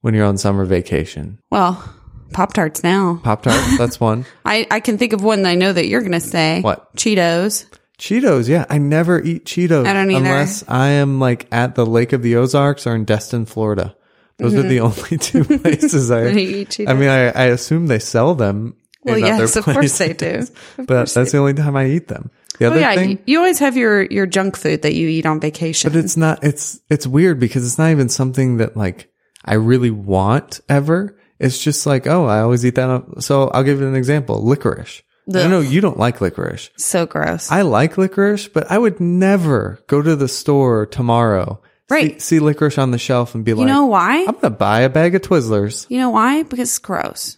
when 0.00 0.14
you're 0.14 0.26
on 0.26 0.38
summer 0.38 0.64
vacation? 0.64 1.38
well, 1.50 1.94
Pop 2.32 2.52
Tarts 2.52 2.82
now. 2.82 3.20
Pop 3.22 3.42
Tarts, 3.42 3.78
that's 3.78 3.98
one. 4.00 4.24
I, 4.44 4.66
I 4.70 4.80
can 4.80 4.98
think 4.98 5.12
of 5.12 5.22
one 5.22 5.42
that 5.42 5.50
I 5.50 5.54
know 5.54 5.72
that 5.72 5.86
you're 5.86 6.00
going 6.00 6.12
to 6.12 6.20
say. 6.20 6.60
What? 6.60 6.94
Cheetos. 6.96 7.66
Cheetos, 7.98 8.48
yeah. 8.48 8.64
I 8.68 8.78
never 8.78 9.20
eat 9.20 9.44
Cheetos. 9.44 9.86
I 9.86 9.92
don't 9.92 10.10
either. 10.10 10.18
Unless 10.18 10.64
I 10.68 10.88
am 10.90 11.20
like 11.20 11.48
at 11.52 11.74
the 11.74 11.86
Lake 11.86 12.12
of 12.12 12.22
the 12.22 12.36
Ozarks 12.36 12.86
or 12.86 12.94
in 12.94 13.04
Destin, 13.04 13.46
Florida. 13.46 13.96
Those 14.36 14.54
are 14.54 14.58
mm-hmm. 14.58 14.68
the 14.68 14.80
only 14.80 15.18
two 15.18 15.44
places 15.58 16.10
I. 16.10 16.28
Eat 16.28 16.68
Cheetos. 16.68 16.88
I 16.88 16.94
mean, 16.94 17.08
I, 17.08 17.28
I 17.30 17.44
assume 17.46 17.86
they 17.86 17.98
sell 17.98 18.34
them. 18.34 18.76
Well, 19.04 19.16
in 19.16 19.24
other 19.24 19.44
yes, 19.44 19.56
of 19.56 19.64
course 19.64 19.98
they 19.98 20.12
do. 20.12 20.14
places, 20.14 20.50
Of 20.50 20.86
But 20.86 20.88
course 20.88 21.14
that's 21.14 21.32
the 21.32 21.38
only 21.38 21.54
time 21.54 21.76
I 21.76 21.86
eat 21.86 22.08
them. 22.08 22.30
The 22.58 22.66
Oh 22.66 22.70
other 22.70 22.80
yeah, 22.80 22.94
thing, 22.94 23.18
you, 23.26 23.38
always 23.38 23.58
have 23.60 23.76
your, 23.76 24.02
your 24.04 24.26
junk 24.26 24.56
food 24.56 24.82
that 24.82 24.94
you 24.94 25.08
eat 25.08 25.26
on 25.26 25.40
vacation. 25.40 25.90
but 25.90 25.98
it's 25.98 26.16
not. 26.16 26.42
It's 26.42 26.80
it's 26.90 27.06
weird 27.06 27.38
because 27.38 27.64
it's 27.64 27.78
not 27.78 27.90
even 27.90 28.08
something 28.08 28.58
that 28.58 28.76
like 28.76 29.10
I 29.44 29.54
really 29.54 29.90
want 29.90 30.60
ever. 30.68 31.16
It's 31.38 31.62
just 31.62 31.86
like, 31.86 32.06
oh, 32.06 32.26
I 32.26 32.40
always 32.40 32.66
eat 32.66 32.74
that. 32.74 33.04
So 33.20 33.48
I'll 33.48 33.62
give 33.62 33.80
you 33.80 33.86
an 33.86 33.94
example: 33.94 34.42
licorice. 34.44 35.02
Ugh. 35.28 35.50
know 35.50 35.60
you 35.60 35.80
don't 35.80 35.98
like 35.98 36.20
licorice. 36.20 36.70
so 36.78 37.06
gross. 37.06 37.50
I 37.50 37.62
like 37.62 37.98
licorice, 37.98 38.48
but 38.48 38.70
I 38.70 38.78
would 38.78 38.98
never 38.98 39.78
go 39.86 40.00
to 40.00 40.16
the 40.16 40.26
store 40.28 40.86
tomorrow, 40.86 41.60
Right. 41.90 42.20
See, 42.20 42.36
see 42.36 42.40
licorice 42.40 42.78
on 42.78 42.90
the 42.90 42.98
shelf 42.98 43.34
and 43.34 43.44
be 43.44 43.52
you 43.52 43.56
like, 43.56 43.62
you 43.62 43.72
know 43.72 43.86
why? 43.86 44.24
I'm 44.26 44.34
gonna 44.34 44.50
buy 44.50 44.80
a 44.80 44.90
bag 44.90 45.14
of 45.14 45.22
Twizzlers. 45.22 45.86
You 45.88 45.98
know 45.98 46.10
why? 46.10 46.42
Because 46.42 46.68
it's 46.68 46.78
gross. 46.78 47.36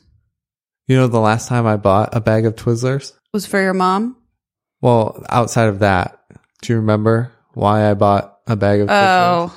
You 0.89 0.97
know, 0.97 1.07
the 1.07 1.21
last 1.21 1.47
time 1.49 1.67
I 1.67 1.77
bought 1.77 2.17
a 2.17 2.21
bag 2.21 2.47
of 2.47 2.57
Twizzlers. 2.57 3.13
was 3.33 3.47
for 3.47 3.61
your 3.63 3.75
mom. 3.75 4.17
Well, 4.81 5.25
outside 5.29 5.69
of 5.69 5.81
that, 5.81 6.19
do 6.63 6.73
you 6.73 6.79
remember 6.79 7.33
why 7.55 7.91
I 7.91 7.95
bought 7.95 8.39
a 8.47 8.57
bag 8.57 8.81
of? 8.81 8.89
Oh, 8.91 9.57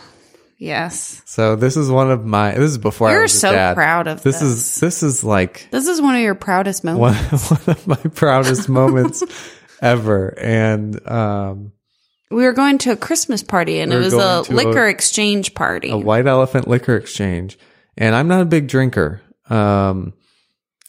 yes. 0.58 1.22
So 1.26 1.56
this 1.56 1.78
is 1.78 1.90
one 1.90 2.12
of 2.12 2.26
my. 2.26 2.52
This 2.52 2.72
is 2.72 2.78
before 2.78 3.10
I 3.10 3.14
You're 3.14 3.22
was 3.24 3.36
a 3.36 3.40
so 3.40 3.52
dad. 3.52 3.76
proud 3.76 4.08
of 4.08 4.22
this. 4.24 4.40
this. 4.40 4.42
Is 4.50 4.80
this 4.80 5.04
is 5.04 5.24
like 5.24 5.68
This 5.72 5.88
is 5.88 6.02
one 6.02 6.16
of 6.16 6.22
your 6.22 6.36
proudest 6.36 6.84
one, 6.84 6.96
moments. 7.00 7.50
one 7.52 7.62
of 7.68 7.88
my 7.88 7.96
proudest 7.96 8.68
moments 8.70 9.24
ever, 9.82 10.30
and 10.40 11.06
um, 11.08 11.72
we 12.30 12.44
were 12.44 12.54
going 12.54 12.78
to 12.80 12.92
a 12.92 12.96
Christmas 12.98 13.44
party 13.44 13.80
and 13.80 13.92
We 13.92 13.96
it 13.96 14.00
were 14.00 14.04
was 14.06 14.14
going 14.14 14.46
a 14.48 14.54
liquor 14.66 14.86
a- 14.88 14.90
exchange 14.92 15.54
party. 15.54 15.90
a 15.90 15.98
white 15.98 16.28
elephant 16.28 16.68
liquor 16.68 16.96
exchange, 16.98 17.58
and 17.98 18.14
I'm 18.16 18.28
not 18.28 18.42
a 18.42 18.46
big 18.46 18.68
drinker. 18.68 19.22
Um, 19.50 20.14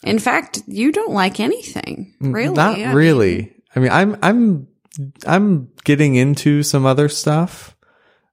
In 0.03 0.19
fact, 0.19 0.61
you 0.67 0.91
don't 0.91 1.11
like 1.13 1.39
anything. 1.39 2.13
Really? 2.19 2.53
Not 2.55 2.75
I 2.79 2.87
mean, 2.87 2.95
really. 2.95 3.54
I 3.75 3.79
mean, 3.79 3.91
I'm 3.91 4.17
I'm 4.21 4.67
I'm 5.27 5.69
getting 5.83 6.15
into 6.15 6.63
some 6.63 6.85
other 6.85 7.09
stuff. 7.09 7.75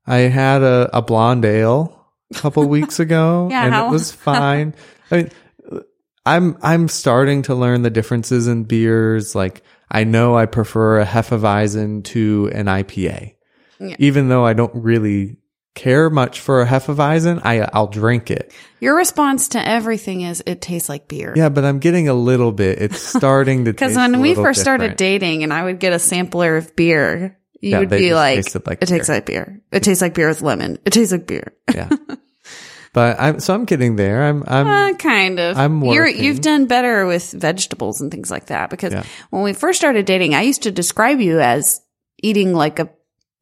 I 0.06 0.18
had 0.18 0.62
a, 0.62 0.90
a 0.92 1.02
blonde 1.02 1.44
ale 1.44 2.06
a 2.32 2.38
couple 2.38 2.66
weeks 2.68 3.00
ago, 3.00 3.48
Yeah, 3.50 3.64
and 3.64 3.74
how- 3.74 3.88
it 3.88 3.92
was 3.92 4.12
fine. 4.12 4.74
I 5.10 5.16
mean, 5.16 5.30
I'm 6.24 6.56
I'm 6.62 6.88
starting 6.88 7.42
to 7.42 7.54
learn 7.54 7.82
the 7.82 7.90
differences 7.90 8.46
in 8.46 8.64
beers. 8.64 9.34
Like, 9.34 9.62
I 9.90 10.04
know 10.04 10.36
I 10.36 10.46
prefer 10.46 11.00
a 11.00 11.04
Hefeweizen 11.06 12.04
to 12.04 12.50
an 12.54 12.66
IPA, 12.66 13.34
Yeah. 13.80 13.96
even 13.98 14.28
though 14.28 14.46
I 14.46 14.52
don't 14.52 14.74
really 14.74 15.36
care 15.74 16.10
much 16.10 16.40
for 16.40 16.60
a 16.62 16.66
Hefeweizen. 16.66 17.40
I 17.44 17.68
I'll 17.72 17.86
drink 17.86 18.30
it. 18.30 18.52
Your 18.80 18.96
response 18.96 19.48
to 19.48 19.66
everything 19.66 20.22
is 20.22 20.42
it 20.46 20.60
tastes 20.60 20.88
like 20.88 21.08
beer. 21.08 21.32
Yeah, 21.36 21.48
but 21.48 21.64
I'm 21.64 21.78
getting 21.78 22.08
a 22.08 22.14
little 22.14 22.52
bit. 22.52 22.80
It's 22.82 22.98
starting 23.18 23.64
to 23.66 23.72
Because 23.72 23.96
when 23.96 24.20
we 24.20 24.34
first 24.34 24.60
started 24.60 24.96
dating 24.96 25.42
and 25.44 25.52
I 25.52 25.62
would 25.64 25.78
get 25.78 25.92
a 25.92 25.98
sampler 25.98 26.56
of 26.56 26.74
beer, 26.76 27.38
you 27.60 27.70
Yeah, 27.70 27.78
would 27.80 27.90
be 27.90 28.12
like, 28.14 28.44
like 28.66 28.82
it 28.82 28.86
tastes 28.86 29.08
like 29.08 29.26
beer. 29.26 29.60
It 29.70 29.82
tastes 29.82 30.02
like 30.02 30.14
beer 30.14 30.28
with 30.28 30.42
lemon. 30.42 30.78
It 30.84 30.92
tastes 30.92 31.12
like 31.12 31.26
beer. 31.26 31.52
yeah. 31.74 31.88
But 32.94 33.16
I'm 33.18 33.40
so 33.40 33.54
I'm 33.54 33.64
getting 33.64 33.96
there. 33.96 34.22
I'm 34.24 34.44
I'm 34.46 34.66
Uh, 34.66 34.96
kind 34.98 35.40
of. 35.40 35.56
I'm 35.56 35.80
working. 35.80 36.22
you've 36.22 36.42
done 36.42 36.66
better 36.66 37.06
with 37.06 37.30
vegetables 37.32 38.02
and 38.02 38.10
things 38.10 38.30
like 38.30 38.46
that 38.46 38.68
because 38.68 38.92
Yeah. 38.92 39.04
when 39.30 39.42
we 39.42 39.54
first 39.54 39.78
started 39.78 40.04
dating, 40.04 40.34
I 40.34 40.42
used 40.42 40.64
to 40.64 40.70
describe 40.70 41.18
you 41.20 41.40
as 41.40 41.80
eating 42.22 42.52
like 42.52 42.78
a, 42.80 42.90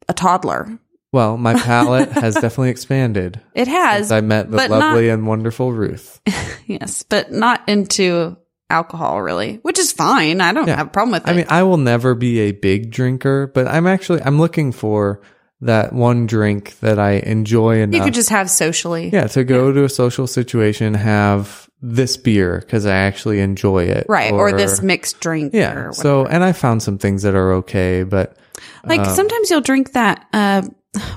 a 0.07 0.13
toddler. 0.13 0.79
Well, 1.11 1.37
my 1.37 1.53
palate 1.59 2.11
has 2.13 2.35
definitely 2.35 2.69
expanded. 2.69 3.39
It 3.53 3.67
has, 3.67 4.07
since 4.07 4.11
I 4.11 4.21
met 4.21 4.49
the 4.51 4.67
lovely 4.67 5.09
and 5.09 5.27
wonderful 5.27 5.71
Ruth. 5.73 6.21
yes, 6.65 7.03
but 7.03 7.31
not 7.31 7.67
into 7.67 8.37
alcohol 8.69 9.21
really, 9.21 9.55
which 9.63 9.77
is 9.79 9.91
fine. 9.91 10.39
I 10.41 10.53
don't 10.53 10.67
Yeah. 10.67 10.77
have 10.77 10.87
a 10.87 10.89
problem 10.91 11.11
with 11.11 11.27
it. 11.27 11.31
I 11.31 11.33
mean, 11.35 11.45
I 11.49 11.63
will 11.63 11.77
never 11.77 12.15
be 12.15 12.39
a 12.41 12.51
big 12.53 12.91
drinker, 12.91 13.47
but 13.47 13.67
I'm 13.67 13.85
actually 13.87 14.21
I'm 14.21 14.39
looking 14.39 14.71
for 14.71 15.21
that 15.63 15.93
one 15.93 16.25
drink 16.25 16.79
that 16.79 16.97
I 16.97 17.11
enjoy 17.17 17.81
enough. 17.81 17.95
you 17.97 18.03
could 18.03 18.13
just 18.15 18.29
have 18.29 18.49
socially. 18.49 19.09
yeah, 19.11 19.27
to 19.27 19.43
go 19.43 19.71
to 19.71 19.83
a 19.83 19.89
social 19.89 20.25
situation, 20.25 20.93
have 20.95 21.69
this 21.83 22.15
beer 22.17 22.59
because 22.61 22.85
I 22.85 22.95
actually 22.95 23.39
enjoy 23.41 23.83
it, 23.85 24.05
Right. 24.07 24.31
Or, 24.31 24.51
this 24.53 24.81
mixed 24.81 25.19
drink. 25.19 25.53
Yeah. 25.53 25.73
Or 25.87 25.93
So, 25.93 26.25
and 26.25 26.43
I 26.43 26.53
found 26.53 26.81
some 26.81 26.97
things 26.97 27.23
that 27.23 27.35
are 27.35 27.53
okay, 27.55 28.03
but 28.03 28.37
like 28.85 29.05
sometimes 29.05 29.49
you'll 29.49 29.61
drink 29.61 29.91
that, 29.93 30.25
uh, 30.33 30.61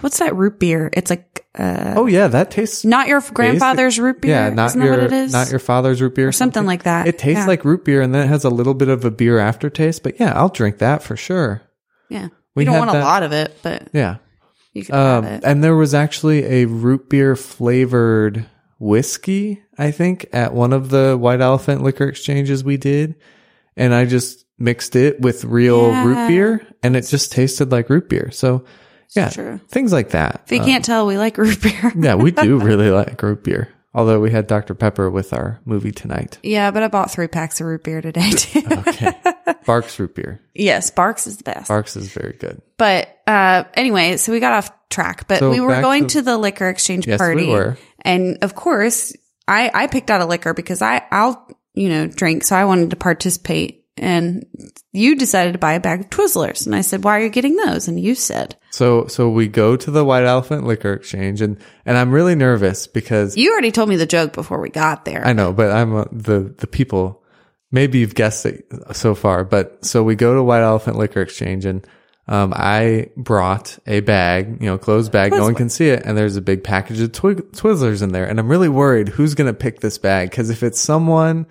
what's 0.01 0.19
that 0.19 0.35
root 0.37 0.59
beer? 0.61 0.91
It's 0.93 1.11
like, 1.11 1.45
uh, 1.59 1.95
oh 1.97 2.07
yeah, 2.07 2.29
that 2.29 2.51
tastes 2.51 2.85
not 2.85 3.09
your 3.09 3.21
grandfather's 3.21 3.99
root 3.99 4.21
beer. 4.21 4.31
Yeah, 4.33 4.49
not 4.51 4.75
your 4.75 4.91
what 4.91 4.99
it 5.01 5.13
is? 5.13 5.33
not 5.33 5.51
your 5.51 5.59
father's 5.59 6.01
root 6.01 6.15
beer, 6.15 6.29
or 6.29 6.33
something 6.33 6.65
like 6.67 6.85
that. 6.85 7.07
It 7.09 7.19
tastes 7.19 7.41
Yeah. 7.43 7.47
like 7.47 7.65
root 7.65 7.85
beer, 7.85 8.01
and 8.03 8.15
then 8.15 8.25
it 8.25 8.29
has 8.29 8.45
a 8.45 8.51
little 8.51 8.75
bit 8.75 8.89
of 8.89 9.05
a 9.05 9.11
beer 9.11 9.39
aftertaste. 9.39 10.03
But 10.03 10.21
yeah, 10.21 10.33
I'll 10.35 10.49
drink 10.49 10.79
that 10.79 11.03
for 11.03 11.17
sure. 11.17 11.63
Yeah. 12.09 12.29
We 12.55 12.63
you 12.65 12.71
don't 12.71 12.79
want 12.79 12.93
that- 12.93 13.03
a 13.03 13.05
lot 13.05 13.23
of 13.25 13.33
it, 13.33 13.57
but 13.63 13.89
Yeah. 13.93 14.17
you 14.73 14.85
can 14.85 14.95
Um, 14.95 15.25
have 15.25 15.33
it. 15.35 15.45
and 15.45 15.65
there 15.65 15.75
was 15.77 15.93
actually 15.95 16.45
a 16.45 16.67
root 16.67 17.09
beer 17.09 17.35
flavored 17.35 18.47
whiskey, 18.79 19.63
I 19.79 19.91
think, 19.91 20.27
at 20.33 20.55
one 20.55 20.73
of 20.73 20.91
the 20.91 21.17
White 21.17 21.41
Elephant 21.41 21.83
liquor 21.83 22.05
exchanges 22.05 22.63
we 22.63 22.77
did. 22.77 23.15
And 23.77 23.93
I 23.95 24.05
just 24.05 24.45
mixed 24.59 24.95
it 24.95 25.21
with 25.21 25.45
real 25.45 25.89
Yeah. 25.91 26.05
root 26.07 26.29
beer 26.29 26.67
and 26.83 26.95
it 26.95 27.03
just 27.07 27.33
tasted 27.33 27.73
like 27.73 27.91
root 27.91 28.09
beer. 28.09 28.31
So 28.31 28.63
yeah, 29.15 29.29
true. 29.31 29.61
things 29.69 29.93
like 29.93 30.11
that. 30.11 30.43
If 30.47 30.53
you 30.53 30.61
Uh, 30.61 30.65
can't 30.65 30.85
tell, 30.85 31.07
we 31.07 31.19
like 31.19 31.39
root 31.39 31.61
beer. 31.63 31.93
yeah, 31.97 32.15
we 32.15 32.31
do 32.31 32.59
really 32.61 32.91
like 32.91 33.21
root 33.23 33.43
beer. 33.45 33.69
Although 33.97 34.19
we 34.19 34.33
had 34.33 34.49
Dr. 34.49 34.75
Pepper 34.75 35.09
with 35.09 35.33
our 35.33 35.61
movie 35.65 35.93
tonight. 35.93 36.39
Yeah, 36.43 36.73
but 36.73 36.83
I 36.83 36.89
bought 36.89 37.13
three 37.13 37.29
packs 37.29 37.61
of 37.61 37.69
root 37.69 37.85
beer 37.85 38.01
today 38.01 38.29
too. 38.37 38.63
Okay. 38.69 39.13
Barq's 39.65 39.99
root 40.01 40.17
beer. 40.17 40.41
yes, 40.53 40.91
Barq's 40.91 41.29
is 41.29 41.37
the 41.37 41.45
best. 41.45 41.69
Barq's 41.71 41.95
is 41.97 42.09
very 42.13 42.33
good. 42.33 42.61
But 42.77 43.09
uh, 43.29 43.65
anyway, 43.75 44.17
so 44.17 44.33
we 44.33 44.41
got 44.41 44.53
off 44.53 44.71
track, 44.91 45.29
but 45.29 45.39
So 45.39 45.49
we 45.51 45.61
were 45.61 45.81
going 45.81 46.09
to- 46.09 46.15
to, 46.19 46.23
the 46.23 46.37
liquor 46.37 46.69
exchange 46.69 47.07
Yes, 47.07 47.21
we 47.21 47.25
party. 47.25 47.49
were. 47.49 47.79
And 48.01 48.39
of 48.43 48.55
course, 48.57 49.13
I, 49.47 49.71
I 49.73 49.87
picked 49.87 50.11
out 50.11 50.21
a 50.21 50.27
liquor 50.27 50.55
because 50.55 50.83
I, 50.83 51.03
I'll, 51.13 51.47
you 51.75 51.89
know, 51.89 52.07
drink. 52.09 52.43
So 52.45 52.57
I 52.57 52.65
wanted 52.65 52.91
to 52.91 52.97
participate. 52.97 53.84
And 53.97 54.47
you 54.93 55.17
decided 55.17 55.53
to 55.53 55.59
buy 55.59 55.75
a 55.75 55.81
bag 55.81 56.01
of 56.01 56.11
Twizzlers. 56.11 56.67
And 56.67 56.75
I 56.75 56.81
said, 56.81 57.05
why 57.05 57.19
are 57.19 57.23
you 57.23 57.29
getting 57.29 57.57
those? 57.57 57.87
And 57.87 57.99
you 57.99 58.15
said, 58.15 58.57
So 58.71 59.07
so 59.07 59.29
we 59.29 59.47
go 59.47 59.77
to 59.77 59.91
the 59.91 60.05
White 60.05 60.25
Elephant 60.25 60.67
Liquor 60.67 60.93
Exchange 60.95 61.41
and 61.41 61.59
and 61.87 61.97
I'm 61.97 62.11
really 62.11 62.35
nervous 62.35 62.87
because 62.89 63.37
you 63.37 63.53
already 63.53 63.71
told 63.71 63.89
me 63.89 63.97
the 63.97 64.07
joke 64.07 64.33
before 64.33 64.61
we 64.61 64.71
got 64.71 65.05
there. 65.05 65.25
I 65.25 65.33
know, 65.33 65.53
but 65.53 65.71
I'm 65.71 65.95
uh, 65.95 66.05
the 66.11 66.55
the 66.59 66.67
people. 66.67 67.23
Maybe 67.71 67.99
you've 67.99 68.15
guessed 68.15 68.47
it 68.47 68.67
so 68.93 69.15
far, 69.17 69.45
but 69.45 69.85
so 69.85 70.03
we 70.05 70.15
go 70.15 70.35
to 70.35 70.43
White 70.43 70.63
Elephant 70.63 70.97
Liquor 70.97 71.23
Exchange 71.23 71.65
and 71.65 71.87
um, 72.27 72.55
I 72.57 73.11
brought 73.17 73.79
a 73.87 74.01
bag, 74.01 74.63
you 74.63 74.67
know, 74.67 74.79
closed 74.79 75.13
bag. 75.13 75.33
No 75.33 75.43
one 75.43 75.55
can 75.55 75.69
see 75.69 75.89
it, 75.89 76.05
and 76.07 76.17
there's 76.17 76.37
a 76.37 76.41
big 76.41 76.65
package 76.65 77.01
of 77.01 77.13
twi- 77.13 77.35
Twizzlers 77.35 78.01
in 78.03 78.13
there, 78.13 78.25
and 78.27 78.39
I'm 78.41 78.49
really 78.49 78.69
worried 78.69 79.09
who's 79.09 79.35
gonna 79.35 79.53
pick 79.53 79.81
this 79.81 79.99
bag 79.99 80.31
because 80.31 80.51
if 80.51 80.63
it's 80.63 80.81
someone 80.81 81.47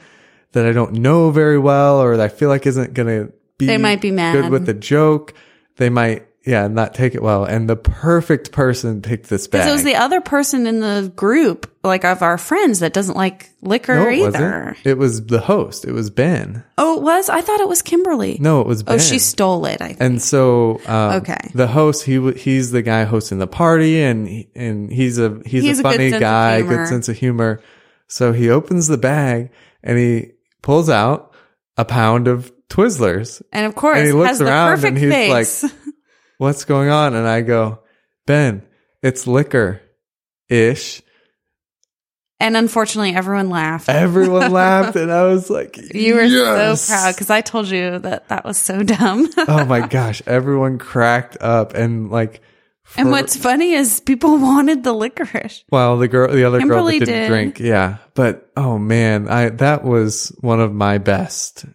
that 0.53 0.65
I 0.65 0.71
don't 0.71 0.93
know 0.93 1.29
very 1.31 1.59
well 1.59 1.99
or 2.01 2.17
that 2.17 2.23
I 2.23 2.29
feel 2.29 2.49
like 2.49 2.65
isn't 2.65 2.93
gonna 2.93 3.29
be 3.57 3.67
They 3.67 3.77
might 3.77 4.01
be 4.01 4.11
mad. 4.11 4.33
good 4.33 4.51
with 4.51 4.65
the 4.65 4.73
joke, 4.73 5.33
they 5.77 5.89
might 5.89 6.27
yeah 6.45 6.67
not 6.67 6.93
take 6.93 7.15
it 7.15 7.21
well. 7.23 7.45
And 7.45 7.69
the 7.69 7.75
perfect 7.77 8.51
person 8.51 9.01
picked 9.01 9.29
this 9.29 9.47
bag. 9.47 9.61
Because 9.61 9.69
it 9.69 9.73
was 9.75 9.83
the 9.83 9.95
other 9.95 10.19
person 10.21 10.67
in 10.67 10.79
the 10.81 11.11
group, 11.15 11.71
like 11.83 12.03
of 12.03 12.21
our 12.21 12.37
friends, 12.37 12.79
that 12.79 12.91
doesn't 12.93 13.15
like 13.15 13.49
liquor 13.61 13.95
no, 13.95 14.09
it 14.09 14.15
either. 14.17 14.65
wasn't. 14.75 14.85
It 14.85 14.97
was 14.97 15.25
the 15.25 15.39
host. 15.39 15.85
It 15.85 15.93
was 15.93 16.09
Ben. 16.09 16.63
Oh, 16.77 16.97
it 16.97 17.03
was? 17.03 17.29
I 17.29 17.39
thought 17.41 17.61
it 17.61 17.69
was 17.69 17.81
Kimberly. 17.81 18.37
No, 18.41 18.59
it 18.59 18.67
was 18.67 18.83
Ben. 18.83 18.95
Oh, 18.95 18.97
she 18.97 19.19
stole 19.19 19.65
it, 19.67 19.81
I 19.81 19.87
think. 19.89 20.01
And 20.01 20.21
so, 20.21 20.81
um, 20.85 21.13
Okay. 21.21 21.49
the 21.55 21.67
host, 21.67 22.03
he 22.03 22.31
he's 22.33 22.71
the 22.71 22.81
guy 22.81 23.05
hosting 23.05 23.37
the 23.39 23.47
party, 23.47 24.01
and 24.03 24.45
and 24.53 24.91
he's 24.91 25.17
a 25.19 25.39
he's, 25.45 25.61
He 25.63 25.67
has 25.69 25.79
a 25.79 25.81
a 25.81 25.83
good 25.83 25.95
funny 25.97 26.11
guy, 26.11 26.61
good 26.61 26.87
sense 26.89 27.07
of 27.07 27.15
humor. 27.17 27.61
So 28.07 28.33
he 28.33 28.49
opens 28.49 28.87
the 28.87 28.97
bag 28.97 29.49
and 29.81 29.97
he 29.97 30.31
pulls 30.63 30.89
out 30.89 31.31
a 31.77 31.85
pound 31.85 32.27
of 32.27 32.51
Twizzlers. 32.69 33.43
And 33.51 33.67
of 33.67 33.75
course, 33.75 33.99
And 33.99 34.07
he 34.07 34.13
looks 34.13 34.29
has 34.29 34.39
the 34.39 34.45
around 34.45 34.83
and 34.83 34.97
he's 34.97 35.11
face. 35.11 35.63
like- 35.63 35.71
What's 36.39 36.65
going 36.65 36.89
on? 36.89 37.13
And 37.13 37.27
I 37.27 37.41
go, 37.41 37.79
Ben, 38.25 38.63
it's 39.03 39.27
liquor 39.27 39.81
ish. 40.49 41.01
and 42.39 42.57
unfortunately, 42.57 43.15
everyone 43.15 43.49
laughed. 43.49 43.87
Everyone 43.87 44.51
laughed, 44.63 44.95
and 44.97 45.11
I 45.11 45.23
was 45.25 45.49
like, 45.49 45.77
you 45.93 46.15
were 46.15 46.23
"Yes!" 46.23 46.81
so 46.81 46.93
proud 46.93 47.13
because 47.15 47.29
I 47.29 47.41
told 47.41 47.69
you 47.69 47.99
that 47.99 48.27
that 48.29 48.43
was 48.43 48.57
so 48.57 48.83
dumb. 48.83 49.29
oh 49.37 49.63
my 49.65 49.87
gosh, 49.87 50.21
everyone 50.25 50.79
cracked 50.79 51.37
up 51.39 51.73
and 51.75 52.09
like. 52.09 52.41
And 52.97 53.11
what's 53.11 53.35
funny 53.35 53.73
is 53.73 53.99
people 53.99 54.37
wanted 54.39 54.83
the 54.83 54.93
licorice. 54.93 55.63
Well, 55.71 55.97
the 55.97 56.07
girl, 56.07 56.31
the 56.31 56.43
other 56.45 56.59
Kimberly 56.59 56.99
girl 56.99 56.99
that 56.99 57.05
didn't 57.05 57.21
did. 57.21 57.27
drink, 57.27 57.59
yeah. 57.59 57.97
But 58.13 58.51
oh 58.55 58.77
man, 58.77 59.27
I 59.27 59.49
that 59.49 59.83
was 59.83 60.35
one 60.41 60.59
of 60.59 60.73
my 60.73 60.97
best 60.97 61.65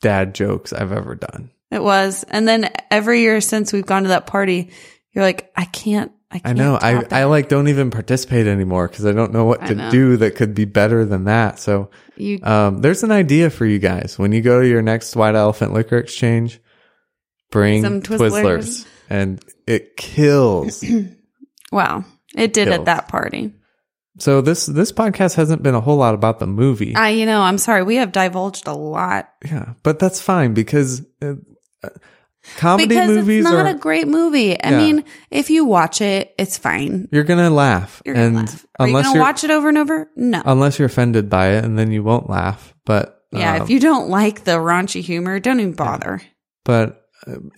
dad 0.00 0.34
jokes 0.34 0.72
I've 0.72 0.92
ever 0.92 1.14
done. 1.14 1.50
It 1.70 1.82
was. 1.82 2.24
And 2.24 2.48
then 2.48 2.70
every 2.90 3.20
year 3.20 3.40
since 3.40 3.72
we've 3.72 3.86
gone 3.86 4.02
to 4.02 4.08
that 4.08 4.26
party, 4.26 4.70
you're 5.12 5.24
like, 5.24 5.52
I 5.56 5.64
can't. 5.64 6.12
I, 6.32 6.36
I 6.36 6.38
can't 6.40 6.58
know. 6.58 6.78
I 6.80 6.94
top 6.94 7.12
I 7.12 7.24
like 7.24 7.48
don't 7.48 7.68
even 7.68 7.90
participate 7.90 8.46
anymore 8.46 8.86
because 8.88 9.04
I 9.04 9.12
don't 9.12 9.32
know 9.32 9.44
what 9.44 9.66
to 9.66 9.74
know. 9.74 9.90
do 9.90 10.16
that 10.18 10.36
could 10.36 10.54
be 10.54 10.64
better 10.64 11.04
than 11.04 11.24
that. 11.24 11.58
So, 11.58 11.90
you. 12.16 12.38
um, 12.44 12.80
there's 12.82 13.02
an 13.02 13.10
idea 13.10 13.50
for 13.50 13.66
you 13.66 13.80
guys 13.80 14.16
when 14.16 14.30
you 14.30 14.40
go 14.40 14.60
to 14.60 14.68
your 14.68 14.82
next 14.82 15.16
White 15.16 15.34
Elephant 15.34 15.72
Liquor 15.72 15.98
Exchange. 15.98 16.60
Bring 17.50 17.82
Some 17.82 18.00
Twizzlers. 18.00 18.30
Twizzlers. 18.30 18.86
and 19.08 19.44
it 19.70 19.96
kills. 19.96 20.84
Wow, 21.72 22.04
it 22.34 22.52
did 22.52 22.66
Killed. 22.66 22.80
at 22.80 22.84
that 22.86 23.06
party. 23.08 23.52
so 24.18 24.40
this 24.40 24.66
this 24.66 24.90
podcast 24.90 25.34
hasn't 25.36 25.62
been 25.62 25.76
a 25.76 25.80
whole 25.80 25.96
lot 25.98 26.14
about 26.14 26.40
the 26.40 26.46
movie. 26.48 26.96
I, 26.96 27.10
you 27.10 27.26
know, 27.26 27.40
I'm 27.42 27.58
sorry. 27.58 27.84
We 27.84 27.94
have 27.96 28.10
divulged 28.10 28.66
a 28.66 28.72
lot 28.74 29.28
Yeah, 29.44 29.74
but 29.84 30.00
that's 30.00 30.20
fine 30.20 30.52
because 30.52 31.02
uh, 31.22 31.34
uh, 31.84 31.88
comedy 32.56 32.88
because 32.88 33.08
movies 33.08 33.44
it's 33.44 33.52
not 33.52 33.66
are 33.66 33.68
a 33.68 33.78
great 33.78 34.08
movie. 34.08 34.60
I 34.60 34.70
Yeah. 34.70 34.78
mean, 34.78 35.04
if 35.30 35.48
you 35.48 35.64
watch 35.64 36.00
it, 36.00 36.34
it's 36.38 36.58
fine. 36.58 37.08
you're 37.12 37.22
gonna 37.22 37.50
laugh, 37.50 38.02
You're 38.04 38.16
gonna 38.16 38.26
and 38.26 38.36
laugh. 38.36 38.66
Are 38.80 38.88
you 38.88 38.96
unless 38.96 39.06
gonna 39.12 39.18
are 39.20 39.22
watch 39.22 39.44
it 39.44 39.50
over 39.52 39.68
and 39.68 39.78
over? 39.78 40.10
No. 40.16 40.42
unless 40.44 40.78
you're 40.80 40.86
offended 40.86 41.30
by 41.30 41.50
it, 41.50 41.64
and 41.64 41.78
then 41.78 41.92
you 41.92 42.02
won't 42.02 42.28
laugh. 42.28 42.74
But 42.84 43.22
yeah, 43.30 43.54
um, 43.54 43.62
if 43.62 43.70
you 43.70 43.78
don't 43.78 44.08
like 44.08 44.42
the 44.42 44.56
raunchy 44.58 45.02
humor, 45.02 45.38
don't 45.38 45.60
even 45.60 45.74
bother. 45.74 46.20
but 46.64 46.99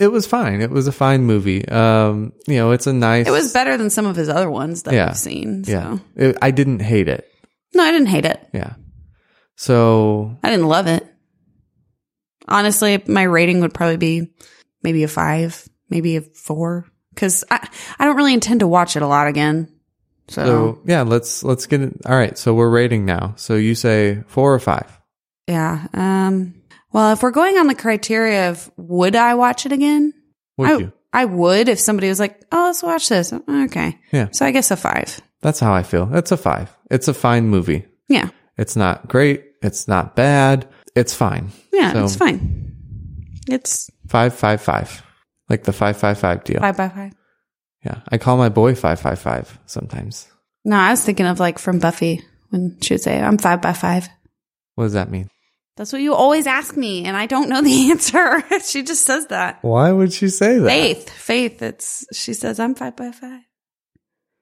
it 0.01 0.09
was 0.09 0.27
fine. 0.27 0.61
It 0.61 0.71
was 0.71 0.87
a 0.89 0.93
fine 0.93 1.23
movie. 1.25 1.67
Um, 1.69 2.33
you 2.49 2.57
know, 2.57 2.73
it's 2.73 2.87
a 2.87 2.93
nice. 2.93 3.27
It 3.29 3.31
was 3.31 3.53
better 3.53 3.77
than 3.77 3.91
some 3.91 4.07
of 4.07 4.17
his 4.17 4.29
other 4.29 4.51
ones 4.51 4.83
that 4.85 4.95
Yeah. 4.95 5.09
we've 5.09 5.17
seen. 5.17 5.65
So. 5.65 5.73
Yeah, 5.73 5.99
It- 6.17 6.39
I 6.43 6.51
didn't 6.51 6.81
hate 6.81 7.09
it. 7.09 7.29
No, 7.75 7.83
I 7.85 7.91
didn't 7.93 8.09
hate 8.09 8.25
it. 8.27 8.41
Yeah, 8.53 8.75
so 9.57 10.37
I 10.43 10.51
didn't 10.51 10.67
love 10.69 10.87
it. 10.87 11.07
Honestly, 12.49 13.03
my 13.07 13.23
rating 13.23 13.61
would 13.61 13.73
probably 13.73 13.97
be 13.97 14.31
maybe 14.83 15.05
a 15.05 15.09
five, 15.09 15.67
maybe 15.89 16.17
a 16.17 16.21
four, 16.23 16.87
because 17.15 17.45
I 17.51 17.67
I 17.99 18.05
don't 18.05 18.17
really 18.17 18.35
intend 18.35 18.61
to 18.61 18.67
watch 18.69 18.97
it 18.97 19.03
a 19.03 19.07
lot 19.07 19.29
again. 19.29 19.69
So, 20.29 20.45
so 20.45 20.79
yeah, 20.87 21.03
let's 21.03 21.43
let's 21.45 21.67
get 21.67 21.81
it. 21.83 21.95
All 22.05 22.17
right, 22.17 22.37
so 22.37 22.53
we're 22.55 22.69
rating 22.71 23.05
now. 23.05 23.35
So 23.37 23.55
you 23.55 23.75
say 23.75 24.23
four 24.27 24.53
or 24.53 24.59
five? 24.61 25.01
yeah. 25.49 25.87
Um. 25.95 26.55
Well, 26.93 27.13
if 27.13 27.23
we're 27.23 27.31
going 27.31 27.57
on 27.59 27.67
the 27.67 27.75
criteria 27.75 28.51
of 28.51 28.71
would 28.77 29.17
I 29.17 29.35
watch 29.35 29.67
it 29.67 29.73
again, 29.73 30.13
Would 30.59 30.71
I, 30.71 30.77
you? 30.79 30.93
I 31.13 31.25
would 31.25 31.69
if 31.69 31.79
somebody 31.81 32.09
was 32.09 32.21
like, 32.21 32.41
"Oh, 32.53 32.65
let's 32.67 32.83
watch 32.83 33.09
this." 33.09 33.33
Okay. 33.33 33.99
Yeah. 34.13 34.29
So 34.33 34.45
I 34.47 34.51
guess 34.51 34.71
a 34.71 34.77
five. 34.77 35.21
That's 35.41 35.61
how 35.61 35.73
I 35.73 35.83
feel. 35.83 36.15
It's 36.15 36.33
a 36.33 36.37
five. 36.37 36.75
It's 36.91 37.09
a 37.09 37.15
fine 37.15 37.49
movie. 37.49 37.85
Yeah. 38.09 38.29
It's 38.59 38.77
not 38.77 39.09
great. 39.09 39.45
It's 39.63 39.89
not 39.89 40.15
bad. 40.17 40.69
It's 40.95 41.15
fine. 41.15 41.51
Yeah. 41.73 41.93
So- 41.93 42.05
it's 42.05 42.17
fine. 42.17 42.59
It's 43.49 43.91
Five, 44.09 44.35
five, 44.35 44.61
five. 44.61 45.03
Like 45.49 45.65
the 45.65 45.73
five, 45.73 45.97
five, 45.97 46.19
five 46.19 46.45
deal. 46.45 46.61
five 46.61 46.77
by 46.77 46.89
five. 46.89 47.13
Yeah. 47.85 48.01
I 48.09 48.19
call 48.19 48.37
my 48.37 48.49
boy 48.51 48.75
five, 48.75 49.01
five, 49.01 49.19
five 49.19 49.59
sometimes. 49.67 50.29
No, 50.65 50.77
I 50.77 50.91
was 50.91 51.03
thinking 51.05 51.27
of 51.27 51.41
like 51.41 51.59
from 51.59 51.79
Buffy 51.79 52.23
when 52.51 52.79
she 52.81 52.95
would 52.95 53.01
say, 53.01 53.21
"I'm 53.21 53.39
five 53.39 53.61
by 53.63 53.73
five. 53.73 54.09
What 54.77 54.85
does 54.85 54.93
that 54.93 55.11
mean? 55.11 55.29
That's 55.77 55.93
what 55.93 56.03
you 56.03 56.13
always 56.15 56.47
ask 56.47 56.77
me, 56.77 57.05
and 57.07 57.17
I 57.17 57.27
don't 57.27 57.49
know 57.49 57.63
the 57.63 57.91
answer. 57.91 58.43
she 58.61 58.83
just 58.83 59.05
says 59.05 59.27
that. 59.29 59.59
Why 59.63 59.91
would 59.93 60.13
she 60.13 60.29
say 60.29 60.59
that? 60.59 60.69
Faith, 60.69 61.09
faith. 61.11 61.63
It's 61.63 62.05
she 62.13 62.35
says 62.35 62.61
I'm 62.61 62.75
five 62.75 62.95
by 62.97 63.11
five. 63.11 63.41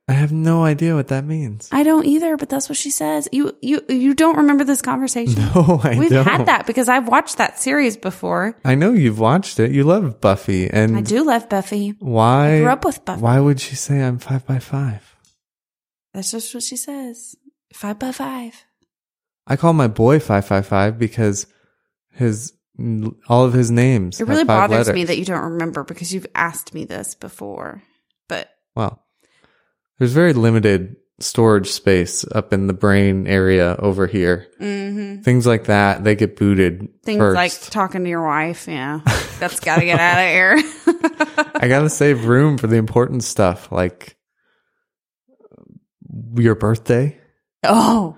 I 0.08 0.14
have 0.14 0.32
no 0.32 0.64
idea 0.64 0.96
what 0.96 1.06
that 1.08 1.24
means. 1.24 1.68
I 1.70 1.84
don't 1.84 2.04
either, 2.04 2.36
but 2.36 2.48
that's 2.48 2.68
what 2.68 2.76
she 2.76 2.90
says. 2.90 3.28
You 3.30 3.56
you 3.62 3.80
you 3.88 4.12
don't 4.12 4.38
remember 4.38 4.64
this 4.64 4.82
conversation? 4.82 5.40
No, 5.54 5.80
I 5.84 5.96
We've 5.96 6.10
don't. 6.10 6.24
had 6.26 6.46
that 6.46 6.66
because 6.66 6.88
I've 6.88 7.06
watched 7.06 7.38
that 7.38 7.60
series 7.60 7.96
before. 7.96 8.56
I 8.64 8.74
know 8.74 8.92
you've 8.92 9.20
watched 9.20 9.60
it. 9.60 9.70
You 9.70 9.84
love 9.84 10.20
Buffy. 10.20 10.68
And 10.68 10.96
I 10.96 11.00
do 11.02 11.22
love 11.22 11.48
Buffy. 11.48 11.90
why? 12.00 12.54
I 12.54 12.58
grew 12.58 12.70
up 12.70 12.84
with 12.84 13.04
Buffy. 13.04 13.20
Why 13.22 13.38
would 13.38 13.60
she 13.60 13.76
say 13.76 14.02
I'm 14.02 14.18
five 14.18 14.44
by 14.44 14.58
five? 14.58 15.14
That's 16.12 16.32
just 16.32 16.52
what 16.54 16.64
she 16.64 16.76
says. 16.76 17.36
Five 17.72 18.00
by 18.00 18.10
five. 18.10 18.64
I 19.50 19.56
call 19.56 19.72
my 19.72 19.88
boy 19.88 20.20
five, 20.20 20.46
five, 20.46 20.66
five 20.66 20.98
because 20.98 21.46
his 22.12 22.52
all 23.28 23.44
of 23.44 23.52
his 23.52 23.70
names. 23.70 24.20
It 24.20 24.28
really 24.28 24.44
bothers 24.44 24.90
me 24.90 25.04
that 25.04 25.18
you 25.18 25.24
don't 25.26 25.52
remember 25.52 25.84
because 25.84 26.14
you've 26.14 26.26
asked 26.34 26.72
me 26.72 26.84
this 26.84 27.14
before. 27.14 27.82
But 28.28 28.48
Well, 28.74 29.04
there's 29.98 30.12
very 30.12 30.32
limited 30.32 30.96
storage 31.18 31.68
space 31.68 32.24
up 32.32 32.52
in 32.54 32.68
the 32.68 32.72
brain 32.72 33.26
area 33.26 33.76
over 33.78 34.06
here. 34.06 34.46
mhm. 34.58 35.22
Things 35.22 35.46
like 35.46 35.64
that, 35.64 36.04
they 36.04 36.14
get 36.14 36.36
booted 36.36 36.88
things 37.02 37.18
first. 37.18 37.34
like 37.36 37.60
talking 37.70 38.04
to 38.04 38.08
your 38.08 38.24
wife, 38.24 38.66
yeah, 38.68 39.00
that's 39.40 39.60
got 39.60 39.80
to 39.80 39.84
get 39.84 39.98
out 40.00 40.18
of 40.18 40.30
here. 40.30 41.52
I 41.56 41.68
gotta 41.68 41.90
save 41.90 42.24
room 42.24 42.56
for 42.56 42.68
the 42.68 42.76
important 42.76 43.24
stuff, 43.24 43.70
like 43.70 44.16
your 46.36 46.54
birthday. 46.54 47.18
oh, 47.64 48.16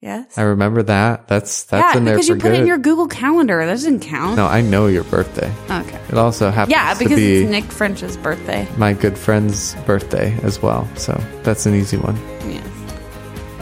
yes. 0.00 0.36
I 0.38 0.42
remember 0.42 0.82
that. 0.84 1.28
That's 1.28 1.64
that's 1.64 1.94
yeah, 1.94 1.98
in 1.98 2.04
there 2.04 2.14
because 2.14 2.28
you 2.28 2.34
put 2.34 2.42
good. 2.42 2.54
it 2.54 2.60
in 2.60 2.66
your 2.66 2.78
Google 2.78 3.06
Calendar. 3.08 3.58
That 3.64 3.72
doesn't 3.72 4.00
count. 4.00 4.36
no, 4.36 4.46
I 4.46 4.60
know 4.60 4.86
your 4.86 5.04
birthday. 5.04 5.52
Okay. 5.70 6.00
It 6.08 6.14
also 6.18 6.50
happens 6.50 6.72
Yeah, 6.72 6.92
to 6.94 6.98
because 6.98 7.16
be 7.16 7.42
it's 7.42 7.50
Nick 7.50 7.64
French's 7.64 8.16
birthday. 8.16 8.66
my 8.76 8.92
good 8.92 9.16
friend's 9.18 9.74
birthday 9.86 10.36
as 10.42 10.60
well. 10.62 10.88
So 10.96 11.12
that's 11.42 11.66
an 11.66 11.74
easy 11.74 11.96
one. 11.96 12.16
Yes. 12.50 12.66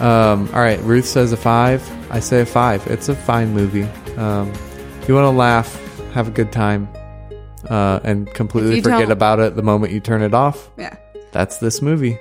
Um, 0.01 0.49
all 0.55 0.61
right, 0.61 0.81
Ruth 0.83 1.07
says 1.07 1.33
a 1.33 1.37
five. 1.37 1.83
I 2.13 2.21
say 2.21 2.41
a 2.43 2.47
five. 2.47 2.87
It's 2.87 3.09
a 3.09 3.15
fine 3.17 3.53
movie. 3.53 3.83
Um, 4.17 4.53
you 5.09 5.15
want 5.15 5.25
to 5.25 5.31
laugh, 5.37 5.75
have 6.13 6.29
a 6.29 6.31
good 6.31 6.53
time, 6.53 6.89
uh, 7.69 7.99
and 8.05 8.33
completely 8.33 8.81
forget 8.81 9.11
about 9.11 9.41
it 9.41 9.57
the 9.57 9.63
moment 9.63 9.93
you 9.93 10.01
turn 10.01 10.23
it 10.23 10.35
off. 10.35 10.71
Yeah. 10.77 10.97
That's 11.33 11.59
this 11.59 11.83
movie. 11.83 12.19